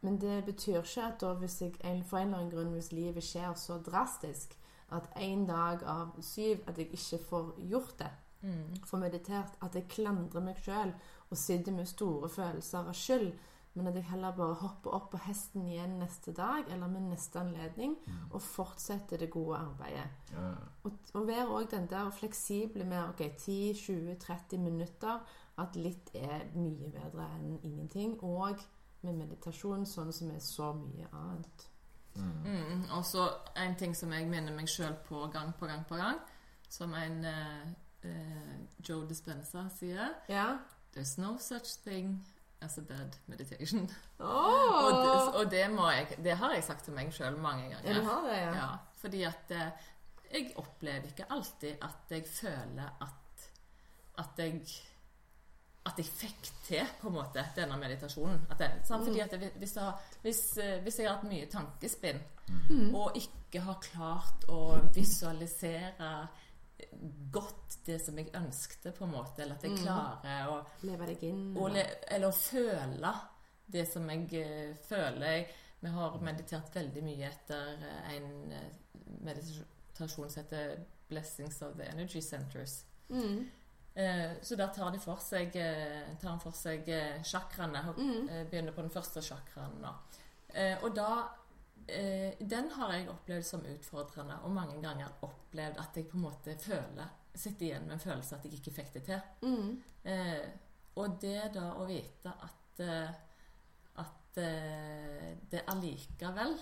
Men 0.02 0.18
det 0.22 0.46
betyr 0.46 0.80
ikke 0.82 1.04
at 1.04 1.20
da 1.22 1.34
hvis 1.38 1.60
jeg, 1.62 1.76
for 2.10 2.18
en 2.18 2.28
eller 2.28 2.38
annen 2.38 2.52
grunn, 2.52 2.74
hvis 2.74 2.92
livet 2.92 3.24
skjer 3.24 3.54
så 3.60 3.78
drastisk 3.86 4.56
at 4.92 5.08
en 5.16 5.46
dag 5.48 5.84
av 5.88 6.16
syv 6.26 6.64
at 6.68 6.78
jeg 6.78 6.90
ikke 6.92 7.24
får 7.30 7.56
gjort 7.70 7.98
det, 8.00 8.12
Mm. 8.42 8.74
får 8.86 8.98
meditert, 8.98 9.52
at 9.62 9.76
jeg 9.76 9.88
klandrer 9.88 10.42
meg 10.42 10.58
sjøl 10.58 10.94
og 11.30 11.38
sitter 11.38 11.72
med 11.72 11.86
store 11.86 12.30
følelser 12.30 12.80
av 12.80 12.94
skyld, 12.94 13.34
men 13.74 13.88
at 13.88 13.96
jeg 13.96 14.04
heller 14.10 14.36
bare 14.36 14.58
hopper 14.60 14.92
opp 14.98 15.12
på 15.14 15.20
hesten 15.26 15.64
igjen 15.68 15.94
neste 16.02 16.34
dag 16.36 16.68
eller 16.68 16.92
med 16.92 17.06
neste 17.08 17.40
anledning 17.40 17.94
og 18.34 18.42
fortsetter 18.44 19.22
det 19.22 19.30
gode 19.32 19.58
arbeidet. 19.62 20.10
Ja. 20.34 20.50
Og, 20.84 20.98
og 21.14 21.28
være 21.28 21.48
òg 21.48 21.70
den 21.72 21.88
der 21.90 22.12
fleksible 22.12 22.84
med 22.84 23.00
ok, 23.14 23.22
10-20-30 23.40 24.60
minutter, 24.60 25.24
at 25.62 25.76
litt 25.80 26.12
er 26.20 26.50
mye 26.56 26.92
bedre 26.92 27.30
enn 27.38 27.60
ingenting. 27.64 28.18
Og 28.24 28.60
med 29.02 29.18
meditasjon, 29.18 29.86
sånn 29.88 30.12
som 30.14 30.34
er 30.36 30.44
så 30.44 30.74
mye 30.78 31.08
annet. 31.16 31.68
Mm. 32.16 32.44
Mm. 32.44 32.84
Og 32.98 33.06
så 33.08 33.30
en 33.56 33.78
ting 33.80 33.96
som 33.96 34.12
jeg 34.12 34.28
minner 34.28 34.54
meg 34.56 34.68
sjøl 34.70 34.98
på 35.08 35.24
gang 35.32 35.56
på 35.58 35.70
gang 35.70 35.88
på 35.88 35.96
gang, 35.96 36.20
som 36.72 36.92
en 36.96 37.24
eh, 37.26 37.72
eh, 38.08 38.54
Joe 38.84 39.08
Dispenza 39.08 39.70
sier 39.80 40.12
Ja. 40.30 40.60
There's 40.92 41.16
no 41.22 41.38
such 41.40 41.78
thing 41.86 42.20
as 42.62 42.78
a 42.78 42.82
bad 42.82 43.16
meditation. 43.28 43.90
Oh! 44.20 44.86
Og, 44.86 44.92
det, 45.02 45.34
og 45.40 45.52
det, 45.52 45.64
må 45.72 45.90
jeg, 45.90 46.18
det 46.24 46.36
har 46.38 46.54
jeg 46.54 46.64
sagt 46.64 46.84
til 46.86 46.94
meg 46.94 47.10
sjøl 47.14 47.38
mange 47.42 47.70
ganger. 47.72 47.90
Ja, 47.90 48.00
du 48.00 48.06
har 48.10 48.22
det, 48.28 48.38
ja. 48.38 48.54
Ja, 48.56 48.70
fordi 49.02 49.24
at 49.24 49.52
eh, 49.58 49.90
jeg 50.34 50.54
opplever 50.62 51.08
ikke 51.10 51.26
alltid 51.34 51.76
at 51.82 52.16
jeg 52.18 52.26
føler 52.30 52.94
at 53.02 53.18
at 54.22 54.38
jeg 54.38 54.62
at 55.86 55.98
jeg 55.98 56.06
fikk 56.06 56.50
til 56.68 56.86
på 57.02 57.08
en 57.10 57.14
måte 57.16 57.42
denne 57.56 57.78
meditasjonen. 57.82 58.44
At 58.54 58.60
det, 58.62 58.68
sant? 58.86 59.02
Fordi 59.08 59.20
at 59.24 59.32
jeg, 59.34 59.52
hvis, 59.58 59.72
jeg, 59.76 59.84
har- 59.84 60.02
hvis, 60.22 60.42
eh, 60.62 60.76
hvis 60.84 61.00
jeg 61.00 61.08
har 61.10 61.16
hatt 61.18 61.30
mye 61.32 61.48
tankespinn 61.50 62.22
Mm. 62.70 62.96
og 62.96 63.16
ikke 63.16 63.62
har 63.64 63.78
klart 63.82 64.44
å 64.52 64.76
visualisere 64.94 66.28
godt 67.32 67.78
det 67.86 68.00
som 68.02 68.18
jeg 68.18 68.32
ønskte, 68.36 68.92
på 68.92 69.04
en 69.06 69.12
måte, 69.12 69.42
eller 69.42 69.56
at 69.56 69.64
jeg 69.64 69.72
Mm. 69.72 69.84
klarer 69.84 70.48
å 70.48 70.66
Leve 70.84 71.06
deg 71.06 71.24
inn. 71.24 71.56
eller- 71.58 71.70
le, 71.74 71.86
eller 72.08 72.28
å 72.28 72.32
føle 72.34 73.14
det 73.72 73.88
som 73.92 74.10
jeg 74.10 74.34
eh, 74.34 74.76
føler. 74.76 75.48
Vi 75.82 75.90
har 75.90 76.20
meditert 76.20 76.74
veldig 76.76 77.04
mye 77.04 77.28
etter 77.28 77.78
eh, 77.82 78.16
en 78.16 78.52
eh, 78.52 78.72
meditasjon 79.22 80.30
som 80.30 80.44
heter 80.44 80.78
'Blessings 81.10 81.62
of 81.62 81.76
the 81.78 81.84
Energy 81.90 82.20
Centers'. 82.22 82.84
Mm. 83.10 83.50
Så 84.42 84.56
der 84.56 84.68
tar 84.74 84.92
de 84.92 85.00
for 85.00 85.16
seg, 85.20 85.52
tar 85.52 86.30
han 86.30 86.40
for 86.40 86.52
seg 86.52 86.86
chakraene. 87.24 87.90
og, 87.90 87.98
Mm. 87.98 88.28
begynner 88.50 88.72
på 88.72 88.82
den 88.82 88.90
første 88.90 89.20
sjakraen 89.22 89.82
nå. 89.82 89.90
Og 90.84 90.96
da 90.96 91.28
Den 91.88 92.70
har 92.76 92.94
jeg 92.94 93.10
opplevd 93.12 93.46
som 93.48 93.66
utfordrende, 93.66 94.38
og 94.46 94.54
mange 94.56 94.78
ganger 94.84 95.16
opplevd 95.26 95.80
at 95.82 95.98
jeg 95.98 96.08
på 96.12 96.20
en 96.20 96.28
måte 96.28 96.56
føler 96.60 97.18
Sitter 97.32 97.66
igjen 97.66 97.86
med 97.88 97.96
en 97.96 98.02
følelse 98.04 98.36
at 98.36 98.44
jeg 98.44 98.58
ikke 98.58 98.74
fikk 98.76 98.90
det 98.98 99.02
til. 99.08 99.20
Mm. 99.48 99.68
Eh, 100.04 100.48
og 101.00 101.14
det 101.22 101.54
da 101.56 101.70
å 101.80 101.86
vite 101.88 102.34
at 102.44 102.82
eh, 102.84 103.14
at 104.32 104.38
eh, 104.38 105.38
det 105.50 105.64
allikevel 105.68 106.56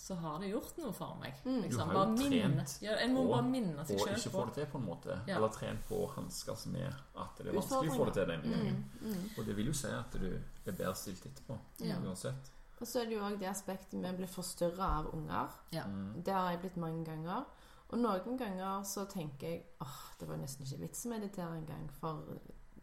så 0.00 0.14
har 0.14 0.38
det 0.40 0.48
gjort 0.48 0.78
noe 0.80 0.92
for 0.96 1.16
meg. 1.20 1.34
Mm. 1.44 1.58
Liksom, 1.62 1.76
Du 1.76 1.80
har 1.84 1.92
jo 1.92 1.98
bare 1.98 2.28
trent 2.30 2.76
ja, 2.80 2.94
En 3.04 3.12
må 3.12 3.24
på 3.26 3.32
bare 3.34 3.48
minne 3.50 3.82
seg 3.84 3.98
Og 3.98 4.06
sjøl 4.06 4.16
ikke 4.16 4.32
få 4.32 4.44
det 4.48 4.54
til, 4.56 4.68
på 4.72 4.78
en 4.80 4.86
måte. 4.86 5.16
Ja. 5.28 5.34
Eller 5.36 5.52
trent 5.52 5.82
på 5.90 5.98
å 6.06 6.06
hanskes 6.14 6.64
med 6.72 6.88
at 6.88 7.42
det 7.42 7.50
er 7.50 7.58
vanskelig 7.58 7.92
å 7.92 7.98
få 7.98 8.06
det 8.08 8.14
til 8.16 8.32
den 8.32 8.46
gangen. 8.46 8.78
Mm. 9.02 9.10
Mm. 9.10 9.26
Og 9.34 9.42
det 9.50 9.58
vil 9.58 9.68
jo 9.68 9.76
si 9.76 9.92
at 9.92 10.16
du 10.16 10.30
er 10.30 10.72
bedre 10.72 10.94
stilt 10.96 11.26
etterpå. 11.28 11.58
Ja. 11.84 12.00
Uansett. 12.00 12.48
Og 12.80 12.88
så 12.88 13.02
er 13.02 13.08
det 13.08 13.16
jo 13.18 13.24
òg 13.26 13.36
det 13.40 13.48
aspektet 13.50 13.98
med 14.00 14.14
å 14.14 14.18
bli 14.20 14.28
forstyrra 14.30 14.86
av 15.00 15.10
unger. 15.14 15.56
Ja. 15.74 15.84
Mm. 15.84 16.22
Det 16.24 16.32
har 16.32 16.50
jeg 16.54 16.62
blitt 16.64 16.80
mange 16.80 17.04
ganger. 17.04 17.44
Og 17.90 17.98
noen 17.98 18.38
ganger 18.38 18.84
så 18.86 19.04
tenker 19.10 19.48
jeg 19.48 19.62
åh, 19.82 20.00
det 20.20 20.28
var 20.28 20.38
nesten 20.40 20.66
ikke 20.66 20.84
vits 20.84 21.06
å 21.06 21.12
meditere 21.12 21.56
engang, 21.58 21.88
for 22.00 22.22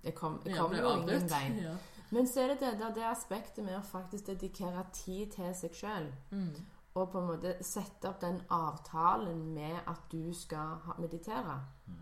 jeg 0.03 0.13
kom, 0.15 0.39
jeg 0.45 0.57
kom 0.57 0.73
ble 0.73 0.81
jo 0.83 0.95
ingen 0.99 1.29
vei. 1.31 1.45
Ja. 1.63 1.75
Men 2.11 2.27
så 2.27 2.43
er 2.43 2.53
det 2.53 2.73
det, 2.79 2.89
det 2.95 3.05
aspektet 3.07 3.65
med 3.65 3.77
å 3.79 3.83
faktisk 3.83 4.29
dedikere 4.29 4.85
tid 4.95 5.31
til 5.35 5.53
seg 5.55 5.75
sjøl. 5.75 6.11
Mm. 6.31 6.55
og 6.97 7.11
på 7.13 7.19
en 7.19 7.27
måte 7.29 7.51
sette 7.61 8.09
opp 8.09 8.21
den 8.23 8.39
avtalen 8.49 9.43
med 9.53 9.75
at 9.85 10.07
du 10.09 10.33
skal 10.33 10.79
meditere. 10.97 11.59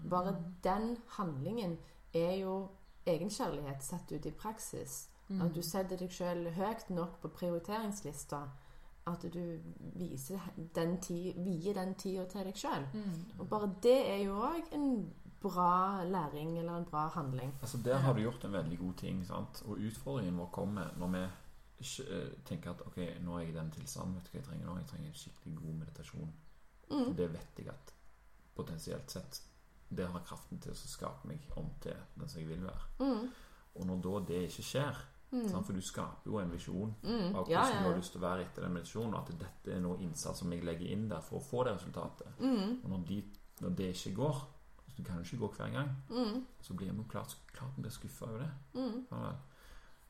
Bare 0.07 0.37
den 0.63 0.93
handlingen 1.17 1.75
er 2.13 2.37
jo 2.39 2.53
egenkjærlighet 3.05 3.83
sett 3.83 4.11
ut 4.11 4.25
i 4.25 4.31
praksis. 4.31 5.09
At 5.41 5.55
du 5.55 5.61
setter 5.65 5.97
deg 5.97 6.11
sjøl 6.13 6.49
høyt 6.53 6.89
nok 6.89 7.19
på 7.21 7.32
prioriteringslista. 7.34 8.43
At 9.07 9.21
du 9.34 9.59
viser 9.97 10.41
den 10.76 10.99
tid, 11.01 11.34
vier 11.45 11.73
den 11.73 11.95
tida 11.95 12.26
til 12.30 12.45
deg 12.45 12.57
sjøl. 12.57 12.86
Og 13.39 13.47
bare 13.49 13.71
det 13.84 13.97
er 14.09 14.21
jo 14.26 14.38
òg 14.41 14.73
en 14.73 15.13
bra 15.41 16.03
læring 16.03 16.57
eller 16.59 16.78
en 16.78 16.86
bra 16.86 17.07
handling. 17.07 17.53
Altså 17.61 17.78
Der 17.78 17.97
har 17.97 18.13
du 18.13 18.19
gjort 18.21 18.43
en 18.45 18.53
veldig 18.53 18.78
god 18.80 18.93
ting. 18.93 19.26
sant? 19.26 19.63
Og 19.65 19.78
utfordringen 19.78 20.38
vår 20.38 20.45
kommer 20.51 20.93
når 20.97 21.07
vi 21.07 21.23
eh, 22.03 22.30
tenker 22.45 22.71
at 22.71 22.82
ok, 22.86 22.97
nå 23.21 23.36
er 23.38 23.39
jeg 23.39 23.49
i 23.49 23.57
den 23.57 23.71
tilstanden. 23.71 24.15
Vet 24.15 24.26
du 24.26 24.32
hva 24.32 24.39
jeg 24.39 24.47
trenger 24.47 24.65
nå? 24.65 24.78
Jeg 24.78 24.88
trenger 24.88 25.07
en 25.07 25.19
skikkelig 25.23 25.57
god 25.57 25.73
meditasjon. 25.73 26.34
For 26.89 27.13
det 27.17 27.34
vet 27.34 27.59
jeg 27.59 27.67
at 27.67 27.93
potensielt 28.55 29.11
sett 29.11 29.41
det 29.89 30.07
har 30.07 30.23
kraften 30.26 30.59
til 30.59 30.71
å 30.71 30.76
skape 30.76 31.28
meg 31.30 31.43
om 31.57 31.69
til 31.82 31.93
den 32.15 32.30
som 32.30 32.41
jeg 32.41 32.49
vil 32.49 32.63
være. 32.65 32.88
Mm. 32.99 33.28
Og 33.76 33.86
når 33.86 34.01
da 34.01 34.19
det 34.28 34.41
ikke 34.49 34.63
skjer 34.63 35.01
sant? 35.49 35.65
For 35.67 35.77
du 35.77 35.83
skaper 35.83 36.31
jo 36.31 36.39
en 36.41 36.51
visjon 36.53 36.91
av 37.03 37.09
hvordan 37.09 37.51
Ja, 37.51 37.61
hvordan 37.61 37.75
ja, 37.75 37.81
du 37.83 37.89
har 37.89 37.97
lyst 37.99 38.13
til 38.15 38.21
å 38.21 38.25
være 38.25 38.45
etter 38.47 38.65
den 38.65 38.75
meditasjonen, 38.77 39.15
og 39.15 39.21
at 39.21 39.39
dette 39.45 39.73
er 39.75 39.81
noe 39.83 40.01
innsats 40.05 40.43
som 40.43 40.53
jeg 40.53 40.65
legger 40.67 40.93
inn 40.95 41.07
der 41.11 41.25
for 41.25 41.39
å 41.39 41.45
få 41.45 41.65
det 41.67 41.75
resultatet. 41.77 42.39
Mm. 42.39 42.77
Og 42.83 42.93
når, 42.93 43.03
de, 43.09 43.19
når 43.61 43.75
det 43.81 43.89
ikke 43.95 44.13
går, 44.21 44.39
så 44.86 44.95
det 44.97 45.07
kan 45.09 45.19
jo 45.19 45.27
ikke 45.27 45.41
gå 45.43 45.51
hver 45.57 45.75
gang, 45.75 45.91
så 46.61 46.77
blir 46.77 46.93
man 46.93 47.09
klart, 47.11 47.36
klart 47.51 47.75
blir 47.77 47.93
skuffa 47.93 48.29
over 48.29 48.45
det. 48.45 48.51
Mm. 48.79 49.03
Ja. 49.11 49.36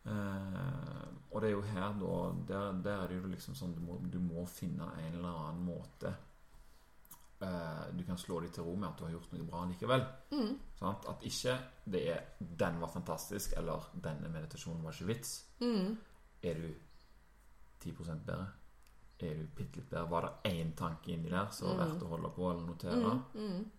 Eh, 0.06 1.06
og 1.32 1.42
det 1.42 1.50
er 1.50 1.56
jo 1.56 1.62
her 1.66 1.96
da 1.98 2.18
Der, 2.48 2.82
der 2.86 3.00
er 3.04 3.08
det 3.10 3.16
jo 3.18 3.30
liksom 3.32 3.56
sånn 3.58 3.72
du 3.74 3.80
må, 3.82 3.96
du 4.06 4.20
må 4.22 4.44
finne 4.46 4.86
en 5.02 5.16
eller 5.18 5.40
annen 5.48 5.64
måte 5.66 6.12
eh, 7.42 7.86
Du 7.98 8.04
kan 8.04 8.18
slå 8.18 8.40
deg 8.42 8.52
til 8.54 8.64
ro 8.64 8.76
med 8.76 8.90
at 8.90 9.00
du 9.00 9.06
har 9.06 9.12
gjort 9.12 9.34
noe 9.34 9.48
bra 9.48 9.66
likevel. 9.70 10.06
Mm. 10.32 10.52
Sant? 10.80 11.08
At 11.10 11.24
ikke 11.24 11.58
det 11.86 12.04
er 12.12 12.22
'den 12.40 12.82
var 12.82 12.88
fantastisk' 12.88 13.58
eller 13.58 13.90
denne 14.04 14.30
meditasjonen 14.30 14.84
var 14.84 14.92
ikke 14.92 15.08
vits. 15.08 15.46
Mm. 15.60 15.98
Er 16.44 16.54
du 16.54 16.74
10% 17.86 18.26
bedre? 18.26 18.48
Er 19.20 19.34
du 19.34 19.48
bitte 19.56 19.80
litt 19.80 19.90
bedre? 19.90 20.10
Var 20.10 20.22
det 20.22 20.52
én 20.52 20.76
tanke 20.76 21.12
inni 21.12 21.30
der 21.30 21.48
som 21.52 21.68
var 21.68 21.86
verdt 21.86 22.04
å 22.04 22.08
holde 22.08 22.30
på 22.36 22.52
eller 22.52 22.66
notere? 22.66 23.22
Mm. 23.34 23.72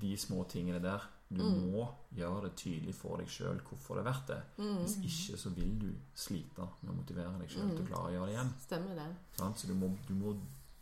De 0.00 0.16
små 0.16 0.44
tingene 0.44 0.82
der. 0.82 1.08
Du 1.30 1.44
må 1.44 1.84
gjøre 2.10 2.48
det 2.48 2.56
tydelig 2.58 2.94
for 2.98 3.20
deg 3.20 3.28
sjøl 3.30 3.60
hvorfor 3.62 3.94
det 3.94 4.02
er 4.02 4.06
verdt 4.08 4.30
det. 4.32 4.38
Mm. 4.58 4.78
Hvis 4.82 4.96
ikke 4.98 5.38
så 5.38 5.52
vil 5.54 5.76
du 5.78 5.90
slite 6.14 6.66
med 6.80 6.90
å 6.90 6.96
motivere 6.96 7.38
deg 7.38 7.52
sjøl 7.52 7.70
til 7.70 7.84
å 7.84 7.86
klare 7.86 8.08
å 8.08 8.14
gjøre 8.16 8.26
det 8.26 8.34
igjen. 8.34 8.50
Stemmer 8.64 8.98
det. 8.98 9.06
Sant? 9.38 9.58
Så 9.58 9.70
du 9.70 9.74
må, 9.78 9.92
du 10.08 10.14
må, 10.18 10.34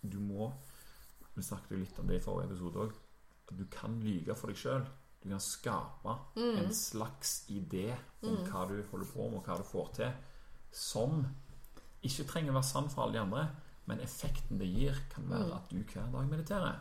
du 0.02 0.18
må 0.24 0.48
Vi 1.38 1.44
snakket 1.46 1.70
jo 1.76 1.78
litt 1.84 1.98
om 2.02 2.08
det 2.10 2.18
i 2.18 2.22
forrige 2.24 2.50
episode 2.50 2.80
òg. 2.88 2.94
At 3.48 3.58
du 3.58 3.64
kan 3.72 3.94
lyge 4.02 4.34
for 4.36 4.50
deg 4.50 4.58
sjøl. 4.58 4.86
Du 5.22 5.28
kan 5.30 5.40
skape 5.42 6.14
en 6.58 6.72
slags 6.74 7.44
idé 7.50 7.92
om 8.22 8.36
hva 8.46 8.64
du 8.68 8.76
holder 8.90 9.08
på 9.12 9.28
med, 9.30 9.38
og 9.38 9.46
hva 9.46 9.56
du 9.58 9.64
får 9.66 9.88
til, 9.96 10.12
som 10.70 11.22
ikke 12.06 12.26
trenger 12.30 12.52
å 12.52 12.58
være 12.58 12.68
sann 12.68 12.90
for 12.90 13.02
alle 13.04 13.16
de 13.18 13.22
andre. 13.24 13.46
Men 13.88 14.00
effekten 14.04 14.58
det 14.60 14.66
gir, 14.68 14.98
kan 15.10 15.24
være 15.30 15.54
at 15.56 15.70
du 15.70 15.78
hver 15.80 16.10
dag 16.12 16.26
mediterer. 16.28 16.80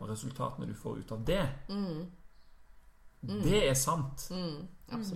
Og 0.00 0.08
resultatene 0.10 0.66
du 0.66 0.74
får 0.74 0.98
ut 1.04 1.12
av 1.12 1.24
det, 1.28 1.44
det 3.44 3.68
er 3.68 3.74
sant. 3.74 4.30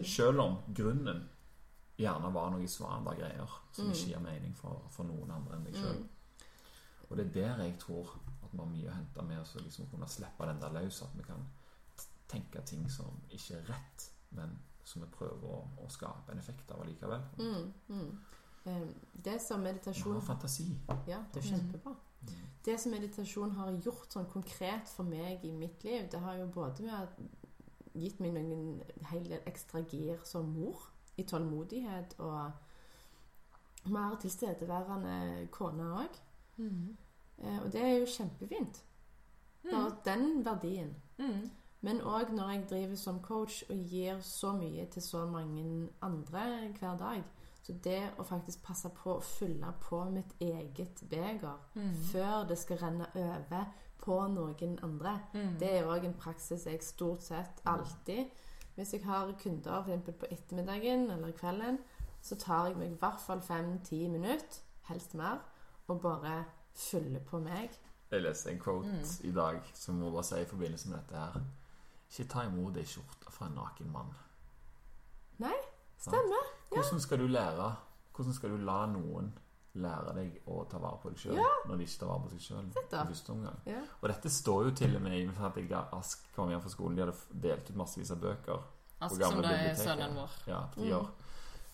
Selv 0.05 0.41
om 0.41 0.59
grunnen 0.77 1.25
gjerne 1.99 2.31
var 2.35 2.51
noe 2.51 2.69
svarende 2.69 3.15
greier 3.17 3.51
som 3.73 3.87
ikke 3.91 4.11
gir 4.13 4.21
mening 4.23 4.55
for, 4.57 4.85
for 4.91 5.05
noen 5.09 5.31
andre 5.31 5.57
enn 5.57 5.65
deg 5.65 5.75
sjøl. 5.81 6.05
Og 7.11 7.17
det 7.19 7.27
er 7.27 7.35
der 7.35 7.65
jeg 7.65 7.79
tror 7.79 8.15
vi 8.55 8.61
har 8.63 8.71
mye 8.71 8.91
å 8.91 8.95
hente 8.97 9.23
med 9.27 9.41
oss 9.41 9.57
å 9.57 9.63
liksom 9.65 9.91
kunne 9.91 10.09
slippe 10.09 10.47
den 10.49 10.61
der 10.63 10.73
løs. 10.77 11.03
At 11.03 11.17
vi 11.19 11.27
kan 11.27 11.43
tenke 12.31 12.63
ting 12.67 12.87
som 12.91 13.19
ikke 13.31 13.59
er 13.59 13.69
rett, 13.69 14.07
men 14.31 14.57
som 14.85 15.03
vi 15.03 15.09
prøver 15.13 15.49
å, 15.49 15.61
å 15.85 15.89
skape 15.93 16.33
en 16.33 16.39
effekt 16.41 16.71
av 16.73 16.83
allikevel. 16.85 17.23
Eh, 18.67 18.89
Det 19.13 19.39
som 19.43 19.61
Vi 19.61 19.69
meditasjon 19.69 20.15
har 20.15 20.21
fantasi. 20.25 20.67
Ja, 21.07 21.23
det 21.33 21.43
er 21.43 21.49
kjempebra. 21.51 21.95
Det 22.65 22.79
som 22.81 22.93
meditasjon 22.97 23.51
har 23.59 23.71
gjort 23.85 24.13
sånn 24.13 24.29
konkret 24.33 24.89
for 24.89 25.05
meg 25.05 25.45
i 25.45 25.53
mitt 25.53 25.85
liv, 25.85 26.07
det 26.11 26.21
har 26.21 26.39
jo 26.39 26.47
både 26.49 26.83
med 26.87 26.95
at 26.95 27.19
gitt 27.95 28.21
meg 28.21 28.33
noen 28.35 28.81
hel 29.11 29.25
del 29.29 29.43
ekstra 29.47 29.83
gir 29.85 30.19
som 30.25 30.49
mor, 30.57 30.91
i 31.17 31.23
tålmodighet 31.23 32.17
og 32.19 32.53
mer 33.93 34.17
tilstedeværende 34.19 35.47
kone 35.55 35.85
òg. 36.01 36.17
Eh, 36.59 37.04
og 37.39 37.73
det 37.73 37.83
er 37.83 37.99
jo 37.99 38.07
kjempefint. 38.07 38.85
Bare 39.71 39.97
den 40.05 40.45
verdien. 40.45 40.97
Mm. 41.19 41.51
Men 41.81 42.01
òg 42.01 42.31
når 42.33 42.51
jeg 42.51 42.67
driver 42.71 42.97
som 42.97 43.21
coach 43.23 43.63
og 43.69 43.77
gir 43.77 44.21
så 44.21 44.53
mye 44.57 44.87
til 44.93 45.03
så 45.03 45.27
mange 45.27 45.89
andre 46.03 46.45
hver 46.79 46.97
dag. 46.97 47.25
Så 47.63 47.73
det 47.85 48.01
å 48.19 48.25
faktisk 48.29 48.63
passe 48.65 48.89
på 48.93 49.17
å 49.17 49.25
fylle 49.25 49.71
på 49.81 50.03
mitt 50.13 50.33
eget 50.41 51.01
beger 51.11 51.61
før 52.13 52.45
det 52.49 52.59
skal 52.61 52.81
renne 52.83 53.07
over 53.15 53.71
på 54.05 54.19
noen 54.29 54.79
andre, 54.83 55.15
det 55.61 55.71
er 55.79 55.89
òg 55.89 56.05
en 56.05 56.17
praksis 56.21 56.67
jeg 56.67 56.83
stort 56.85 57.23
sett 57.23 57.63
alltid 57.65 58.27
Hvis 58.75 58.93
jeg 58.93 59.05
har 59.05 59.33
kunder 59.43 59.81
eksempel 59.81 60.15
på 60.15 60.27
ettermiddagen 60.31 61.11
eller 61.11 61.31
kvelden, 61.33 61.79
så 62.21 62.37
tar 62.37 62.67
jeg 62.67 62.77
meg 62.77 62.91
i 62.91 62.99
hvert 63.01 63.21
fall 63.21 63.41
fem-ti 63.41 64.09
minutter, 64.09 64.61
helst 64.89 65.15
mer, 65.15 65.39
og 65.87 66.01
bare 66.01 66.45
fyller 66.75 67.21
på 67.21 67.41
meg. 67.43 67.75
Jeg 68.11 68.23
leste 68.23 68.51
en 68.53 68.61
quote 68.61 69.27
i 69.27 69.33
dag 69.35 69.61
som 69.75 69.99
må 69.99 70.11
bare 70.15 70.27
si 70.29 70.41
i 70.43 70.49
forbindelse 70.49 70.91
med 70.91 70.99
dette 71.01 71.23
her. 71.23 71.47
Ikke 72.11 72.29
ta 72.31 72.45
imot 72.47 72.77
ei 72.79 72.87
skjorte 72.87 73.33
fra 73.33 73.49
en 73.49 73.57
naken 73.59 73.91
mann. 73.91 74.13
Nei, 75.43 75.57
stemmer. 75.99 76.53
Hvordan 76.71 77.01
skal 77.03 77.19
du 77.19 77.27
lære 77.27 77.73
Hvordan 78.15 78.35
skal 78.37 78.53
du 78.55 78.61
la 78.63 78.85
noen 78.87 79.33
lære 79.83 80.13
deg 80.15 80.37
å 80.47 80.61
ta 80.71 80.79
vare 80.79 81.01
på 81.03 81.11
deg 81.11 81.19
sjøl 81.19 81.41
når 81.67 81.81
de 81.81 81.87
ikke 81.89 81.99
tar 81.99 82.11
vare 82.13 82.23
på 82.23 82.29
seg 82.31 82.45
sjøl 82.45 82.69
i 82.69 82.85
første 82.93 83.33
omgang? 83.35 83.57
Ja. 83.67 83.81
Og 83.99 84.07
dette 84.13 84.31
står 84.31 84.69
jo 84.69 84.75
til 84.79 84.95
og 84.95 85.03
med 85.03 85.17
i 85.19 85.25
at 85.27 85.59
jeg 85.59 85.81
Ask 85.99 86.29
kom 86.37 86.53
hjem 86.53 86.63
fra 86.63 86.71
skolen. 86.71 86.95
De 86.95 87.03
hadde 87.03 87.41
delt 87.49 87.73
ut 87.73 87.81
massevis 87.81 88.15
av 88.15 88.23
bøker. 88.23 88.63
Ask 89.03 89.19
som 89.19 89.43
det 89.43 89.57
er 89.57 89.75
sønnen 89.81 90.15
vår. 90.15 90.39
Ja, 90.47 90.61
på 90.71 90.85
ti 90.85 90.95
år. 90.95 91.11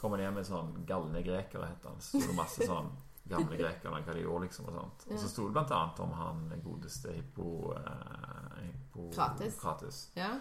Kommer 0.00 0.16
ned 0.16 0.32
med 0.32 0.48
sånn 0.48 0.72
galne 0.88 1.20
grekere, 1.20 1.68
heter 1.68 1.92
han. 1.92 2.00
Så 2.00 2.22
det 2.24 2.36
masse 2.38 2.64
sånn 2.64 2.88
gamle 3.30 3.56
grekerne, 3.60 4.02
hva 4.06 4.14
de 4.16 4.22
gjorde, 4.24 4.44
liksom. 4.48 4.68
Og 4.70 4.76
sånt. 4.78 5.06
Og 5.10 5.18
så 5.22 5.28
sto 5.30 5.46
det 5.48 5.54
blant 5.56 5.74
annet 5.76 6.00
om 6.04 6.12
han 6.18 6.44
godeste 6.64 7.12
hippo... 7.16 7.74
Eh, 7.76 8.70
Kratis. 9.14 9.56
Krates. 9.60 9.98
Ja. 10.18 10.34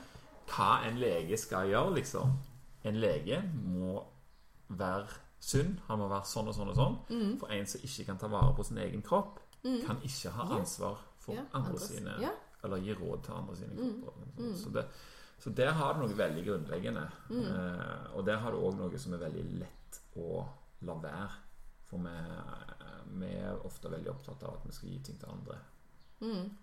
Hva 0.50 0.70
en 0.88 0.98
lege 1.00 1.38
skal 1.40 1.70
gjøre, 1.72 1.94
liksom. 2.00 2.34
En 2.90 2.98
lege 3.00 3.42
må 3.54 4.00
være 4.70 5.08
sunn. 5.40 5.78
Han 5.88 6.02
må 6.02 6.08
være 6.12 6.28
sånn 6.28 6.50
og 6.52 6.56
sånn 6.58 6.72
og 6.74 6.78
sånn. 6.78 6.98
Mm. 7.14 7.32
For 7.42 7.54
en 7.56 7.70
som 7.70 7.86
ikke 7.86 8.06
kan 8.10 8.20
ta 8.22 8.28
vare 8.32 8.54
på 8.58 8.66
sin 8.68 8.82
egen 8.84 9.02
kropp, 9.06 9.40
kan 9.64 9.98
ikke 10.08 10.32
ha 10.38 10.46
ansvar 10.56 11.00
for 11.20 11.36
Ja, 11.36 11.42
andre 11.54 11.74
andres- 11.76 11.90
sine 11.92 12.14
ja. 12.24 12.30
Eller 12.64 12.78
gi 12.84 12.94
råd 12.96 13.24
til 13.24 13.34
andre 13.36 13.56
sine 13.56 13.76
kropper. 14.04 14.56
Så, 14.60 14.70
det, 14.76 14.86
så 15.40 15.52
der 15.56 15.72
har 15.76 15.94
du 15.96 16.02
noe 16.02 16.16
veldig 16.20 16.42
grunnleggende. 16.48 17.06
Eh, 17.32 18.16
og 18.16 18.26
der 18.28 18.40
har 18.44 18.52
du 18.52 18.58
òg 18.60 18.76
noe 18.80 19.00
som 19.00 19.14
er 19.16 19.22
veldig 19.24 19.44
lett 19.62 20.00
å 20.20 20.42
la 20.88 20.96
være. 21.04 21.30
For 21.90 22.04
vi, 22.04 22.16
vi 23.10 23.26
er 23.26 23.66
ofte 23.66 23.92
veldig 23.92 24.12
opptatt 24.12 24.44
av 24.44 24.60
at 24.60 24.68
vi 24.68 24.72
skal 24.76 24.90
gi 24.90 25.00
ting 25.04 25.20
til 25.20 25.30
andre. 25.32 25.58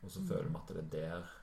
Og 0.04 0.10
så 0.12 0.20
føler 0.28 0.48
vi 0.50 0.56
at 0.60 0.68
det 0.68 0.84
er 0.84 0.90
der 0.92 1.34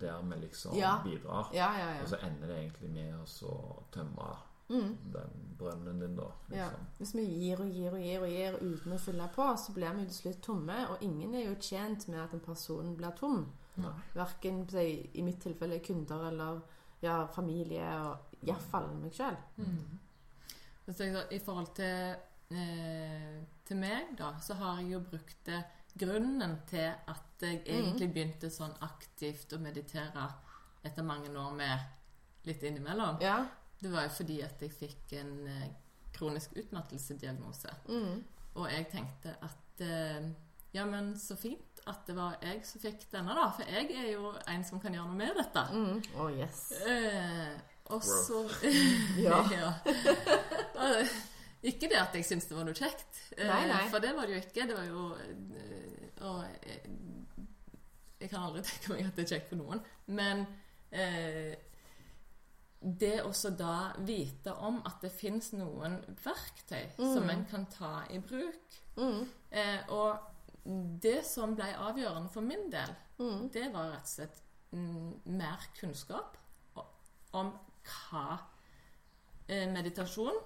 Der 0.00 0.22
vi 0.22 0.36
liksom 0.40 0.74
Ja. 0.74 0.96
bidrar. 1.04 1.50
Ja, 1.54 1.68
ja, 1.78 2.02
Og 2.02 2.08
så 2.08 2.16
ender 2.16 2.46
det 2.48 2.56
egentlig 2.58 2.90
med 2.90 3.14
å 3.14 3.82
tømme 3.92 4.36
den 4.68 5.56
brønnen 5.58 6.00
din, 6.00 6.16
da. 6.16 6.22
Mm. 6.48 6.56
ja. 6.56 6.64
Liksom. 6.68 6.86
Hvis 6.98 7.14
vi 7.14 7.24
gir 7.24 7.60
og 7.60 7.68
gir 7.70 7.92
og 7.92 8.00
gir 8.00 8.20
og 8.22 8.28
gir 8.28 8.56
uten 8.60 8.92
å 8.92 8.98
fylle 8.98 9.28
på, 9.34 9.56
så 9.56 9.72
blir 9.72 9.94
vi 9.94 10.02
jo 10.02 10.08
til 10.08 10.16
slutt 10.16 10.42
tomme. 10.42 10.78
Og 10.90 11.02
ingen 11.02 11.34
er 11.34 11.44
jo 11.44 11.54
tjent 11.60 12.08
med 12.08 12.18
at 12.20 12.32
en 12.34 12.40
person 12.40 12.96
blir 12.96 13.10
tom. 13.16 13.52
Nei. 13.76 13.92
Verken 14.14 14.66
i 15.14 15.22
mitt 15.22 15.40
tilfelle 15.42 15.78
kunder 15.84 16.28
eller 16.28 16.60
ja, 17.02 17.26
familie, 17.26 17.84
og 18.00 18.46
iallfall 18.46 18.94
meg 18.96 19.12
sjøl. 19.12 19.36
Mm. 19.56 19.98
I 21.30 21.38
forhold 21.38 21.74
til, 21.74 22.16
eh, 22.50 23.42
til 23.64 23.76
meg, 23.80 24.14
da, 24.18 24.34
så 24.42 24.54
har 24.60 24.80
jeg 24.82 24.92
jo 24.92 25.00
brukt 25.10 25.40
det 25.46 25.62
Grunnen 25.94 26.56
til 26.66 26.88
at 26.90 27.42
jeg 27.44 27.60
egentlig 27.70 28.08
begynte 28.10 28.48
sånn 28.50 28.72
aktivt 28.82 29.52
å 29.54 29.60
meditere 29.62 30.24
etter 30.82 31.06
mange 31.06 31.30
år 31.38 31.52
med 31.54 31.78
litt 32.48 32.62
innimellom, 32.66 33.20
Ja. 33.22 33.44
det 33.80 33.92
var 33.92 34.02
jo 34.08 34.10
fordi 34.16 34.40
at 34.42 34.60
jeg 34.60 34.72
fikk 34.74 35.12
en 35.20 35.46
eh, 35.46 35.68
kronisk 36.12 36.56
utmattelsesdiagnose. 36.58 37.70
Mm. 37.86 38.24
Og 38.56 38.66
jeg 38.72 38.88
tenkte 38.90 39.36
at 39.42 39.80
eh, 39.86 40.26
Ja, 40.74 40.84
men 40.84 41.14
så 41.18 41.36
fint 41.38 41.78
at 41.86 42.02
det 42.08 42.16
var 42.16 42.40
jeg 42.42 42.64
som 42.66 42.80
fikk 42.82 43.06
denne, 43.12 43.30
da. 43.38 43.46
For 43.54 43.62
jeg 43.70 43.94
er 43.94 44.08
jo 44.16 44.32
en 44.50 44.64
som 44.66 44.80
kan 44.82 44.94
gjøre 44.96 45.06
noe 45.06 45.16
med 45.20 45.36
dette. 45.38 45.62
Mm. 45.70 46.02
Oh, 46.18 46.26
yes. 46.34 46.72
Eh, 46.82 47.54
og 47.94 48.02
så 48.02 48.42
Ja. 49.22 49.44
ja. 49.52 49.72
Eh, 51.64 51.70
Ikke 51.72 51.88
det 51.88 51.96
at 52.00 52.14
jeg 52.14 52.24
syntes 52.28 52.46
det 52.50 52.56
var 52.58 52.64
noe 52.68 52.76
kjekt, 52.76 53.20
eh, 53.38 53.46
Nei, 53.48 53.62
nei. 53.70 53.88
for 53.90 53.98
det 54.04 54.14
var 54.16 54.26
det 54.28 54.36
jo 54.36 54.42
ikke. 54.44 54.66
Det 54.68 54.76
var 54.76 54.84
jo 54.84 55.04
eh, 55.16 56.24
Og 56.24 56.44
jeg, 56.44 56.80
jeg 58.20 58.30
kan 58.30 58.42
aldri 58.46 58.62
tenke 58.68 58.92
meg 58.94 59.06
at 59.08 59.16
det 59.16 59.24
er 59.24 59.32
kjekt 59.36 59.48
for 59.52 59.60
noen. 59.62 59.80
Men 60.06 60.44
eh, 60.92 61.54
det 62.84 63.14
også 63.24 63.50
da 63.56 63.74
vite 64.04 64.52
om 64.60 64.82
at 64.84 65.00
det 65.00 65.10
fins 65.16 65.52
noen 65.56 65.98
verktøy 66.24 66.90
som 67.00 67.28
en 67.32 67.46
kan 67.48 67.64
ta 67.72 68.02
i 68.12 68.18
bruk. 68.20 68.76
Mm. 69.00 69.22
Eh, 69.56 69.88
og 69.88 70.30
det 71.00 71.22
som 71.28 71.54
ble 71.56 71.70
avgjørende 71.76 72.30
for 72.32 72.44
min 72.44 72.68
del, 72.72 72.92
Mm. 73.14 73.44
det 73.54 73.68
var 73.72 73.92
rett 73.92 74.08
og 74.08 74.10
slett 74.10 74.38
mm, 74.74 75.10
mer 75.38 75.60
kunnskap 75.78 76.32
om 77.38 77.52
hva 77.86 78.24
eh, 79.46 79.68
meditasjon 79.70 80.40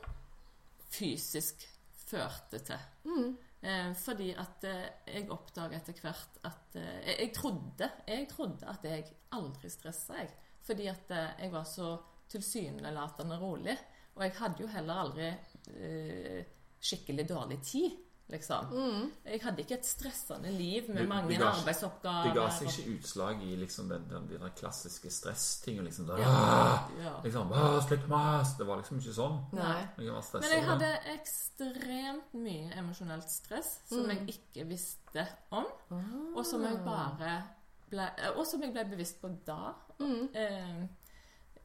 fysisk 0.93 1.66
førte 2.09 2.61
til. 2.64 2.89
Mm. 3.05 3.36
Eh, 3.61 3.93
fordi 3.99 4.28
at 4.39 4.64
eh, 4.68 4.84
jeg 5.16 5.30
oppdaga 5.34 5.80
etter 5.80 5.97
hvert 6.03 6.39
at 6.47 6.76
eh, 6.78 7.09
jeg, 7.11 7.32
trodde, 7.34 7.91
jeg 8.07 8.28
trodde 8.30 8.68
at 8.70 8.84
jeg 8.86 9.09
aldri 9.34 9.70
stressa, 9.72 10.20
jeg. 10.22 10.30
Fordi 10.68 10.86
at 10.91 11.11
eh, 11.14 11.32
jeg 11.43 11.53
var 11.53 11.66
så 11.66 11.97
tilsynelatende 12.30 13.39
rolig. 13.41 13.74
Og 14.14 14.24
jeg 14.24 14.36
hadde 14.39 14.62
jo 14.62 14.70
heller 14.70 15.03
aldri 15.03 15.28
eh, 15.74 16.55
skikkelig 16.78 17.26
dårlig 17.28 17.59
tid, 17.66 17.97
liksom. 18.30 18.66
Mm. 18.72 19.10
Jeg 19.24 19.40
hadde 19.42 19.62
ikke 19.62 19.74
et 19.78 19.86
stressende 19.86 20.50
liv 20.52 20.88
med 20.92 21.06
mange 21.08 21.28
det 21.38 21.42
arbeidsoppgaver. 21.46 22.24
Det 22.28 22.34
ga 22.36 22.48
seg 22.50 22.68
ikke 22.68 22.96
utslag 22.98 23.42
i 23.42 23.56
liksom 23.56 23.88
den, 23.88 24.04
den, 24.10 24.28
de 24.28 24.50
klassiske 24.60 25.10
stresstingen. 25.10 25.84
Liksom, 25.84 26.06
der, 26.06 26.18
Ja. 26.18 26.88
ja. 27.02 27.14
liksom, 27.24 27.52
slutt 27.88 28.08
mas! 28.08 28.54
Det 28.58 28.66
var 28.66 28.76
liksom 28.82 28.98
ikke 29.00 29.14
sånn. 29.16 29.38
Nei. 29.52 29.88
Jeg 29.98 30.12
var 30.12 30.22
stresset 30.22 30.40
Men 30.40 30.58
jeg 30.58 30.68
hadde 30.68 30.92
ekstremt 31.14 32.34
mye 32.34 32.72
emosjonelt 32.78 33.30
stress 33.30 33.78
som 33.88 34.04
Mm. 34.04 34.10
jeg 34.10 34.28
ikke 34.38 34.66
visste 34.68 35.26
om, 35.50 35.64
Ah. 35.90 35.96
og 36.36 36.44
som 36.46 36.62
jeg 36.62 36.78
bare 36.84 37.42
ble, 37.90 38.10
og 38.36 38.46
som 38.46 38.60
jeg 38.62 38.72
ble 38.72 38.84
bevisst 38.84 39.20
på 39.22 39.28
da. 39.46 39.74
Mm. 39.98 40.28
Eh, 40.34 40.82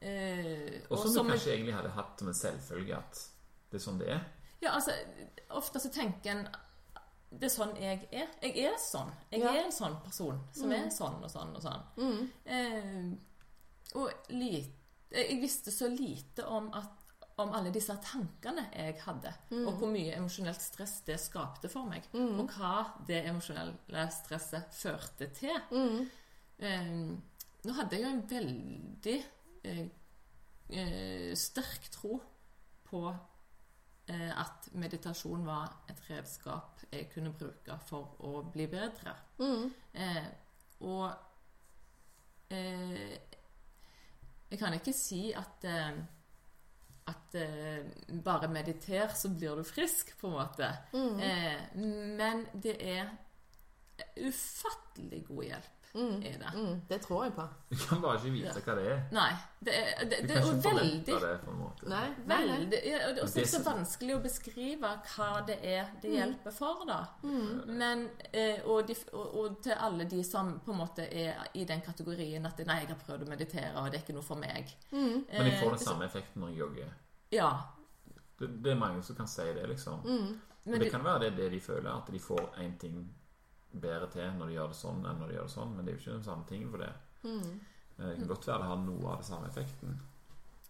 eh, 0.00 0.80
Og 0.90 0.98
som 0.98 1.12
du 1.12 1.18
du 1.22 1.28
jeg- 1.28 1.38
kanskje 1.38 1.52
egentlig 1.52 1.74
hadde 1.74 1.90
hatt 1.90 2.18
som 2.18 2.28
en 2.28 2.34
selvfølge 2.34 2.96
at 2.96 3.28
det 3.70 3.80
er 3.80 3.90
sånn 3.90 3.98
det 3.98 4.08
er. 4.08 4.20
Ja, 4.64 4.72
altså, 4.78 4.94
ofte 5.50 5.80
så 5.82 5.90
tenker 5.92 6.30
en 6.34 6.46
det 7.34 7.48
er 7.48 7.50
sånn 7.50 7.72
jeg 7.82 8.04
er. 8.14 8.28
Jeg 8.44 8.60
er 8.68 8.76
sånn. 8.78 9.08
Jeg 9.32 9.40
Ja. 9.42 9.50
er 9.50 9.64
en 9.64 9.72
sånn 9.74 9.96
person 10.04 10.36
som 10.54 10.68
Mm. 10.70 10.72
er 10.86 10.90
sånn 10.94 11.16
og 11.24 11.30
sånn 11.30 11.54
og 11.56 11.62
sånn. 11.62 11.82
Mm. 11.96 12.30
Eh, 12.46 13.16
og 13.98 14.10
lite, 14.30 14.70
jeg 15.10 15.40
visste 15.40 15.72
så 15.74 15.88
lite 15.90 16.46
om, 16.46 16.70
at, 16.72 16.92
om 17.38 17.50
alle 17.52 17.72
disse 17.72 17.96
tankene 18.04 18.68
jeg 18.72 19.00
hadde, 19.00 19.34
Mm. 19.50 19.66
og 19.66 19.74
hvor 19.80 19.88
mye 19.90 20.14
emosjonelt 20.16 20.60
stress 20.62 21.00
det 21.06 21.18
skapte 21.20 21.68
for 21.68 21.84
meg, 21.84 22.04
Mm. 22.12 22.38
og 22.40 22.48
hva 22.50 23.04
det 23.06 23.24
emosjonelle 23.26 24.10
stresset 24.12 24.70
førte 24.72 25.26
til. 25.34 25.60
Mm. 25.72 26.10
Eh, 26.60 27.16
nå 27.64 27.72
hadde 27.74 27.90
jeg 27.90 28.02
jo 28.02 28.08
en 28.08 28.22
veldig 28.28 29.24
eh, 29.64 29.88
eh, 30.70 31.34
sterk 31.34 31.90
tro 31.90 32.20
på 32.86 33.18
at 34.12 34.68
meditasjon 34.76 35.46
var 35.46 35.70
et 35.88 36.00
redskap 36.10 36.82
jeg 36.92 37.08
kunne 37.12 37.32
bruke 37.32 37.78
for 37.88 38.18
å 38.26 38.42
bli 38.52 38.66
bedre. 38.70 39.14
Mm. 39.38 39.70
Eh, 39.92 40.26
og 40.84 41.06
eh, 42.50 43.14
Jeg 44.50 44.58
kan 44.60 44.76
ikke 44.76 44.92
si 44.94 45.32
at 45.34 45.64
eh, 45.66 46.02
at 47.04 47.34
eh, 47.36 47.84
bare 48.24 48.48
mediter, 48.48 49.08
så 49.14 49.28
blir 49.28 49.56
du 49.56 49.64
frisk, 49.64 50.14
på 50.20 50.28
en 50.30 50.36
måte. 50.38 50.70
Mm. 50.94 51.18
Eh, 51.20 51.64
men 52.16 52.46
det 52.62 52.76
er 52.80 53.10
ufattelig 54.24 55.24
god 55.28 55.44
hjelp 55.44 55.83
Mm. 55.94 56.22
Er 56.26 56.38
det. 56.38 56.50
Mm. 56.54 56.80
Det 56.88 57.00
tror 57.04 57.24
jeg 57.24 57.32
på. 57.36 57.42
Du 57.70 57.76
kan 57.88 58.00
bare 58.02 58.16
ikke 58.18 58.30
vite 58.34 58.60
hva 58.66 58.74
det 58.74 58.86
er. 58.92 59.02
Nei. 59.14 59.32
Det 59.64 59.74
er, 59.80 60.04
det, 60.10 60.16
Du 60.22 60.26
det 60.26 60.34
kan 60.34 60.48
ikke 60.56 60.70
veldig 60.74 61.04
forvente 61.04 61.18
det 61.26 61.40
på 61.44 61.50
en 61.52 61.58
måte. 61.60 61.88
Nei. 61.88 62.06
Veldig, 62.26 62.80
ja, 62.84 62.98
og 63.08 63.14
det 63.16 63.28
så 63.30 63.38
er 63.38 63.44
det 63.44 63.50
så 63.52 63.60
vanskelig 63.64 64.16
å 64.16 64.22
beskrive 64.24 64.90
hva 65.14 65.28
det 65.46 65.58
er 65.62 65.92
det 66.02 66.10
Mm. 66.10 66.16
hjelper 66.16 66.50
for, 66.56 66.82
da. 66.88 66.98
Men, 67.22 68.08
eh, 68.32 68.58
og, 68.64 68.86
de, 68.88 68.96
og, 69.12 69.34
og 69.40 69.62
til 69.62 69.72
alle 69.78 70.04
de 70.10 70.24
som 70.24 70.60
på 70.66 70.72
en 70.72 70.78
måte 70.78 71.06
er 71.12 71.46
i 71.54 71.64
den 71.64 71.80
kategorien 71.80 72.46
at 72.46 72.58
'nei, 72.58 72.80
jeg 72.80 72.88
har 72.88 73.00
prøvd 73.06 73.22
å 73.22 73.28
meditere, 73.28 73.72
og 73.76 73.90
det 73.92 73.94
er 74.00 74.02
ikke 74.04 74.14
noe 74.18 74.22
for 74.22 74.36
meg'. 74.36 74.74
Mm. 74.90 75.24
Men 75.30 75.46
jeg 75.46 75.60
får 75.62 75.66
Eh, 75.66 75.76
den 75.76 75.78
samme 75.78 76.04
effekten 76.04 76.40
når 76.40 76.48
jeg 76.48 76.58
jogger. 76.58 76.90
Ja. 77.32 77.50
Det, 78.38 78.64
det 78.64 78.72
er 78.72 78.76
mange 78.78 79.02
som 79.02 79.16
kan 79.16 79.26
si 79.28 79.42
det, 79.42 79.68
liksom. 79.68 80.00
Mm. 80.04 80.40
Men 80.64 80.80
det, 80.80 80.90
kan 80.90 81.04
være 81.04 81.18
det, 81.20 81.36
det 81.36 81.50
de 81.52 81.60
føler, 81.60 81.90
at 82.02 82.12
de 82.12 82.18
får 82.18 82.54
én 82.58 82.78
ting 82.78 83.14
bedre 83.80 84.08
til 84.12 84.30
når 84.38 84.46
de 84.46 84.54
gjør 84.58 84.68
det 84.72 84.76
sånn, 84.78 85.04
enn 85.06 85.18
når 85.20 85.28
de 85.28 85.34
gjør 85.34 85.48
det 85.48 85.54
sånn, 85.54 85.74
men 85.76 85.84
det 85.84 85.92
er 85.92 85.96
jo 85.96 86.02
ikke 86.02 86.16
den 86.18 86.24
samme 86.28 86.44
tingen 86.48 86.70
for 86.70 86.78
det. 86.78 86.92
Mm. 87.24 87.60
Eh, 87.98 88.06
Det 88.08 88.16
kan 88.18 88.28
godt 88.28 88.46
være 88.48 88.58
det 88.62 88.68
har 88.70 88.76
noe 88.84 89.10
av 89.12 89.16
den 89.20 89.28
samme 89.28 89.48
effekten, 89.48 90.00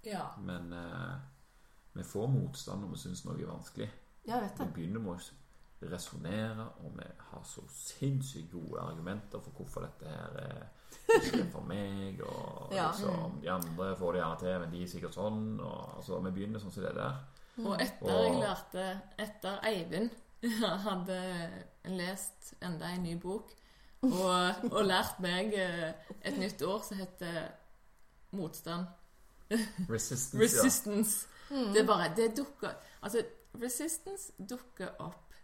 ja. 0.04 0.26
men 0.44 0.72
eh, 0.72 1.14
vi 1.94 2.02
får 2.04 2.28
motstand 2.28 2.82
når 2.82 2.88
vi 2.94 2.96
syns 3.04 3.24
noe 3.24 3.38
er 3.40 3.46
vanskelig. 3.50 3.90
Ja, 4.26 4.40
vet 4.40 4.56
det. 4.56 4.66
Vi 4.66 4.72
begynner 4.80 5.00
med 5.00 5.16
å 5.16 5.88
resonnere, 5.90 6.64
og 6.84 6.94
vi 6.96 7.04
har 7.30 7.42
så 7.44 7.60
sinnssykt 7.68 8.52
gode 8.52 8.80
argumenter 8.80 9.40
for 9.44 9.52
hvorfor 9.58 9.84
dette 9.84 10.08
her 10.08 10.38
er 10.40 10.62
ikke 11.18 11.44
for 11.52 11.66
meg, 11.68 12.20
og 12.24 12.72
Ja. 12.78 12.88
liksom, 12.90 13.40
de 13.42 13.50
andre 13.52 13.90
får 13.96 14.12
det 14.12 14.20
gjerne 14.22 14.38
til, 14.40 14.58
men 14.62 14.70
de 14.72 14.82
er 14.82 14.86
sikkert 14.94 15.14
sånn, 15.18 15.42
og 15.60 15.96
altså, 15.98 16.20
vi 16.24 16.30
begynner 16.38 16.62
sånn 16.62 16.72
som 16.72 16.82
det 16.86 16.94
der. 16.96 17.18
Og 17.64 17.74
etter 17.80 18.10
Og- 18.10 18.24
jeg 18.24 18.40
lærte 18.40 18.86
Etter 19.18 19.60
Eivind 19.68 20.10
hadde 20.88 21.18
lest 21.84 22.54
enda 22.64 22.88
en 22.94 23.02
ny 23.04 23.18
bok 23.20 23.52
og, 24.04 24.70
og 24.72 24.82
lært 24.86 25.20
meg 25.24 25.54
eh, 25.56 25.92
et 26.24 26.36
nytt 26.40 26.62
ord 26.66 26.84
som 26.86 26.98
heter 27.00 27.46
motstand. 28.36 28.86
Resistance, 29.88 30.38
Resistance. 30.42 31.26
Mm. 31.50 31.72
Det 31.74 31.80
er 31.82 31.86
bare 31.86 32.06
Det 32.16 32.30
dukker 32.36 32.70
Altså, 33.04 33.20
resistance 33.60 34.32
dukker 34.38 34.94
opp 34.98 35.34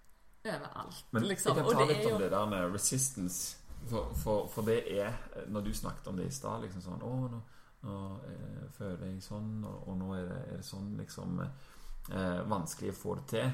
overalt, 0.44 1.04
Men 1.12 1.26
liksom. 1.28 1.56
jeg 1.56 1.64
kan 1.64 1.76
ta 1.76 1.84
litt 1.84 1.98
er 1.98 2.06
om 2.06 2.12
jo 2.14 2.18
det 2.24 2.30
der 2.32 2.46
med 2.48 2.72
resistance. 2.72 3.56
For, 3.90 4.14
for, 4.16 4.48
for 4.48 4.62
det 4.62 4.82
er 5.00 5.12
Når 5.48 5.60
du 5.60 5.74
snakket 5.74 6.06
om 6.06 6.16
det 6.16 6.26
i 6.26 6.32
stad, 6.32 6.62
liksom 6.64 6.82
sånn 6.84 7.04
Å, 7.04 7.12
nå, 7.32 7.40
nå 7.84 7.98
eh, 8.28 8.64
føler 8.76 9.06
jeg 9.06 9.22
sånn, 9.24 9.52
og, 9.64 9.88
og 9.88 9.98
nå 10.00 10.14
er 10.16 10.26
det, 10.28 10.40
er 10.48 10.56
det 10.62 10.66
sånn 10.66 10.90
liksom 10.98 11.40
eh, 11.44 12.40
Vanskelig 12.48 12.94
å 12.94 12.98
få 12.98 13.14
det 13.20 13.26
til. 13.34 13.52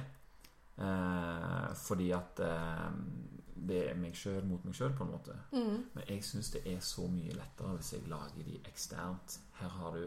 Eh, 0.79 1.75
fordi 1.75 2.11
at 2.13 2.41
eh, 2.41 2.91
det 3.69 3.79
er 3.91 3.95
meg 3.99 4.15
sjøl 4.15 4.45
mot 4.45 4.65
meg 4.65 4.75
sjøl, 4.77 4.93
på 4.97 5.05
en 5.07 5.11
måte. 5.15 5.37
Mm. 5.53 5.79
Men 5.95 6.05
jeg 6.09 6.25
syns 6.25 6.51
det 6.53 6.63
er 6.69 6.81
så 6.85 7.07
mye 7.11 7.33
lettere 7.35 7.77
hvis 7.79 7.93
jeg 7.97 8.09
lager 8.11 8.45
de 8.45 8.59
eksternt. 8.69 9.39
Her 9.61 9.69
har 9.69 9.97
du 9.97 10.07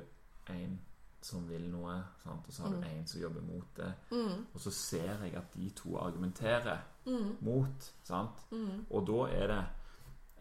en 0.54 0.80
som 1.22 1.50
vil 1.50 1.66
noe, 1.72 1.98
sant? 2.24 2.46
og 2.48 2.54
så 2.54 2.64
har 2.64 2.72
du 2.78 2.86
en 2.88 3.08
som 3.08 3.20
jobber 3.22 3.42
mot 3.44 3.66
det. 3.76 3.90
Mm. 4.12 4.46
Og 4.54 4.62
så 4.64 4.72
ser 4.72 5.24
jeg 5.26 5.34
at 5.36 5.54
de 5.56 5.70
to 5.76 5.98
argumenterer 5.98 6.78
Mm. 7.06 7.38
mot. 7.42 7.94
Sant? 8.04 8.44
Mm. 8.52 8.86
Og 8.92 9.08
da 9.08 9.26
er 9.34 9.48
det 9.48 9.64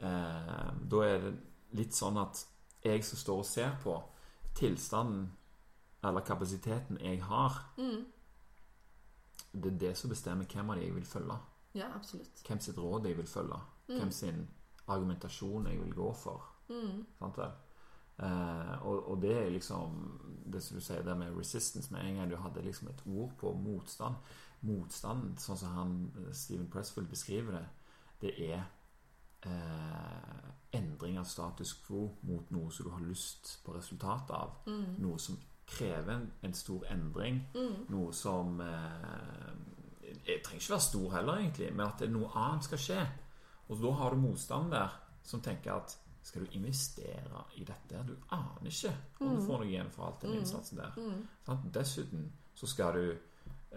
eh, 0.03 0.73
Da 0.91 1.03
er 1.07 1.19
det 1.23 1.33
litt 1.73 1.95
sånn 1.95 2.19
at 2.21 2.45
jeg 2.85 3.05
som 3.05 3.19
står 3.19 3.39
og 3.39 3.47
ser 3.47 3.71
på 3.83 3.95
tilstanden 4.55 5.31
eller 6.05 6.21
kapasiteten 6.21 6.99
jeg 7.01 7.23
har, 7.23 7.73
Mm. 7.79 8.05
Det 9.53 9.73
er 9.73 9.79
det 9.79 9.95
som 9.97 10.11
bestemmer 10.11 10.49
hvem 10.51 10.71
av 10.71 10.77
de 10.79 10.85
jeg 10.87 10.95
vil 10.95 11.07
følge. 11.07 11.39
Ja, 11.75 11.89
absolutt. 11.95 12.43
Hvem 12.47 12.61
sitt 12.61 12.79
råd 12.79 13.07
jeg 13.07 13.17
vil 13.17 13.27
følge. 13.27 13.61
Hvem 13.87 14.11
sin 14.13 14.45
argumentasjon 14.89 15.67
jeg 15.67 15.81
vil 15.81 15.95
gå 15.95 16.13
for. 16.17 16.45
Mm. 16.69 17.05
Sant 17.19 17.39
vel? 17.39 17.57
Eh, 18.19 18.87
og, 18.87 19.11
og 19.11 19.23
det 19.23 19.31
er 19.39 19.51
liksom 19.51 19.93
Det 20.53 20.59
som 20.63 20.77
du 20.77 20.83
sier 20.83 21.05
der 21.07 21.15
med 21.15 21.37
resistance 21.39 21.93
Med 21.95 22.03
en 22.03 22.17
gang 22.17 22.31
du 22.31 22.37
hadde 22.37 22.65
liksom 22.67 22.89
et 22.89 23.03
ord 23.07 23.31
på 23.39 23.53
motstand 23.55 24.15
Motstand, 24.61 25.39
sånn 25.39 25.61
som 25.61 25.77
han 25.77 25.93
Stephen 26.11 26.35
Steven 26.35 26.67
Pressfield 26.73 27.09
beskriver 27.09 27.55
det 27.55 27.63
Det 28.21 28.33
er 28.49 28.65
eh, 29.47 30.49
endring 30.75 31.19
av 31.19 31.29
status 31.31 31.77
quo 31.87 32.09
mot 32.27 32.51
noe 32.51 32.73
som 32.75 32.89
du 32.89 32.91
har 32.91 33.05
lyst 33.07 33.53
på 33.65 33.73
resultatet 33.77 34.35
av. 34.35 34.57
Mm. 34.67 34.99
Noe 34.99 35.19
som 35.23 35.39
krever 35.69 36.15
en, 36.15 36.27
en 36.43 36.55
stor 36.57 36.87
endring. 36.93 37.43
Mm. 37.55 37.87
Noe 37.93 38.13
som 38.17 38.61
eh, 38.65 39.55
Jeg 40.25 40.43
trenger 40.45 40.63
ikke 40.63 40.75
være 40.75 40.87
stor 40.89 41.17
heller, 41.17 41.41
egentlig, 41.43 41.71
men 41.77 41.87
at 41.87 42.05
noe 42.11 42.31
annet 42.35 42.65
skal 42.69 42.83
skje. 42.83 43.01
Og 43.69 43.81
da 43.83 43.95
har 44.01 44.15
du 44.15 44.23
motstand 44.23 44.73
der 44.73 44.95
som 45.29 45.43
tenker 45.45 45.77
at 45.77 45.99
skal 46.25 46.45
du 46.45 46.57
investere 46.59 47.45
i 47.57 47.65
dette? 47.65 48.03
Du 48.09 48.15
aner 48.35 48.69
ikke 48.69 48.93
om 49.21 49.37
du 49.37 49.45
får 49.47 49.63
noe 49.63 49.69
igjen 49.69 49.91
for 49.93 50.09
alt 50.09 50.23
den 50.25 50.37
innsatsen 50.41 50.81
der. 50.81 50.97
Mm. 50.97 51.23
Sant? 51.47 51.69
Dessuten 51.75 52.27
så 52.59 52.69
skal 52.69 52.99
du 52.99 53.05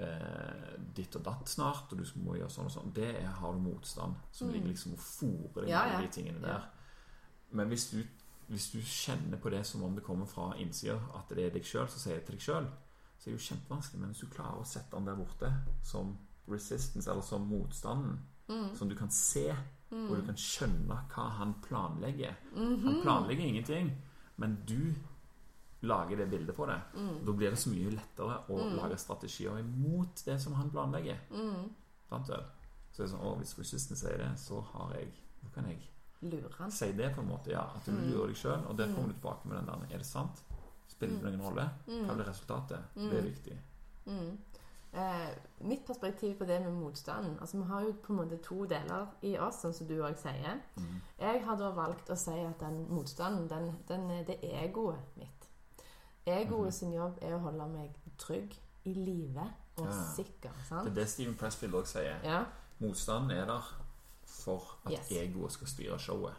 eh, 0.01 0.73
ditt 0.95 1.15
og 1.15 1.23
datt 1.25 1.51
snart, 1.51 1.91
og 1.91 2.01
du 2.01 2.23
må 2.23 2.35
gjøre 2.39 2.51
sånn 2.51 2.67
og 2.67 2.73
sånn. 2.73 2.93
Det 2.95 3.07
er, 3.21 3.29
har 3.39 3.55
du 3.55 3.63
motstand 3.63 4.17
som 4.35 4.51
ligger 4.51 4.71
liksom 4.73 4.97
og 4.97 5.03
fòrer 5.05 5.67
deg 5.67 5.71
Ja, 5.71 5.85
ja. 5.93 6.01
de 6.01 6.11
tingene 6.11 6.43
der. 6.43 6.67
Men 7.51 7.71
hvis 7.71 7.89
du, 7.91 8.01
hvis 8.47 8.71
du 8.71 8.79
kjenner 8.81 9.37
på 9.37 9.49
det 9.49 9.65
som 9.67 9.83
om 9.83 9.95
det 9.95 10.03
kommer 10.03 10.25
fra 10.25 10.51
innsida, 10.59 10.97
at 11.15 11.29
det 11.29 11.45
er 11.45 11.53
deg 11.55 11.65
sjøl 11.65 11.87
som 11.89 11.99
sier 12.01 12.19
det 12.19 12.25
til 12.27 12.35
deg 12.35 12.45
sjøl, 12.45 12.67
så 13.17 13.29
er 13.29 13.33
det 13.33 13.37
jo 13.37 13.45
kjempevanskelig. 13.47 13.99
Men 14.01 14.11
hvis 14.11 14.23
du 14.23 14.31
klarer 14.33 14.59
å 14.61 14.67
sette 14.67 14.95
den 14.95 15.07
der 15.07 15.15
borte 15.19 15.51
som 15.85 16.17
resistance, 16.49 17.11
eller 17.11 17.21
som 17.21 17.45
motstanden, 17.47 18.19
som 18.75 18.89
du 18.89 18.95
kan 18.99 19.11
se, 19.13 19.45
og 19.91 20.15
du 20.17 20.25
kan 20.25 20.37
skjønne 20.39 20.97
hva 21.11 21.23
han 21.37 21.53
planlegger 21.63 22.33
Han 22.85 23.01
planlegger 23.03 23.43
ingenting, 23.45 23.91
men 24.37 24.57
du 24.67 24.93
lager 25.81 26.17
det 26.17 26.29
bildet 26.29 26.55
på 26.55 26.65
det. 26.65 26.79
Da 27.25 27.31
blir 27.31 27.49
det 27.49 27.59
så 27.59 27.69
mye 27.69 27.91
lettere 27.95 28.37
å 28.49 28.57
lage 28.77 28.97
strategier 28.97 29.59
imot 29.59 30.23
det 30.25 30.39
som 30.41 30.53
han 30.53 30.69
planlegger. 30.71 31.17
Sant 32.09 32.29
vel? 32.29 32.43
Så 32.91 33.01
det 33.01 33.07
er 33.07 33.11
sånn, 33.13 33.23
å, 33.23 33.35
Hvis 33.39 33.57
resistance 33.57 34.03
sier 34.05 34.17
det, 34.19 34.31
så 34.37 34.61
har 34.73 34.93
jeg 34.97 35.11
Nå 35.41 35.49
kan 35.55 35.65
jeg 35.65 35.79
Lurer 36.21 36.69
si 36.69 36.91
det, 36.93 37.13
på 37.15 37.21
en 37.21 37.27
måte. 37.27 37.51
ja, 37.51 37.63
At 37.75 37.85
du 37.85 37.91
lurer 37.91 38.27
deg 38.27 38.37
sjøl. 38.37 38.65
Og 38.69 38.77
der 38.77 38.93
kommer 38.93 39.07
du 39.09 39.13
tilbake 39.13 39.47
med 39.47 39.57
den 39.57 39.65
der 39.65 39.95
Er 39.95 39.97
det 39.97 40.05
sant? 40.05 40.43
Spiller 40.87 41.17
det 41.17 41.31
noen 41.33 41.47
rolle? 41.47 41.69
Hva 41.87 42.13
blir 42.13 42.27
resultatet? 42.27 42.79
Det 42.95 43.17
er 43.17 43.25
viktig. 43.25 43.57
Mm. 44.05 44.37
Eh, 44.93 45.29
mitt 45.57 45.85
perspektiv 45.87 46.37
på 46.37 46.45
det 46.45 46.59
med 46.59 46.73
motstand 46.73 47.37
altså 47.39 47.57
Vi 47.57 47.63
har 47.63 47.81
jo 47.81 47.91
på 48.03 48.13
en 48.13 48.17
måte 48.17 48.37
to 48.43 48.65
deler 48.65 49.05
i 49.21 49.37
oss, 49.39 49.61
sånn 49.61 49.73
som 49.73 49.87
du 49.87 49.93
òg 50.03 50.17
sier. 50.19 50.59
Mm. 50.75 50.97
Jeg 51.21 51.43
har 51.45 51.57
da 51.57 51.69
valgt 51.71 52.09
å 52.11 52.17
si 52.19 52.35
at 52.43 52.59
den 52.59 52.81
motstanden, 52.89 53.47
den, 53.47 53.69
den, 53.87 54.09
det 54.27 54.35
er 54.43 54.65
egoet 54.65 55.15
mitt. 55.15 55.47
Egoet 56.25 56.73
mm. 56.73 56.75
sin 56.75 56.91
jobb 56.93 57.21
er 57.21 57.37
å 57.37 57.39
holde 57.45 57.69
meg 57.71 57.95
trygg, 58.19 58.57
i 58.83 58.93
live 58.93 59.45
og 59.77 59.85
Ja. 59.85 59.91
sikker. 60.15 60.51
Det 60.69 60.91
er 60.91 60.95
det 60.95 61.07
Steven 61.09 61.35
Pressfield 61.37 61.73
òg 61.73 61.85
sier. 61.87 62.17
Ja. 62.25 62.43
Motstanden 62.79 63.31
er 63.31 63.45
der 63.45 63.80
for 64.41 64.77
at 64.85 64.91
Yes. 64.91 65.11
egoet 65.11 65.51
skal 65.51 65.67
styre 65.67 65.99
showet. 65.99 66.33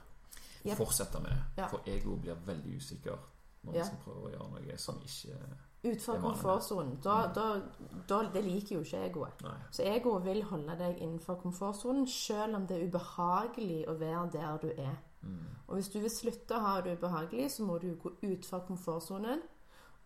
Yep. 0.67 0.77
Fortsette 0.79 1.21
med 1.21 1.31
det. 1.31 1.43
Ja. 1.63 1.67
For 1.73 1.81
egoet 1.87 2.21
blir 2.23 2.35
veldig 2.47 2.77
usikker 2.77 3.19
når 3.65 3.73
Ja. 3.75 3.79
man 3.79 3.87
skal 3.87 3.99
prøve 4.05 4.27
å 4.27 4.31
gjøre 4.31 4.51
noe 4.51 4.77
som 4.79 5.01
ikke 5.03 5.39
ut 5.85 6.03
fra 6.03 6.15
komfortsonen. 6.21 6.99
Da, 7.03 7.15
da, 7.35 7.61
da, 8.09 8.23
det 8.35 8.45
liker 8.45 8.77
jo 8.77 8.81
ikke 8.85 9.01
egoet. 9.11 9.43
Nei. 9.43 9.57
Så 9.71 9.83
egoet 9.83 10.25
vil 10.25 10.43
holde 10.45 10.77
deg 10.79 10.99
innenfor 11.03 11.41
komfortsonen 11.43 12.07
selv 12.09 12.55
om 12.57 12.67
det 12.67 12.77
er 12.83 12.87
ubehagelig 12.89 13.89
å 13.89 13.97
være 13.99 14.31
der 14.33 14.57
du 14.63 14.69
er. 14.79 14.97
Mm. 15.23 15.47
Og 15.69 15.75
hvis 15.75 15.89
du 15.89 15.99
vil 16.01 16.11
slutte 16.11 16.55
å 16.55 16.61
ha 16.61 16.81
det 16.81 16.99
ubehagelig, 16.99 17.51
så 17.51 17.63
må 17.67 17.79
du 17.81 17.95
gå 17.97 18.11
utfor 18.23 18.61
komfortsonen. 18.67 19.41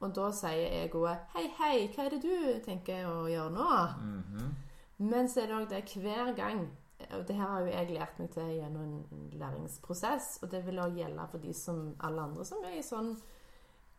Og 0.00 0.14
da 0.14 0.30
sier 0.30 0.84
egoet 0.84 1.18
'Hei, 1.34 1.46
hei, 1.58 1.88
hva 1.88 2.04
er 2.06 2.08
det 2.10 2.22
du 2.22 2.60
tenker 2.64 3.04
å 3.06 3.26
gjøre 3.28 3.50
nå?' 3.50 3.94
Mhm. 4.00 4.54
Men 4.98 5.28
så 5.28 5.42
er 5.42 5.46
det 5.46 5.54
òg 5.56 5.68
det 5.68 5.84
hver 6.02 6.34
gang 6.36 6.70
Og 7.10 7.28
det 7.28 7.36
her 7.36 7.50
har 7.50 7.60
jo 7.60 7.72
jeg 7.72 7.90
lært 7.92 8.18
meg 8.18 8.30
til 8.32 8.52
gjennom 8.56 8.84
en 9.12 9.26
læringsprosess, 9.36 10.38
og 10.42 10.50
det 10.50 10.62
vil 10.66 10.78
også 10.78 10.96
gjelde 10.96 11.26
for 11.30 11.38
de 11.38 11.54
som 11.54 11.82
alle 12.00 12.22
andre 12.22 12.44
som 12.48 12.64
er 12.64 12.78
i 12.78 12.84
sånn 12.84 13.10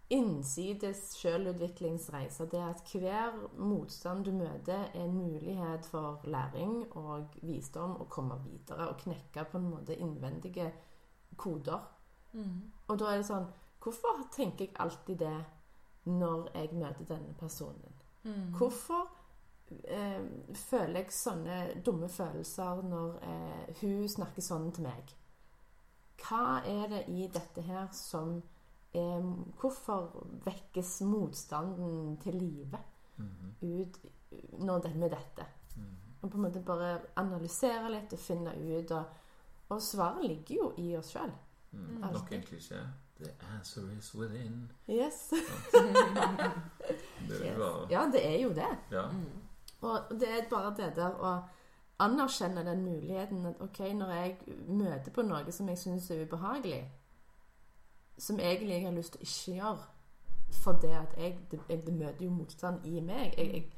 innsides 0.09 0.97
selvutviklingsreise. 1.19 2.47
Det 2.51 2.61
at 2.63 2.81
hver 2.93 3.35
motstand 3.57 4.25
du 4.25 4.31
møter, 4.31 4.87
er 4.93 5.03
en 5.03 5.17
mulighet 5.17 5.85
for 5.85 6.21
læring 6.23 6.85
og 6.95 7.35
visdom 7.41 7.97
å 8.01 8.07
komme 8.09 8.39
videre 8.45 8.87
og 8.87 9.01
knekke 9.03 9.45
på 9.51 9.59
en 9.59 9.69
måte 9.69 9.95
innvendige 9.95 10.71
koder. 11.37 11.83
Mm. 12.31 12.71
Og 12.87 12.99
da 12.99 13.13
er 13.13 13.21
det 13.21 13.29
sånn 13.29 13.49
Hvorfor 13.87 14.25
tenker 14.33 14.65
jeg 14.65 14.75
alltid 14.83 15.19
det 15.21 15.37
når 16.11 16.49
jeg 16.55 16.73
møter 16.75 17.05
denne 17.07 17.35
personen? 17.39 17.93
Mm. 18.23 18.49
Hvorfor 18.57 19.05
eh, 19.83 20.21
føler 20.53 20.99
jeg 21.01 21.11
sånne 21.11 21.57
dumme 21.85 22.09
følelser 22.09 22.81
når 22.87 23.17
eh, 23.23 23.73
hun 23.81 24.07
snakker 24.09 24.41
sånn 24.41 24.71
til 24.75 24.83
meg? 24.87 25.13
Hva 26.23 26.61
er 26.65 26.87
det 26.89 27.03
i 27.13 27.27
dette 27.33 27.61
her 27.61 27.87
som 27.93 28.37
er 28.95 29.21
Hvorfor 29.59 30.07
vekkes 30.45 31.01
motstanden 31.05 32.17
til 32.23 32.33
live 32.39 32.79
Mhm. 33.17 33.53
ut 33.61 33.97
når 34.59 34.79
det, 34.81 34.95
med 34.95 35.09
dette? 35.11 35.45
Og 36.21 36.31
på 36.31 36.37
en 36.37 36.43
måte 36.43 36.59
bare 36.65 36.99
analysere 37.15 37.89
litt 37.91 38.13
og 38.13 38.19
finne 38.19 38.53
ut 38.57 38.91
og, 38.91 39.03
og 39.69 39.81
svaret 39.81 40.25
ligger 40.25 40.55
jo 40.55 40.73
i 40.77 40.95
oss 40.97 41.11
sjøl. 41.13 41.31
Mm. 41.71 41.99
Nok 42.01 42.31
en 42.31 42.41
klisjé. 42.41 42.79
The 43.19 43.29
answer 43.55 43.81
is 43.97 44.09
within. 44.15 44.71
Yes. 44.89 45.29
Det 47.27 47.41
er 47.41 47.45
yes. 47.45 47.57
bare 47.57 47.87
Ja, 47.91 48.05
det 48.13 48.25
er 48.25 48.37
jo 48.41 48.49
det. 48.53 48.77
Ja. 48.91 49.05
Og 49.81 50.19
det 50.19 50.29
er 50.29 50.49
bare 50.49 50.73
det 50.77 50.95
der 50.95 51.19
å 51.21 51.31
anerkjenne 51.99 52.63
den 52.65 52.83
muligheten 52.85 53.45
at 53.45 53.61
ok, 53.61 53.79
når 53.93 54.11
jeg 54.11 54.37
møter 54.67 55.11
på 55.11 55.21
noe 55.25 55.51
som 55.51 55.69
jeg 55.69 55.77
syns 55.77 56.09
er 56.11 56.23
ubehagelig, 56.25 56.83
som 58.17 58.39
egentlig 58.39 58.73
jeg 58.75 58.85
har 58.85 58.95
lyst 58.95 59.13
til 59.13 59.21
å 59.21 59.27
ikke 59.27 59.55
gjøre, 59.59 59.85
for 60.63 60.79
det 60.81 60.93
at 60.97 61.17
jeg, 61.17 61.37
det, 61.51 61.59
jeg 61.69 61.85
det 61.85 61.93
møter 61.93 62.25
jo 62.25 62.31
motstand 62.31 62.85
i 62.85 63.01
meg 63.01 63.33
jeg, 63.37 63.53
jeg, 63.53 63.71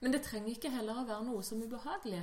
Men 0.00 0.12
det 0.12 0.22
trenger 0.22 0.50
ikke 0.50 0.70
heller 0.70 1.00
å 1.02 1.06
være 1.08 1.24
noe 1.26 1.42
som 1.42 1.60
er 1.60 1.66
ubehagelig. 1.68 2.22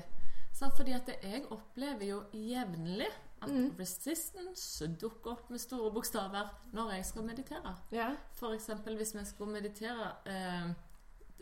Sant? 0.54 0.74
Fordi 0.78 0.94
at 0.94 1.10
jeg 1.24 1.46
opplever 1.52 2.06
jo 2.06 2.24
jevnlig 2.34 3.10
at 3.44 3.50
Mm. 3.50 3.74
resistance 3.80 4.88
dukker 5.02 5.32
opp 5.32 5.50
med 5.50 5.60
store 5.60 5.92
bokstaver 5.92 6.48
når 6.72 6.92
jeg 6.92 7.06
skal 7.06 7.24
meditere. 7.24 7.76
Ja. 7.92 8.10
For 8.32 8.54
eksempel 8.56 8.96
hvis 8.96 9.16
vi 9.16 9.26
skal 9.26 9.46
meditere 9.52 10.12
eh, 10.26 10.70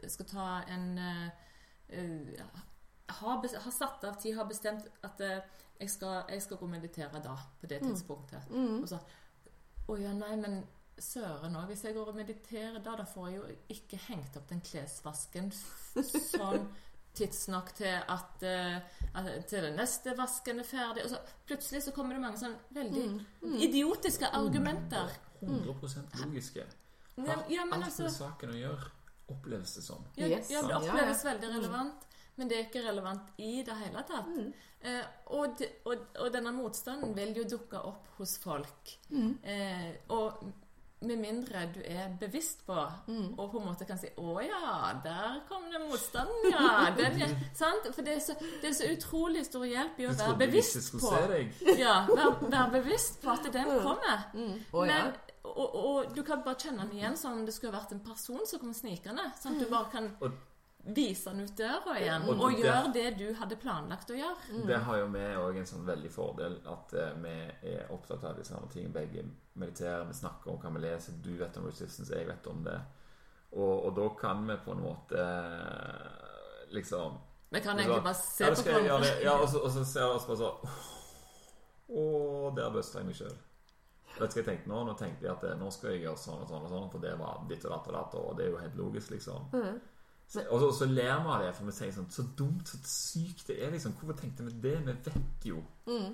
Skal 0.07 0.25
ta 0.25 0.61
en 0.67 0.97
eh, 0.97 1.29
har, 3.11 3.47
har 3.65 3.71
satt 3.71 4.03
av 4.03 4.19
tid, 4.21 4.35
har 4.37 4.45
bestemt 4.49 4.85
at 5.03 5.21
eh, 5.21 5.39
jeg, 5.79 5.89
skal, 5.89 6.21
jeg 6.29 6.41
skal 6.45 6.57
gå 6.57 6.65
og 6.67 6.71
meditere 6.71 7.21
da, 7.23 7.35
på 7.61 7.67
det 7.67 7.81
tidspunktet. 7.83 8.47
Mm. 8.53 8.83
Og 8.83 8.87
så 8.89 8.99
Å 9.91 9.97
ja, 9.99 10.11
nei, 10.13 10.35
men 10.39 10.61
søren 11.01 11.55
òg. 11.57 11.65
Hvis 11.71 11.83
jeg 11.87 11.95
går 11.97 12.11
og 12.11 12.15
mediterer 12.15 12.77
da, 12.85 12.93
da 12.99 13.03
får 13.09 13.27
jeg 13.31 13.37
jo 13.39 13.47
ikke 13.75 13.97
hengt 14.07 14.37
opp 14.37 14.47
den 14.51 14.61
klesvasken 14.61 15.49
sånn 15.51 16.67
tidsnok 17.17 17.73
til 17.75 17.97
at, 18.13 18.43
eh, 18.47 18.77
at 19.19 19.31
til 19.49 19.65
den 19.65 19.75
neste 19.75 20.13
vasken 20.15 20.61
er 20.61 20.69
ferdig. 20.69 21.03
Og 21.07 21.11
så 21.11 21.19
plutselig 21.49 21.81
så 21.87 21.91
kommer 21.95 22.15
det 22.15 22.23
mange 22.23 22.39
sånn 22.39 22.55
veldig 22.77 23.07
Mm. 23.41 23.57
idiotiske 23.65 24.29
argumenter. 24.37 25.11
100 25.41 25.65
logiske. 26.23 26.65
Ja, 27.17 27.35
ja, 27.49 27.65
men 27.65 27.81
Alt 27.81 27.89
altså 27.89 28.03
med 28.03 28.13
saken 28.15 28.53
å 28.53 28.59
gjøre, 28.61 28.91
oppleves 29.31 29.75
det 29.75 29.83
som. 29.85 30.05
Ja, 30.15 30.27
Yes. 30.27 30.49
ja, 30.51 30.61
det 30.67 30.75
oppleves 30.81 31.23
ja. 31.23 31.29
veldig 31.33 31.49
relevant, 31.57 32.07
men 32.35 32.47
det 32.49 32.57
er 32.57 32.65
ikke 32.69 32.85
relevant 32.89 33.29
i 33.37 33.61
det 33.67 33.75
hele 33.85 34.03
tatt. 34.07 34.27
Mm. 34.31 34.53
Eh, 34.81 35.03
og, 35.37 35.57
de, 35.59 35.67
og, 35.85 36.07
og 36.19 36.31
denne 36.33 36.51
motstanden 36.55 37.15
vil 37.15 37.35
jo 37.37 37.43
dukke 37.57 37.77
opp 37.85 38.07
hos 38.17 38.37
folk. 38.41 38.97
Mm. 39.09 39.37
Eh, 39.43 39.91
og 40.09 40.43
med 41.01 41.17
mindre 41.17 41.63
du 41.73 41.79
er 41.81 42.11
bevisst 42.19 42.59
på 42.65 42.75
Mm. 43.07 43.39
og 43.39 43.51
på 43.51 43.57
en 43.59 43.65
måte 43.65 43.85
kan 43.89 43.97
si 43.97 44.07
'Å 44.17 44.41
ja, 44.45 44.91
der 45.03 45.39
kom 45.49 45.63
den 45.73 45.81
motstanden', 45.89 46.51
ja. 46.51 46.93
Den 46.97 47.21
er, 47.21 47.35
sant? 47.53 47.87
For 47.95 48.01
det 48.01 48.15
er, 48.15 48.19
så, 48.19 48.35
det 48.61 48.69
er 48.69 48.73
så 48.73 48.85
utrolig 48.97 49.45
stor 49.45 49.65
hjelp 49.65 49.99
i 49.99 50.05
å 50.05 50.13
være 50.13 50.37
bevisst 50.37 50.91
på. 50.91 51.09
Ja, 51.85 52.05
være, 52.05 52.51
være 52.51 52.71
bevisst 52.71 53.21
på 53.21 53.29
at 53.31 53.49
den 53.53 53.65
kommer. 53.81 54.29
Mm. 54.33 54.59
Oh, 54.73 54.87
ja. 54.87 55.03
Men, 55.03 55.13
og, 55.43 55.75
og 55.75 56.15
du 56.15 56.21
kan 56.23 56.43
bare 56.45 56.55
kjenne 56.61 56.85
den 56.85 56.97
igjen 56.99 57.17
som 57.17 57.33
om 57.39 57.45
det 57.45 57.53
skulle 57.55 57.73
vært 57.73 57.91
en 57.95 57.99
person 58.05 58.45
som 58.45 58.59
kom 58.61 58.73
snikende. 58.73 59.23
Sånn 59.41 59.57
at 59.57 59.63
du 59.65 59.69
bare 59.71 59.89
kan 59.91 60.09
Og- 60.21 60.31
vise 60.83 61.29
den 61.29 61.41
ut 61.45 61.55
døra 61.57 61.95
igjen, 61.99 62.23
Og 62.29 62.39
og, 62.41 62.53
gjøre 62.57 62.93
det 62.93 63.17
du 63.17 63.33
hadde 63.37 63.55
planlagt 63.61 64.09
å 64.09 64.15
gjøre. 64.17 64.65
Det 64.67 64.79
har 64.85 64.97
jo 64.97 65.07
vi 65.13 65.19
òg 65.37 65.57
en 65.57 65.65
sånn 65.69 65.85
veldig 65.85 66.11
fordel 66.11 66.55
at 66.65 66.93
eh, 66.93 67.11
vi 67.21 67.35
er 67.75 67.91
opptatt 67.93 68.23
av 68.23 68.35
de 68.37 68.43
samme 68.43 68.67
tingene. 68.73 68.93
Begge 68.93 69.25
mediterer, 69.55 70.05
vi 70.07 70.13
snakker 70.13 70.51
om 70.51 70.57
hva 70.61 70.71
vi 70.73 70.79
leser. 70.87 71.13
Du 71.21 71.35
vet 71.37 71.57
om 71.57 71.65
resistance, 71.69 72.09
jeg 72.13 72.27
vet 72.27 72.47
om 72.47 72.63
det. 72.63 72.79
Og, 73.51 73.85
og 73.85 73.95
da 73.95 74.07
kan 74.21 74.45
vi 74.47 74.55
på 74.65 74.71
en 74.71 74.81
måte 74.85 75.19
eh, 75.19 76.65
liksom 76.71 77.17
Vi 77.51 77.59
kan 77.59 77.75
Så- 77.77 77.83
egentlig 77.83 78.03
bare 78.03 78.15
se 78.15 78.43
ja, 78.45 78.49
på 78.55 78.61
hverandre. 78.79 79.21
Ja, 79.23 79.33
og 79.41 79.49
så, 79.49 79.59
og 79.65 79.71
så 79.71 79.85
ser 79.85 80.07
vi 80.07 80.15
oss 80.15 80.25
bare 80.25 80.37
sånn 80.37 80.69
Å, 81.91 82.03
der 82.55 82.69
bøsta 82.71 82.99
jeg 83.01 83.05
meg 83.09 83.15
sjøl. 83.17 83.33
Vet 84.21 84.33
du 84.33 84.37
hva 84.37 84.41
jeg 84.41 84.47
tenkte 84.51 84.69
nå? 84.71 84.81
Nå 84.87 84.93
tenkte 84.99 85.25
jeg 85.25 85.33
at 85.33 85.43
eh, 85.49 85.55
nå 85.59 85.69
skal 85.73 85.91
jeg 85.95 86.03
gjøre 86.05 86.21
sånn 86.21 86.43
og 86.43 86.49
sånn, 86.49 86.65
og 86.67 86.71
sånn 86.71 86.89
for 86.93 87.03
det 87.03 87.13
var 87.19 87.41
ditt 87.49 87.65
og 87.65 87.73
datt 87.73 87.87
og 87.91 87.95
datt, 87.97 88.17
og 88.21 88.35
det 88.37 88.45
er 88.45 88.51
jo 88.53 88.59
helt 88.61 88.75
logisk, 88.79 89.11
liksom. 89.15 89.47
Mm. 89.55 89.79
Så, 90.31 90.43
og 90.47 90.61
så, 90.63 90.67
så 90.79 90.85
ler 90.87 91.09
vi 91.25 91.31
av 91.35 91.41
det, 91.43 91.53
for 91.57 91.67
vi 91.67 91.73
sier 91.75 91.89
sånn 91.91 92.05
Så 92.15 92.23
dumt, 92.39 92.61
så 92.69 92.77
sykt 92.87 93.49
det 93.49 93.57
er, 93.65 93.71
liksom. 93.73 93.97
Hvorfor 93.99 94.19
tenkte 94.21 94.45
vi 94.47 94.53
det? 94.63 94.77
Vi 94.85 94.93
vet 95.09 95.47
jo. 95.49 95.63
Mm. 95.89 96.13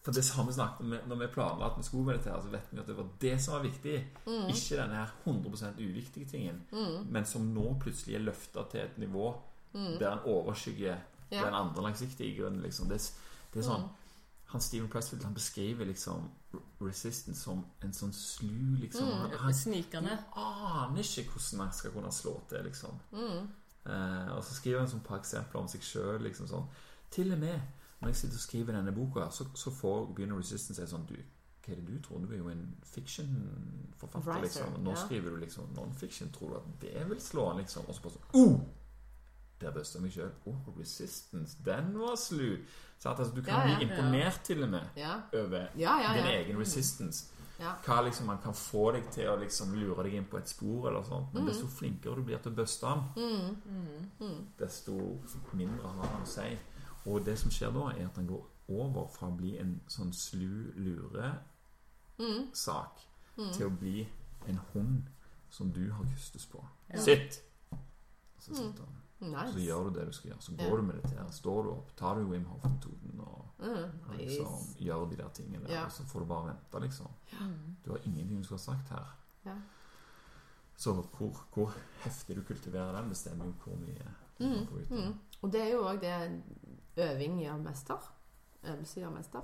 For 0.00 0.16
det 0.16 0.22
samme 0.24 0.52
snakket 0.54 0.86
vi 0.88 0.98
når 1.10 1.18
vi 1.20 1.26
planla 1.34 1.66
at 1.66 1.78
vi 1.80 1.82
skulle 1.84 2.06
meditere, 2.12 2.38
så 2.40 2.48
vet 2.52 2.70
vi 2.70 2.78
at 2.80 2.86
det 2.88 2.96
var 2.96 3.08
det 3.20 3.34
som 3.42 3.54
var 3.56 3.64
viktig. 3.66 3.96
Mm. 4.26 4.46
Ikke 4.54 4.78
denne 4.78 5.00
her 5.02 5.10
100% 5.26 5.82
uviktige 5.82 6.28
tingen, 6.30 6.62
men 7.10 7.26
som 7.28 7.50
nå 7.52 7.74
plutselig 7.82 8.16
er 8.16 8.24
løfta 8.30 8.64
til 8.72 8.80
et 8.86 8.96
nivå 9.02 9.26
der 9.72 10.12
en 10.12 10.24
overskygger 10.26 10.96
Mm. 11.30 11.36
Ja. 11.38 11.44
den 11.44 11.54
andre 11.54 11.82
langsiktige 11.82 12.36
grunnen. 12.40 12.62
Liksom. 12.62 12.88
Det, 12.90 12.96
det 13.54 13.60
er 13.60 13.66
sånn 13.68 13.84
han 14.50 14.60
Steven 14.60 14.88
Pressfield 14.90 15.24
han 15.24 15.34
beskriver 15.34 15.86
liksom 15.86 16.30
resistance 16.82 17.38
som 17.44 17.62
en 17.84 17.92
sånn 17.94 18.12
slu 18.16 18.76
liksom. 18.80 19.06
Mm. 19.06 19.34
Han, 19.38 19.54
Snikende. 19.54 20.16
aner 20.34 21.02
ikke 21.04 21.36
hvordan 21.36 21.66
han 21.66 21.74
skal 21.76 21.94
kunne 21.94 22.10
slå 22.14 22.32
til, 22.50 22.64
liksom. 22.66 22.96
Mm. 23.12 23.50
Eh, 23.84 24.32
og 24.34 24.42
så 24.44 24.56
skriver 24.56 24.82
han 24.82 24.90
sånn 24.90 25.04
par 25.06 25.20
eksempler 25.22 25.62
om 25.62 25.68
seg 25.70 25.84
sjøl. 25.86 26.18
Liksom 26.26 26.50
sånn. 26.50 26.66
Til 27.14 27.30
og 27.36 27.44
med 27.44 27.60
når 28.00 28.08
jeg 28.08 28.16
sitter 28.16 28.40
og 28.40 28.40
skriver 28.46 28.76
denne 28.78 28.92
boka, 28.96 29.28
så, 29.30 29.44
så 29.54 29.70
får, 29.70 30.08
begynner 30.16 30.40
Resistance 30.40 30.80
å 30.80 30.86
si 30.86 30.92
sånn 30.94 31.06
Du, 31.08 31.16
Hva 31.60 31.74
er 31.74 31.80
det 31.80 31.86
du 31.86 32.02
tror? 32.02 32.22
Du 32.24 32.32
er 32.32 32.40
jo 32.40 32.48
en 32.48 32.66
fiction-forfatter, 32.88 34.40
liksom. 34.46 34.78
Nå 34.80 34.94
ja. 34.96 35.00
skriver 35.04 35.34
du 35.34 35.42
liksom 35.44 35.70
non-fiction. 35.76 36.32
Tror 36.34 36.54
du 36.54 36.60
at 36.62 36.70
det 36.86 37.08
vil 37.10 37.20
slå 37.20 37.50
an, 37.52 37.60
liksom? 37.60 37.86
Og 37.86 37.94
så 37.94 38.06
bare 38.06 38.16
sånn 38.16 38.40
oh! 38.40 38.56
Der 39.60 39.70
busta 39.72 39.98
jeg 39.98 40.02
meg 40.02 40.12
sjøl. 40.12 40.30
Oh, 40.46 40.54
Resistance. 40.80 41.56
Den 41.64 41.98
var 42.00 42.14
slu. 42.16 42.56
Så 42.98 43.08
at, 43.10 43.18
altså, 43.18 43.34
du 43.34 43.42
kan 43.42 43.54
Ja, 43.54 43.68
ja. 43.68 43.76
bli 43.76 43.84
imponert 43.88 44.40
til 44.44 44.62
og 44.62 44.68
med 44.70 44.80
Ja. 44.96 45.14
over 45.34 45.66
Ja, 45.76 45.96
ja, 46.00 46.14
din 46.16 46.24
ja. 46.24 46.38
egen 46.40 46.58
resistance. 46.60 47.26
Ja. 47.60 47.72
Hva 47.84 48.00
liksom 48.04 48.26
man 48.26 48.38
kan 48.42 48.54
få 48.54 48.92
deg 48.92 49.10
til 49.12 49.28
å 49.28 49.36
liksom 49.36 49.74
lure 49.76 50.02
deg 50.02 50.14
inn 50.14 50.24
på 50.24 50.36
et 50.38 50.48
spor, 50.48 50.88
eller 50.88 51.02
sånt. 51.04 51.34
Men 51.34 51.46
desto 51.46 51.66
flinkere 51.66 52.14
du 52.16 52.22
blir 52.22 52.38
til 52.38 52.52
å 52.52 52.54
buste 52.56 52.86
den, 52.86 53.02
desto 54.58 55.20
mindre 55.52 55.88
har 55.88 56.06
han 56.08 56.22
å 56.22 56.26
si. 56.26 56.58
Og 57.06 57.24
det 57.26 57.38
som 57.38 57.50
skjer 57.50 57.70
da, 57.72 57.90
er 58.00 58.06
at 58.06 58.16
han 58.16 58.26
går 58.26 58.46
over 58.68 59.08
fra 59.08 59.26
å 59.28 59.36
bli 59.36 59.58
en 59.58 59.80
sånn 59.88 60.12
slu 60.12 60.72
lure-sak 62.18 63.00
til 63.52 63.66
å 63.66 63.70
bli 63.80 64.08
en 64.48 64.60
hund 64.72 65.02
som 65.50 65.70
du 65.72 65.90
har 65.92 66.04
kustes 66.14 66.46
på. 66.46 66.64
Sitt! 66.96 67.42
Så 68.38 68.54
sitter 68.54 68.84
han. 68.84 68.96
Så 69.52 69.58
gjør 69.60 69.84
du 69.84 69.98
det 69.98 70.06
du 70.06 70.12
skal 70.12 70.30
gjøre. 70.30 70.40
Så 70.40 70.52
går 70.56 70.76
du 70.76 70.82
mediterer. 70.82 71.30
Står 71.30 71.62
du 71.62 71.70
opp, 71.70 71.90
tar 71.96 72.14
du 72.14 72.24
Wim 72.30 72.44
Hof-metoden 72.44 73.20
og 73.20 73.46
Mm, 73.60 73.90
og 74.08 74.14
liksom 74.16 74.46
gjør 74.78 75.10
de 75.10 75.16
der 75.16 75.28
tingene 75.28 75.66
der, 75.66 75.72
Ja. 75.74 75.84
og 75.84 75.92
så 75.92 76.04
får 76.04 76.20
du 76.20 76.24
bare 76.26 76.46
vente, 76.46 76.80
liksom. 76.80 77.06
Du 77.84 77.90
har 77.90 77.98
ingenting 78.06 78.38
du 78.38 78.44
skulle 78.44 78.58
ha 78.58 78.64
sagt 78.64 78.88
her. 78.88 79.16
Ja. 79.44 79.54
Så 80.76 80.92
hvor, 80.94 81.42
hvor 81.54 81.74
heftig 82.04 82.36
du 82.36 82.42
kultiverer 82.42 83.00
den, 83.00 83.08
bestemmer 83.10 83.44
jo 83.44 83.52
hvor 83.64 83.76
mye 83.76 84.06
du 84.38 84.44
Mm, 84.46 84.66
får 84.66 84.76
ut. 84.80 84.90
mm. 84.90 85.14
Og 85.42 85.52
det 85.52 85.60
er 85.60 85.68
jo 85.72 85.82
òg 85.88 86.00
det 86.00 86.42
øving 86.96 87.40
gjør 87.42 87.56
mester. 87.62 88.12
Øvelse 88.64 89.00
gjør 89.00 89.10
mester. 89.10 89.40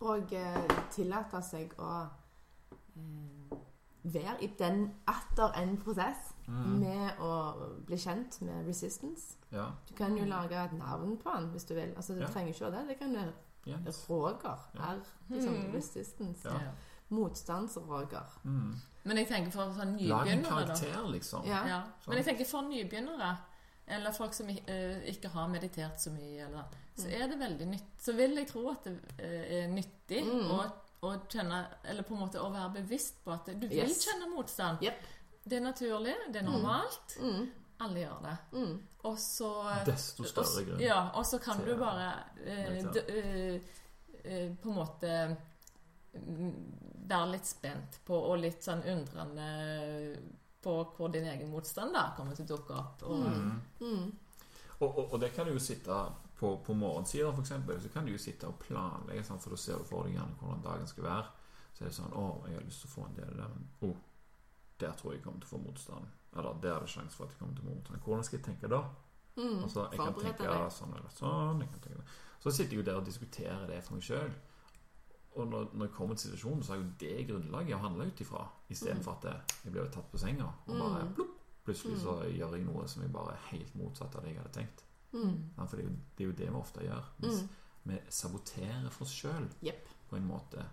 Og 0.00 0.32
eh, 0.32 0.68
tillate 0.90 1.42
seg 1.42 1.74
å 1.78 2.06
eh, 2.96 3.58
være 4.04 4.36
i 4.44 4.46
den 4.58 4.94
atter 5.06 5.52
en 5.62 5.76
prosess 5.82 6.34
Mm. 6.48 6.80
med 6.80 7.18
å 7.20 7.30
bli 7.86 7.96
kjent 7.96 8.40
med 8.42 8.66
resistance. 8.66 9.36
Ja. 9.52 9.66
Du 9.88 9.94
kan 9.94 10.16
jo 10.16 10.24
lage 10.24 10.56
et 10.64 10.72
navn 10.72 11.16
på 11.18 11.30
den 11.36 11.50
hvis 11.52 11.64
du 11.68 11.74
vil. 11.74 11.92
Altså, 11.96 12.14
Du 12.14 12.20
Ja. 12.20 12.26
trenger 12.26 12.52
ikke 12.54 12.66
å 12.66 12.70
det. 12.70 12.88
Det 12.88 12.98
kan 12.98 13.12
være 13.14 13.32
yes. 13.86 14.06
Roger. 14.10 14.58
Ja. 14.74 14.80
R. 14.94 15.00
Liksom 15.30 15.54
Mm. 15.54 15.72
resistance. 15.74 16.44
Ja. 16.48 16.58
Motstands-Roger. 17.10 18.26
Mm. 18.44 18.74
Men 19.04 19.16
jeg 19.16 19.28
tenker 19.28 19.50
for 19.54 19.72
sånn 19.76 19.94
Lag 20.08 20.28
en 20.28 20.42
karakter, 20.44 20.92
da. 20.94 21.04
liksom. 21.12 21.46
Ja. 21.48 21.62
Ja. 21.68 21.82
Men 22.06 22.16
jeg 22.20 22.26
tenker 22.26 22.44
for 22.48 22.62
nybegynnere, 22.62 23.36
eller 23.88 24.12
folk 24.12 24.34
som 24.34 24.48
eh, 24.48 24.98
ikke 25.12 25.28
har 25.32 25.48
meditert 25.48 26.00
så 26.00 26.10
mye, 26.12 26.46
eller, 26.46 26.64
så 26.96 27.06
Mm. 27.06 27.22
er 27.22 27.28
det 27.28 27.38
veldig 27.38 27.66
nytt. 27.68 27.98
Så 27.98 28.12
vil 28.16 28.34
jeg 28.36 28.48
tro 28.48 28.68
at 28.70 28.84
det 28.84 28.98
eh, 29.18 29.64
er 29.64 29.68
nyttig 29.68 30.24
Mm. 30.24 30.50
å, 30.50 30.72
å 31.02 31.14
kjenne 31.28 31.66
Eller 31.84 32.02
på 32.02 32.14
en 32.14 32.20
måte 32.20 32.34
å 32.40 32.50
være 32.52 32.72
bevisst 32.82 33.24
på 33.24 33.32
at 33.32 33.46
du 33.46 33.66
vil 33.68 33.78
Yes. 33.78 34.04
kjenne 34.06 34.34
motstand. 34.34 34.78
Jep. 34.82 34.94
Det 35.48 35.56
er 35.58 35.64
naturlig, 35.64 36.14
det 36.32 36.40
er 36.42 36.46
normalt. 36.46 37.16
Mm. 37.22 37.46
Alle 37.80 38.00
gjør 38.02 38.22
det. 38.24 38.36
Mm. 38.58 38.72
Og 39.08 39.18
så 39.22 39.50
Desto 39.86 40.24
større 40.26 40.64
grunn. 40.66 40.80
Ja, 40.82 40.98
og 41.14 41.26
så 41.26 41.38
kan 41.40 41.60
til 41.60 41.70
du 41.70 41.76
bare 41.80 42.08
eh, 42.44 42.82
d- 42.92 43.04
eh, 43.08 43.60
eh, 44.24 44.48
på 44.62 44.72
en 44.72 44.74
måte 44.80 45.12
mm, 46.14 46.54
være 47.08 47.30
litt 47.36 47.46
spent 47.48 48.00
på 48.04 48.18
og 48.32 48.40
litt 48.42 48.62
sånn 48.66 48.82
undrende 48.90 49.48
på 50.62 50.74
hvor 50.96 51.12
din 51.14 51.28
egen 51.30 51.50
motstand 51.52 51.94
da 51.94 52.08
kommer 52.16 52.34
til 52.34 52.44
å 52.48 52.56
dukke 52.56 52.74
opp. 52.80 53.02
Og, 53.06 53.28
Mm. 53.28 53.60
Mm. 53.80 54.08
Og, 54.80 54.98
og, 54.98 55.12
og 55.12 55.20
det 55.20 55.32
kan 55.34 55.46
du 55.46 55.52
jo 55.56 55.58
sitte 55.62 55.94
på, 56.38 56.52
på 56.62 56.74
morgensider, 56.74 57.32
eksempel, 57.40 57.80
så 57.82 57.88
kan 57.90 58.04
du 58.06 58.12
jo 58.12 58.18
sitte 58.22 58.46
og 58.46 58.58
planlegge, 58.62 59.24
sant? 59.26 59.42
for 59.42 59.50
da 59.50 59.56
ser 59.58 59.78
du 59.80 59.84
for 59.88 60.04
deg 60.06 60.14
gjerne 60.14 60.36
hvordan 60.38 60.62
dagen 60.62 60.86
skal 60.86 61.04
være. 61.08 61.24
Så 61.74 61.84
er 61.84 61.88
det 61.88 61.96
sånn 61.96 62.12
Å, 62.14 62.26
jeg 62.46 62.58
har 62.58 62.66
lyst 62.66 62.82
til 62.84 62.90
å 62.90 62.94
få 62.94 63.06
en 63.08 63.16
del 63.16 63.32
der, 63.38 63.48
men 63.54 63.66
oh, 63.88 63.96
der 64.80 64.92
tror 64.96 65.12
jeg 65.12 65.18
jeg 65.20 65.24
kommer 65.24 65.40
til 65.40 65.48
å 65.48 65.54
få 65.56 65.60
motstand. 65.64 66.06
Eller 66.36 66.58
der 66.62 66.74
er 66.76 66.80
det 66.80 66.88
sjanse 66.92 67.16
for 67.16 67.24
at 67.24 67.30
jeg 67.34 67.38
kommer 67.38 67.54
til 67.56 67.64
å 67.64 67.68
få 67.68 67.74
motstand. 67.74 68.02
Hvordan 68.04 68.24
skal 68.24 68.38
jeg 68.38 68.44
tenke 68.46 68.68
da? 68.68 68.82
Mm. 69.38 69.62
Altså, 69.62 69.88
jeg 69.90 69.98
kan 70.00 70.14
tenke 70.18 70.42
deg. 70.50 70.70
sånn 70.72 70.94
eller 70.98 71.10
sånn. 71.14 71.60
Jeg 71.62 71.70
kan 71.70 71.80
tenke. 71.80 72.02
Så 72.42 72.50
sitter 72.50 72.70
jeg 72.76 72.80
jo 72.80 72.86
der 72.90 72.96
og 73.00 73.04
diskuterer 73.06 73.66
det 73.66 73.82
for 73.84 73.94
meg 73.94 74.02
sjøl. 74.02 74.30
Og 75.38 75.46
når, 75.46 75.68
når 75.74 75.86
jeg 75.86 75.94
kommer 75.94 76.14
til 76.18 76.30
situasjonen, 76.30 76.62
så 76.66 76.72
er 76.74 76.80
jo 76.80 76.90
det 77.00 77.26
grunnlaget 77.28 77.74
å 77.76 77.82
handle 77.82 78.06
ut 78.10 78.20
ifra. 78.24 78.44
Istedenfor 78.70 79.18
at 79.18 79.44
jeg 79.64 79.72
blir 79.72 79.90
tatt 79.94 80.08
på 80.10 80.18
senga 80.18 80.48
og 80.66 80.74
bare 80.78 81.04
Mm. 81.04 81.14
plopp, 81.14 81.34
plutselig 81.64 81.98
så 82.00 82.14
gjør 82.26 82.56
jeg 82.56 82.64
noe 82.66 82.86
som 82.88 83.02
jeg 83.02 83.12
bare 83.12 83.32
er 83.36 83.44
helt 83.52 83.74
motsatt 83.76 84.16
av 84.16 84.22
det 84.24 84.32
jeg 84.34 84.40
hadde 84.42 84.52
tenkt. 84.56 84.82
Mm. 85.12 85.50
For 85.68 85.76
det 85.76 85.84
er, 85.84 85.88
jo, 85.88 85.96
det 86.16 86.24
er 86.24 86.28
jo 86.28 86.36
det 86.40 86.48
vi 86.48 86.58
ofte 86.58 86.80
gjør. 86.86 87.04
Vi, 87.18 87.28
Mm. 87.28 87.48
vi 87.84 88.00
saboterer 88.10 88.90
for 88.90 89.04
oss 89.04 89.12
sjøl 89.14 89.48
yep. 89.62 89.88
på 90.10 90.16
en 90.16 90.26
måte. 90.26 90.64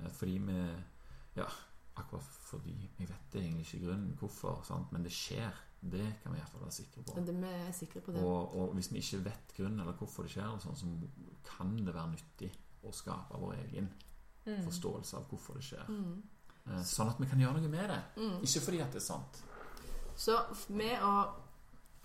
Eh, 0.00 0.08
Fordi 0.10 0.38
vi 0.38 0.74
Ja, 1.36 1.46
akkurat 1.96 2.22
fordi 2.46 2.90
Jeg 2.98 3.08
vet 3.08 3.32
det 3.32 3.40
egentlig 3.42 3.66
ikke 3.66 3.86
grunnen 3.86 4.16
hvorfor, 4.20 4.62
sant? 4.64 4.92
men 4.92 5.02
det 5.04 5.12
skjer. 5.12 5.52
Det 5.82 6.06
kan 6.22 6.32
vi 6.32 6.38
iallfall 6.38 6.60
være 6.62 6.72
sikre 6.72 7.02
på. 7.02 7.14
Men 7.14 7.26
det, 7.26 7.34
vi 7.36 7.46
er 7.68 7.72
sikre 7.72 8.00
på 8.00 8.12
det. 8.12 8.22
Og, 8.24 8.54
og 8.56 8.74
hvis 8.74 8.88
vi 8.92 8.98
ikke 8.98 9.24
vet 9.24 9.52
grunnen 9.56 9.80
eller 9.80 9.92
hvorfor 9.92 10.22
det 10.22 10.30
skjer, 10.32 10.58
sånn, 10.60 10.76
så 10.76 10.86
kan 11.44 11.76
det 11.86 11.94
være 11.94 12.10
nyttig 12.14 12.50
å 12.84 12.92
skape 12.92 13.38
vår 13.40 13.54
egen 13.66 13.92
Mm. 14.46 14.60
forståelse 14.62 15.16
av 15.16 15.24
hvorfor 15.26 15.54
det 15.58 15.62
skjer. 15.66 15.88
Mm. 15.90 16.22
Eh, 16.70 16.82
Sånn 16.86 17.08
at 17.10 17.18
vi 17.18 17.26
kan 17.26 17.40
gjøre 17.40 17.58
noe 17.60 17.68
med 17.68 17.88
det. 17.90 17.96
Mm. 18.16 18.36
Ikke 18.46 18.60
fordi 18.62 18.78
at 18.80 18.92
det 18.92 19.00
er 19.00 19.06
sant. 19.06 19.40
Så 20.16 20.36
med 20.68 21.02
å 21.02 21.14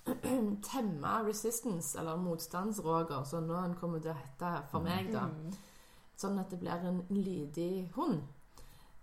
temme 0.71 1.11
resistance, 1.27 1.93
eller 1.99 2.17
motstandsroger, 2.17 3.23
som 3.29 3.45
nå 3.47 3.59
kommer 3.79 4.01
til 4.01 4.11
å 4.11 4.17
hete 4.17 4.53
for 4.71 4.81
meg, 4.81 5.11
da, 5.13 5.27
Mm. 5.27 5.53
sånn 6.17 6.39
at 6.39 6.49
det 6.49 6.59
blir 6.59 6.71
en 6.89 7.01
lydig 7.09 7.91
hund, 7.93 8.21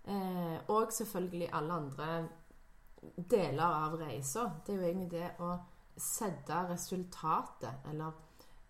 eh, 0.09 0.59
og 0.69 0.93
selvfølgelig 0.93 1.51
alle 1.53 1.73
andre 1.75 2.29
deler 3.31 3.65
av 3.65 3.99
reisa, 4.01 4.49
det 4.67 4.75
er 4.75 4.81
jo 4.81 4.87
egentlig 4.89 5.11
det 5.13 5.31
å 5.45 5.53
sette 5.99 6.63
resultatet, 6.71 7.85
eller 7.91 8.13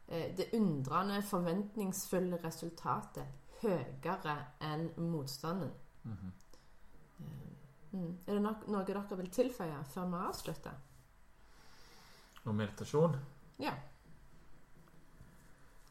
eh, 0.08 0.34
det 0.36 0.50
undrende, 0.58 1.22
forventningsfulle 1.22 2.40
resultatet, 2.44 3.38
høyere 3.62 4.36
enn 4.60 4.90
motstanden. 5.08 5.72
Mhm. 6.04 6.36
Mm. 7.90 8.18
Er 8.26 8.34
det 8.34 8.42
nok, 8.42 8.66
noe 8.68 8.84
dere 8.84 9.16
vil 9.16 9.30
tilføye 9.32 9.78
før 9.88 10.10
vi 10.12 10.18
avslutter? 10.28 10.74
Og 12.44 12.54
meditasjon 12.54 13.16
Ja. 13.58 13.72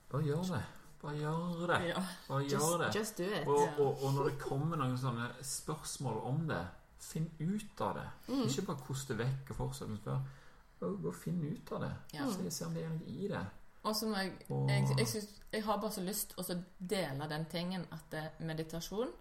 Bare 0.09 0.23
gjør 0.23 0.43
det. 0.53 0.61
Bare 1.01 1.13
gjør 1.19 1.67
det. 1.69 1.93
Bare 2.27 2.41
Just, 2.43 2.79
det. 2.79 2.89
just 2.95 3.17
do 3.17 3.23
it. 3.23 3.47
Og, 3.47 3.79
og, 3.79 4.03
og 4.03 4.13
når 4.13 4.29
det 4.31 4.39
kommer 4.41 4.79
noen 4.79 4.97
sånne 4.97 5.29
spørsmål 5.45 6.19
om 6.31 6.41
det, 6.49 6.63
finn 7.07 7.29
ut 7.39 7.81
av 7.85 7.99
det. 7.99 8.07
Mm. 8.27 8.43
Ikke 8.47 8.65
bare 8.71 8.85
koste 8.87 9.17
vekk 9.17 9.53
og 9.53 9.59
fortsette 9.61 9.91
med 9.91 9.99
å 9.99 10.01
spørre. 10.01 10.43
Gå 10.77 11.09
og 11.09 11.15
finn 11.17 11.39
ut 11.41 11.71
av 11.73 11.85
det. 11.85 11.93
Ja. 12.13 12.25
Se, 12.33 12.51
se 12.53 12.65
om 12.65 12.75
det 12.75 12.83
er 12.85 12.91
noe 12.93 13.13
i 13.13 13.29
det. 13.31 13.45
Og 13.87 13.95
så 13.95 14.09
må 14.09 14.19
jeg 14.19 14.33
jeg, 14.49 14.89
jeg, 14.97 15.07
synes, 15.07 15.29
jeg 15.53 15.63
har 15.63 15.79
bare 15.81 15.95
så 15.95 16.03
lyst 16.03 16.33
til 16.33 16.43
å 16.43 16.57
dele 16.91 17.29
den 17.31 17.45
tingen 17.49 17.85
at 17.95 18.13
eh, 18.17 18.27
meditasjon 18.43 19.13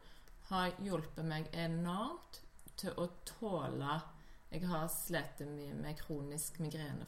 har 0.51 0.75
hjulpet 0.83 1.25
meg 1.27 1.49
enormt 1.55 2.41
til 2.77 2.97
å 3.01 3.07
tåle 3.29 4.01
Jeg 4.57 4.69
har 4.71 4.87
slitt 4.89 5.41
mye 5.51 5.75
med 5.77 5.99
kronisk 6.01 6.57
migrene, 6.65 7.05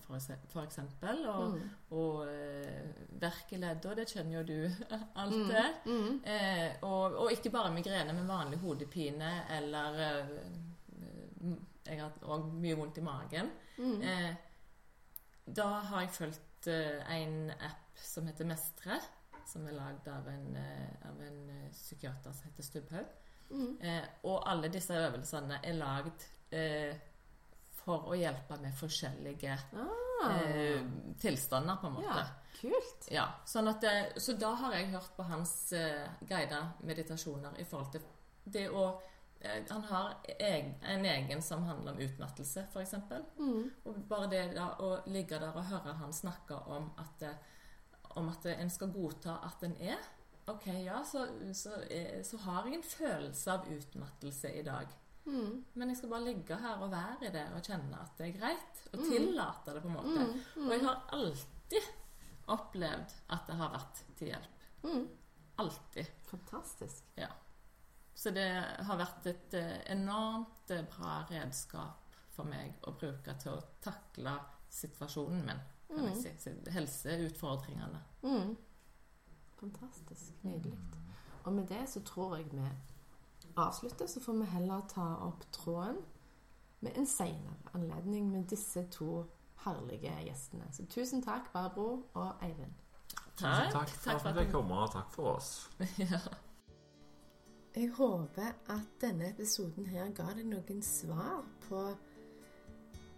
eksempel. 0.67 1.23
Og, 1.33 1.55
Mm. 1.55 1.71
og 1.97 2.27
uh, 2.29 3.21
verk 3.23 3.53
i 3.53 3.61
leddet, 3.63 3.97
det 3.97 4.05
kjenner 4.11 4.39
jo 4.39 4.43
du 4.43 4.87
alt 5.23 5.35
Mm. 5.35 5.49
det. 5.49 5.67
Mm. 5.87 6.21
Eh, 6.25 6.77
og, 6.83 7.17
og 7.25 7.33
ikke 7.33 7.51
bare 7.55 7.73
migrene, 7.73 8.13
men 8.13 8.29
vanlig 8.29 8.59
hodepine 8.61 9.31
eller 9.57 10.01
eh, 10.05 10.35
eh, 11.01 11.57
Jeg 11.89 12.01
har 12.03 12.13
òg 12.29 12.51
mye 12.61 12.77
vondt 12.77 12.99
i 13.01 13.07
magen. 13.07 13.51
Mm. 13.79 14.03
Eh, 14.03 14.35
da 15.57 15.65
har 15.89 16.01
jeg 16.05 16.11
fulgt 16.19 16.67
uh, 16.69 17.15
en 17.15 17.51
app 17.51 17.97
som 17.97 18.27
heter 18.29 18.45
Mestre, 18.45 18.99
som 19.49 19.65
er 19.67 19.73
lagd 19.73 20.09
av 20.13 20.27
en, 20.29 20.51
eh, 20.61 21.09
av 21.09 21.23
en 21.25 21.39
eh, 21.55 21.71
psykiater 21.73 22.33
som 22.37 22.51
heter 22.51 22.63
Stubbhaug. 22.67 23.07
Mm. 23.51 23.79
Eh, 23.81 24.05
og 24.29 24.43
alle 24.51 24.69
disse 24.69 24.93
øvelsene 24.93 25.63
er 25.65 25.73
lagd 25.81 26.27
eh, 26.53 26.93
for 27.89 28.13
å 28.13 28.17
hjelpe 28.19 28.61
med 28.61 28.77
forskjellige 28.77 29.57
Ah, 29.79 30.31
eh, 30.45 30.81
tilstander, 31.23 31.77
på 31.81 31.87
en 31.89 31.93
måte. 31.99 32.07
ja, 32.23 32.25
kult. 32.61 33.09
Ja, 33.15 33.27
sånn 33.47 33.69
at 33.71 33.81
det, 33.81 34.21
Så 34.23 34.35
da 34.39 34.53
har 34.55 34.75
jeg 34.75 34.91
hørt 34.93 35.13
på 35.17 35.23
hans 35.29 35.73
eh, 35.73 36.09
guidede 36.21 36.65
meditasjoner 36.83 37.59
i 37.59 37.65
forhold 37.65 37.93
til 37.93 38.03
det 38.49 38.65
å 38.71 38.87
eh, 39.41 39.63
Han 39.71 39.83
har 39.83 40.17
en 40.39 41.05
egen 41.07 41.43
som 41.43 41.63
handler 41.69 41.93
om 41.93 42.01
utmattelse, 42.03 42.67
f.eks. 42.73 42.95
Mm. 43.39 43.71
Og 43.87 44.03
bare 44.11 44.29
det 44.33 44.43
da, 44.57 44.73
å 44.83 44.99
ligge 45.07 45.39
der 45.39 45.55
og 45.55 45.65
høre 45.71 45.95
han 46.01 46.13
snakke 46.13 46.59
om 46.67 46.91
at, 46.99 47.23
eh, 47.23 47.37
om 48.19 48.29
at 48.29 48.47
en 48.57 48.71
skal 48.71 48.91
godta 48.93 49.39
at 49.47 49.63
en 49.63 49.77
er 49.81 49.99
Ok, 50.49 50.67
ja, 50.67 51.03
så, 51.05 51.27
så, 51.53 51.75
eh, 51.93 52.23
så 52.25 52.39
har 52.47 52.65
jeg 52.67 52.79
en 52.79 52.83
følelse 52.83 53.53
av 53.53 53.67
utmattelse 53.69 54.49
i 54.57 54.63
dag. 54.65 54.89
Mm. 55.29 55.65
Men 55.75 55.89
jeg 55.93 55.97
skal 55.99 56.11
bare 56.15 56.25
ligge 56.25 56.57
her 56.57 56.81
og 56.83 56.91
være 56.91 57.27
i 57.29 57.33
det 57.35 57.43
og 57.55 57.63
kjenne 57.67 57.99
at 58.01 58.15
det 58.19 58.29
er 58.31 58.39
greit. 58.41 58.79
Og 58.93 58.99
Mm. 59.03 59.09
tillate 59.11 59.75
det, 59.75 59.83
på 59.83 59.89
en 59.89 59.95
måte. 59.95 60.27
Mm. 60.57 60.67
Og 60.67 60.73
jeg 60.73 60.85
har 60.87 61.03
alltid 61.13 61.89
opplevd 62.49 63.13
at 63.37 63.47
det 63.47 63.57
har 63.59 63.71
vært 63.75 64.03
til 64.17 64.31
hjelp. 64.33 64.63
Mm. 64.85 65.09
Alltid. 65.59 66.07
Fantastisk. 66.31 67.05
Ja. 67.19 67.29
Så 68.15 68.31
det 68.35 68.49
har 68.87 68.97
vært 68.99 69.27
et 69.27 69.55
eh, 69.55 69.83
enormt 69.93 70.71
eh, 70.71 70.83
bra 70.97 71.25
redskap 71.31 72.09
for 72.31 72.45
meg 72.45 72.75
å 72.89 72.93
bruke 72.99 73.35
til 73.39 73.53
å 73.53 73.63
takle 73.85 74.39
situasjonen 74.71 75.45
min. 75.47 75.61
Kan 75.89 76.05
jeg 76.05 76.17
Mm. 76.17 76.39
si. 76.39 76.71
Helseutfordringene. 76.71 78.01
Mm. 78.23 78.57
Fantastisk. 79.61 80.33
Nydelig. 80.45 80.79
Og 81.45 81.53
med 81.53 81.67
det 81.69 81.89
så 81.89 82.01
tror 82.05 82.37
jeg 82.37 82.51
vi 82.53 82.63
avslutter, 83.59 84.07
så 84.07 84.21
får 84.21 84.33
vi 84.33 84.51
heller 84.55 84.81
ta 84.91 85.07
opp 85.29 85.47
tråden 85.53 86.03
med 86.81 86.99
en 86.99 87.07
senere 87.07 87.75
anledning 87.75 88.31
med 88.31 88.47
disse 88.51 88.85
to 88.95 89.25
herlige 89.65 90.13
gjestene. 90.27 90.69
Så 90.73 90.87
tusen 90.87 91.23
takk, 91.23 91.53
Barbro 91.53 91.89
og 92.15 92.45
Eivind. 92.45 92.75
Takk, 93.39 93.73
takk 93.73 94.21
for 94.21 94.29
at 94.29 94.37
vi 94.39 94.51
kom, 94.51 94.71
og 94.71 94.93
takk 94.93 95.11
for 95.15 95.35
oss. 95.37 95.71
ja. 96.03 96.21
Jeg 97.77 97.91
håper 97.95 98.55
at 98.75 98.95
denne 99.01 99.29
episoden 99.31 99.87
her 99.87 100.09
ga 100.17 100.33
deg 100.35 100.47
noen 100.49 100.81
svar 100.83 101.45
på 101.69 101.83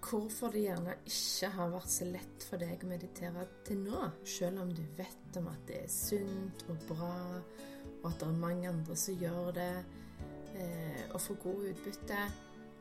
hvorfor 0.01 0.53
det 0.53 0.65
gjerne 0.65 0.95
ikke 1.07 1.49
har 1.55 1.73
vært 1.75 1.93
så 1.93 2.07
lett 2.09 2.45
for 2.49 2.61
deg 2.61 2.85
å 2.85 2.89
meditere 2.89 3.47
til 3.67 3.83
nå, 3.85 4.03
selv 4.25 4.63
om 4.65 4.73
du 4.75 4.83
vet 4.97 5.39
om 5.41 5.49
at 5.53 5.65
det 5.69 5.83
er 5.85 5.93
sunt 5.93 6.65
og 6.73 6.87
bra, 6.89 7.15
og 8.01 8.07
at 8.11 8.23
det 8.23 8.29
er 8.29 8.41
mange 8.41 8.69
andre 8.69 8.97
som 8.97 9.21
gjør 9.21 9.51
det, 9.57 9.73
eh, 10.61 11.05
og 11.11 11.21
få 11.21 11.37
god 11.43 11.71
utbytte. 11.73 12.25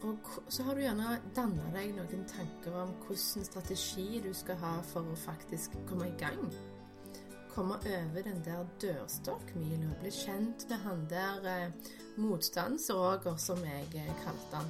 Og 0.08 0.32
så 0.48 0.64
har 0.64 0.76
du 0.78 0.86
gjerne 0.86 1.18
danna 1.36 1.72
deg 1.76 1.92
noen 1.98 2.28
tanker 2.30 2.76
om 2.86 2.94
hvilken 3.08 3.48
strategi 3.48 4.22
du 4.24 4.32
skal 4.38 4.60
ha 4.62 4.78
for 4.94 5.08
å 5.08 5.22
faktisk 5.28 5.76
komme 5.90 6.08
i 6.08 6.20
gang 6.22 6.46
komme 7.60 7.76
over 7.76 8.22
den 8.24 8.44
der 8.46 8.68
dørstokkmila, 8.82 9.90
bli 10.00 10.12
kjent 10.14 10.64
med 10.70 10.78
han 10.86 11.02
der 11.12 11.48
eh, 11.50 11.90
motstandsroger, 12.22 13.36
som 13.36 13.60
jeg 13.66 13.88
eh, 14.00 14.14
kalte 14.24 14.62
han. 14.62 14.70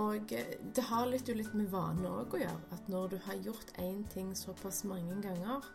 Og 0.00 0.32
eh, 0.34 0.56
det 0.74 0.86
har 0.88 1.06
litt 1.06 1.30
litt 1.30 1.52
med 1.54 1.70
vane 1.70 2.08
òg 2.08 2.34
å 2.34 2.40
gjøre, 2.42 2.64
at 2.74 2.88
når 2.90 3.12
du 3.12 3.18
har 3.28 3.44
gjort 3.46 3.70
én 3.78 4.02
ting 4.10 4.32
såpass 4.34 4.82
mange 4.90 5.20
ganger, 5.22 5.70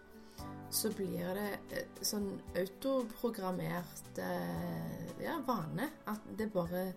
så 0.75 0.91
blir 0.91 1.35
det 1.37 1.49
eh, 1.71 1.99
sånn 2.03 2.29
autoprogrammert 2.57 4.19
eh, 4.19 5.11
ja, 5.23 5.37
vane. 5.47 5.89
At 6.11 6.25
det 6.37 6.49
bare 6.53 6.89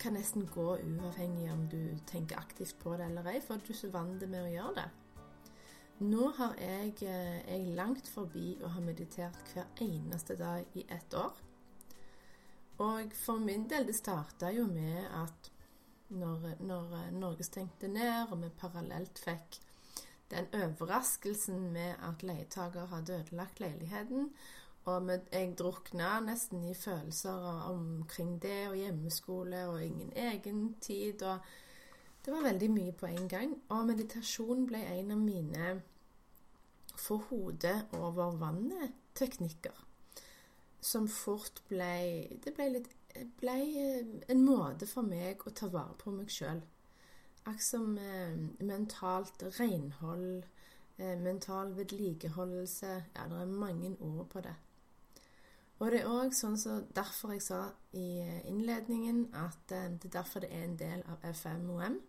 kan 0.00 0.16
nesten 0.18 0.44
gå 0.52 0.74
uavhengig 0.76 1.48
om 1.52 1.66
du 1.72 1.82
tenker 2.10 2.40
aktivt 2.40 2.76
på 2.82 2.96
det 2.98 3.08
eller 3.08 3.30
ei, 3.32 3.38
for 3.44 3.62
du 3.62 3.72
er 3.72 3.78
så 3.78 3.92
vant 3.94 4.26
med 4.26 4.42
å 4.42 4.50
gjøre 4.52 4.74
det. 4.82 4.88
Nå 6.00 6.30
har 6.36 6.56
jeg, 6.60 6.94
eh, 7.04 7.38
jeg 7.44 7.76
langt 7.76 8.08
forbi 8.08 8.54
å 8.64 8.72
ha 8.74 8.84
meditert 8.84 9.54
hver 9.54 9.68
eneste 9.84 10.36
dag 10.36 10.76
i 10.76 10.84
ett 10.88 11.16
år. 11.16 11.40
Og 12.80 13.16
for 13.16 13.40
min 13.40 13.66
del, 13.68 13.84
det 13.88 13.96
starta 13.98 14.48
jo 14.56 14.64
med 14.68 15.04
at 15.12 15.50
når, 16.16 16.54
når 16.64 16.94
Norge 17.12 17.44
stengte 17.44 17.88
ned, 17.88 18.32
og 18.32 18.40
vi 18.42 18.48
parallelt 18.60 19.20
fikk 19.20 19.60
den 20.30 20.46
overraskelsen 20.54 21.72
med 21.72 21.94
at 22.08 22.22
leietaker 22.22 22.86
hadde 22.86 23.18
ødelagt 23.20 23.60
leiligheten, 23.60 24.30
og 24.84 25.10
jeg 25.32 25.54
drukna 25.58 26.20
nesten 26.24 26.64
i 26.64 26.74
følelser 26.74 27.64
omkring 27.70 28.42
det, 28.42 28.68
og 28.68 28.76
hjemmeskole 28.76 29.66
og 29.68 29.84
ingen 29.84 30.12
egen 30.16 30.76
tid. 30.80 31.22
og 31.22 31.38
det 32.24 32.32
var 32.32 32.42
veldig 32.42 32.70
mye 32.70 32.92
på 32.92 33.06
en 33.06 33.28
gang, 33.28 33.62
og 33.68 33.86
meditasjon 33.86 34.66
ble 34.66 34.80
en 34.84 35.10
av 35.10 35.18
mine 35.18 35.82
få 36.96 37.16
hodet 37.30 37.86
over 37.96 38.36
vannet-teknikker. 38.40 39.86
Som 40.80 41.08
fort 41.08 41.62
ble 41.68 42.28
Det 42.44 42.54
ble 42.56 42.68
litt 42.72 42.90
ble 43.40 43.56
en 44.28 44.44
måte 44.44 44.86
for 44.86 45.02
meg 45.06 45.42
å 45.46 45.52
ta 45.56 45.68
vare 45.72 45.96
på 45.98 46.12
meg 46.14 46.30
sjøl. 46.32 46.60
Akkurat 47.44 47.62
som 47.62 47.98
eh, 47.98 48.36
mentalt 48.66 49.42
renhold, 49.60 50.44
eh, 50.96 51.18
mental 51.18 51.72
vedlikeholdelse 51.76 53.04
Ja, 53.14 53.28
det 53.28 53.40
er 53.40 53.46
mange 53.46 53.96
ord 54.00 54.28
på 54.28 54.40
det. 54.40 54.54
Og 55.78 55.90
det 55.90 56.02
er 56.02 56.10
òg 56.12 56.34
sånn 56.36 56.58
så 56.60 56.82
derfor 56.94 57.32
jeg 57.32 57.42
sa 57.42 57.62
i 57.96 58.20
eh, 58.20 58.46
innledningen 58.46 59.30
at 59.32 59.56
det 59.68 60.10
er 60.10 60.14
derfor 60.20 60.44
det 60.44 60.52
er 60.52 60.64
en 60.64 60.76
del 60.76 61.04
av 61.08 61.24
FMOM. 61.34 62.00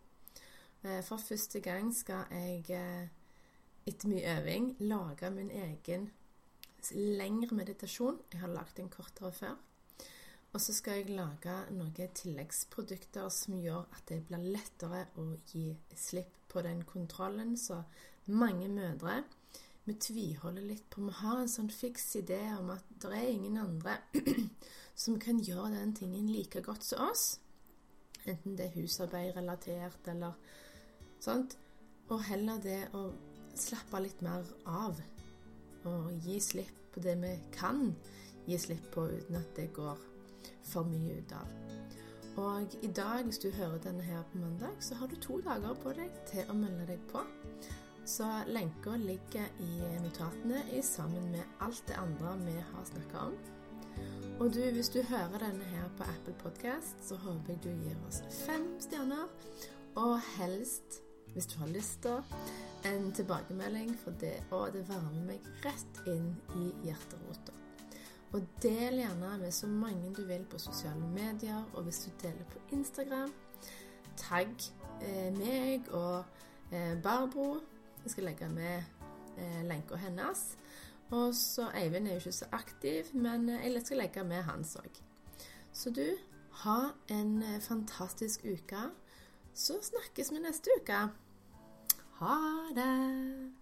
For 0.82 1.22
første 1.22 1.60
gang 1.62 1.92
skal 1.94 2.24
jeg, 2.34 2.80
etter 3.86 4.10
mye 4.10 4.32
øving, 4.40 4.72
lage 4.80 5.30
min 5.30 5.52
egen 5.54 6.08
lengre 6.92 7.56
meditasjon. 7.56 8.18
Jeg 8.34 8.42
har 8.42 8.50
lagd 8.50 8.80
en 8.80 8.90
kortere 8.90 9.32
før. 9.32 9.60
Og 10.52 10.60
så 10.60 10.74
skal 10.76 10.99
jeg 10.99 11.16
lage 11.16 11.54
noen 11.72 11.93
tilleggsprodukter 11.95 13.30
som 13.32 13.56
gjør 13.56 13.86
at 13.95 14.04
det 14.10 14.20
blir 14.28 14.49
lettere 14.52 15.06
å 15.22 15.30
gi 15.47 15.70
slipp 15.95 16.41
på 16.52 16.64
den 16.66 16.82
kontrollen. 16.84 17.56
Så 17.56 17.80
mange 18.28 18.68
mødre 18.68 19.22
vi 19.88 19.95
tviholder 19.95 20.68
litt 20.68 20.89
på 20.91 21.06
Vi 21.08 21.14
har 21.22 21.39
en 21.39 21.49
sånn 21.49 21.72
fiks 21.74 22.10
idé 22.20 22.41
om 22.58 22.70
at 22.76 22.84
det 23.02 23.14
er 23.16 23.32
ingen 23.32 23.58
andre 23.64 23.95
som 25.04 25.18
kan 25.20 25.39
gjøre 25.39 25.72
den 25.78 25.95
tingen 25.97 26.28
like 26.30 26.62
godt 26.68 26.84
som 26.86 27.08
oss. 27.08 27.26
Enten 28.28 28.60
det 28.60 28.68
er 28.68 28.76
husarbeidrelatert 28.76 30.12
eller 30.14 30.36
sånt. 31.24 31.58
Og 32.12 32.22
heller 32.28 32.60
det 32.62 32.84
å 32.93 33.08
slappe 33.56 34.04
litt 34.04 34.22
mer 34.22 34.45
av. 34.68 34.99
Og 35.88 36.12
gi 36.28 36.38
slipp 36.43 36.91
på 36.93 37.02
det 37.02 37.16
vi 37.24 37.36
kan 37.56 37.88
gi 38.45 38.60
slipp 38.60 38.91
på 38.93 39.08
uten 39.08 39.39
at 39.39 39.56
det 39.56 39.72
går 39.74 40.11
for 40.68 40.88
mye 40.88 41.20
ut 41.20 41.34
av. 41.38 41.47
Og 42.41 42.76
i 42.82 42.88
dag, 42.88 43.24
hvis 43.24 43.41
du 43.43 43.49
hører 43.51 43.78
denne 43.84 44.03
her 44.03 44.22
på 44.32 44.38
mandag, 44.38 44.76
så 44.80 44.95
har 44.95 45.07
du 45.07 45.16
to 45.16 45.41
dager 45.43 45.76
på 45.84 45.93
deg 45.97 46.14
til 46.30 46.47
å 46.49 46.55
melde 46.55 46.88
deg 46.93 47.01
på. 47.12 47.24
Så 48.07 48.28
lenka 48.47 48.95
ligger 48.97 49.49
i 49.62 49.72
notatene 50.01 50.64
i 50.74 50.82
sammen 50.82 51.32
med 51.32 51.43
alt 51.59 51.84
det 51.88 51.99
andre 51.99 52.38
vi 52.45 52.55
har 52.55 52.88
snakka 52.88 53.26
om. 53.28 53.36
Og 54.39 54.53
du, 54.53 54.62
hvis 54.74 54.89
du 54.89 55.01
hører 55.05 55.38
denne 55.43 55.68
her 55.74 55.89
på 55.97 56.07
Apple 56.07 56.34
Podcast, 56.41 56.95
så 57.05 57.20
håper 57.22 57.53
jeg 57.53 57.64
du 57.64 57.70
gir 57.70 57.99
oss 58.07 58.24
fem 58.45 58.66
stjerner. 58.82 59.30
Og 59.99 60.16
helst, 60.38 61.01
hvis 61.34 61.45
du 61.51 61.59
har 61.59 61.70
lyst 61.70 62.01
til, 62.01 62.24
en 62.89 63.12
tilbakemelding, 63.12 63.93
for 64.03 64.18
det, 64.24 64.39
og 64.49 64.72
det 64.74 64.88
varmer 64.89 65.28
meg 65.34 65.51
rett 65.66 66.05
inn 66.09 66.32
i 66.57 66.72
hjerterota. 66.88 67.61
Og 68.32 68.48
del 68.64 69.02
gjerne 69.02 69.38
med 69.42 69.52
så 69.52 69.68
mange 69.68 70.14
du 70.16 70.24
vil 70.26 70.46
på 70.50 70.60
sosiale 70.60 71.08
medier, 71.08 71.64
og 71.74 71.84
hvis 71.84 72.00
du 72.06 72.12
deler 72.22 72.46
på 72.52 72.60
Instagram, 72.72 73.34
tagg 74.18 74.56
eh, 75.02 75.32
meg 75.36 75.90
og 75.92 76.24
eh, 76.72 76.96
Barbro. 77.04 77.60
Jeg 78.04 78.12
skal 78.12 78.24
legge 78.24 78.50
med 78.50 78.84
eh, 79.38 79.62
lenka 79.68 79.96
hennes. 79.96 80.58
Og 81.12 81.36
så 81.36 81.68
Eivind 81.76 82.08
er 82.08 82.12
jo 82.12 82.24
ikke 82.24 82.32
så 82.32 82.46
aktiv, 82.52 83.12
men 83.14 83.50
eh, 83.50 83.74
jeg 83.74 83.86
skal 83.86 83.98
legge 84.06 84.24
med 84.24 84.44
hans 84.48 84.76
òg. 84.80 85.02
Så 85.74 85.92
du, 85.92 86.06
ha 86.64 86.80
en 87.10 87.44
eh, 87.44 87.62
fantastisk 87.62 88.46
uke. 88.46 88.90
Så 89.54 89.80
snakkes 89.84 90.32
vi 90.32 90.40
neste 90.40 90.80
uke. 90.80 91.08
Ha 92.22 92.38
det! 92.76 93.61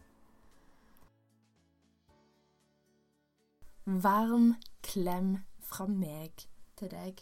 Varm 3.90 4.52
klem 4.86 5.40
fra 5.66 5.88
meg 5.90 6.46
til 6.78 6.92
deg. 6.94 7.18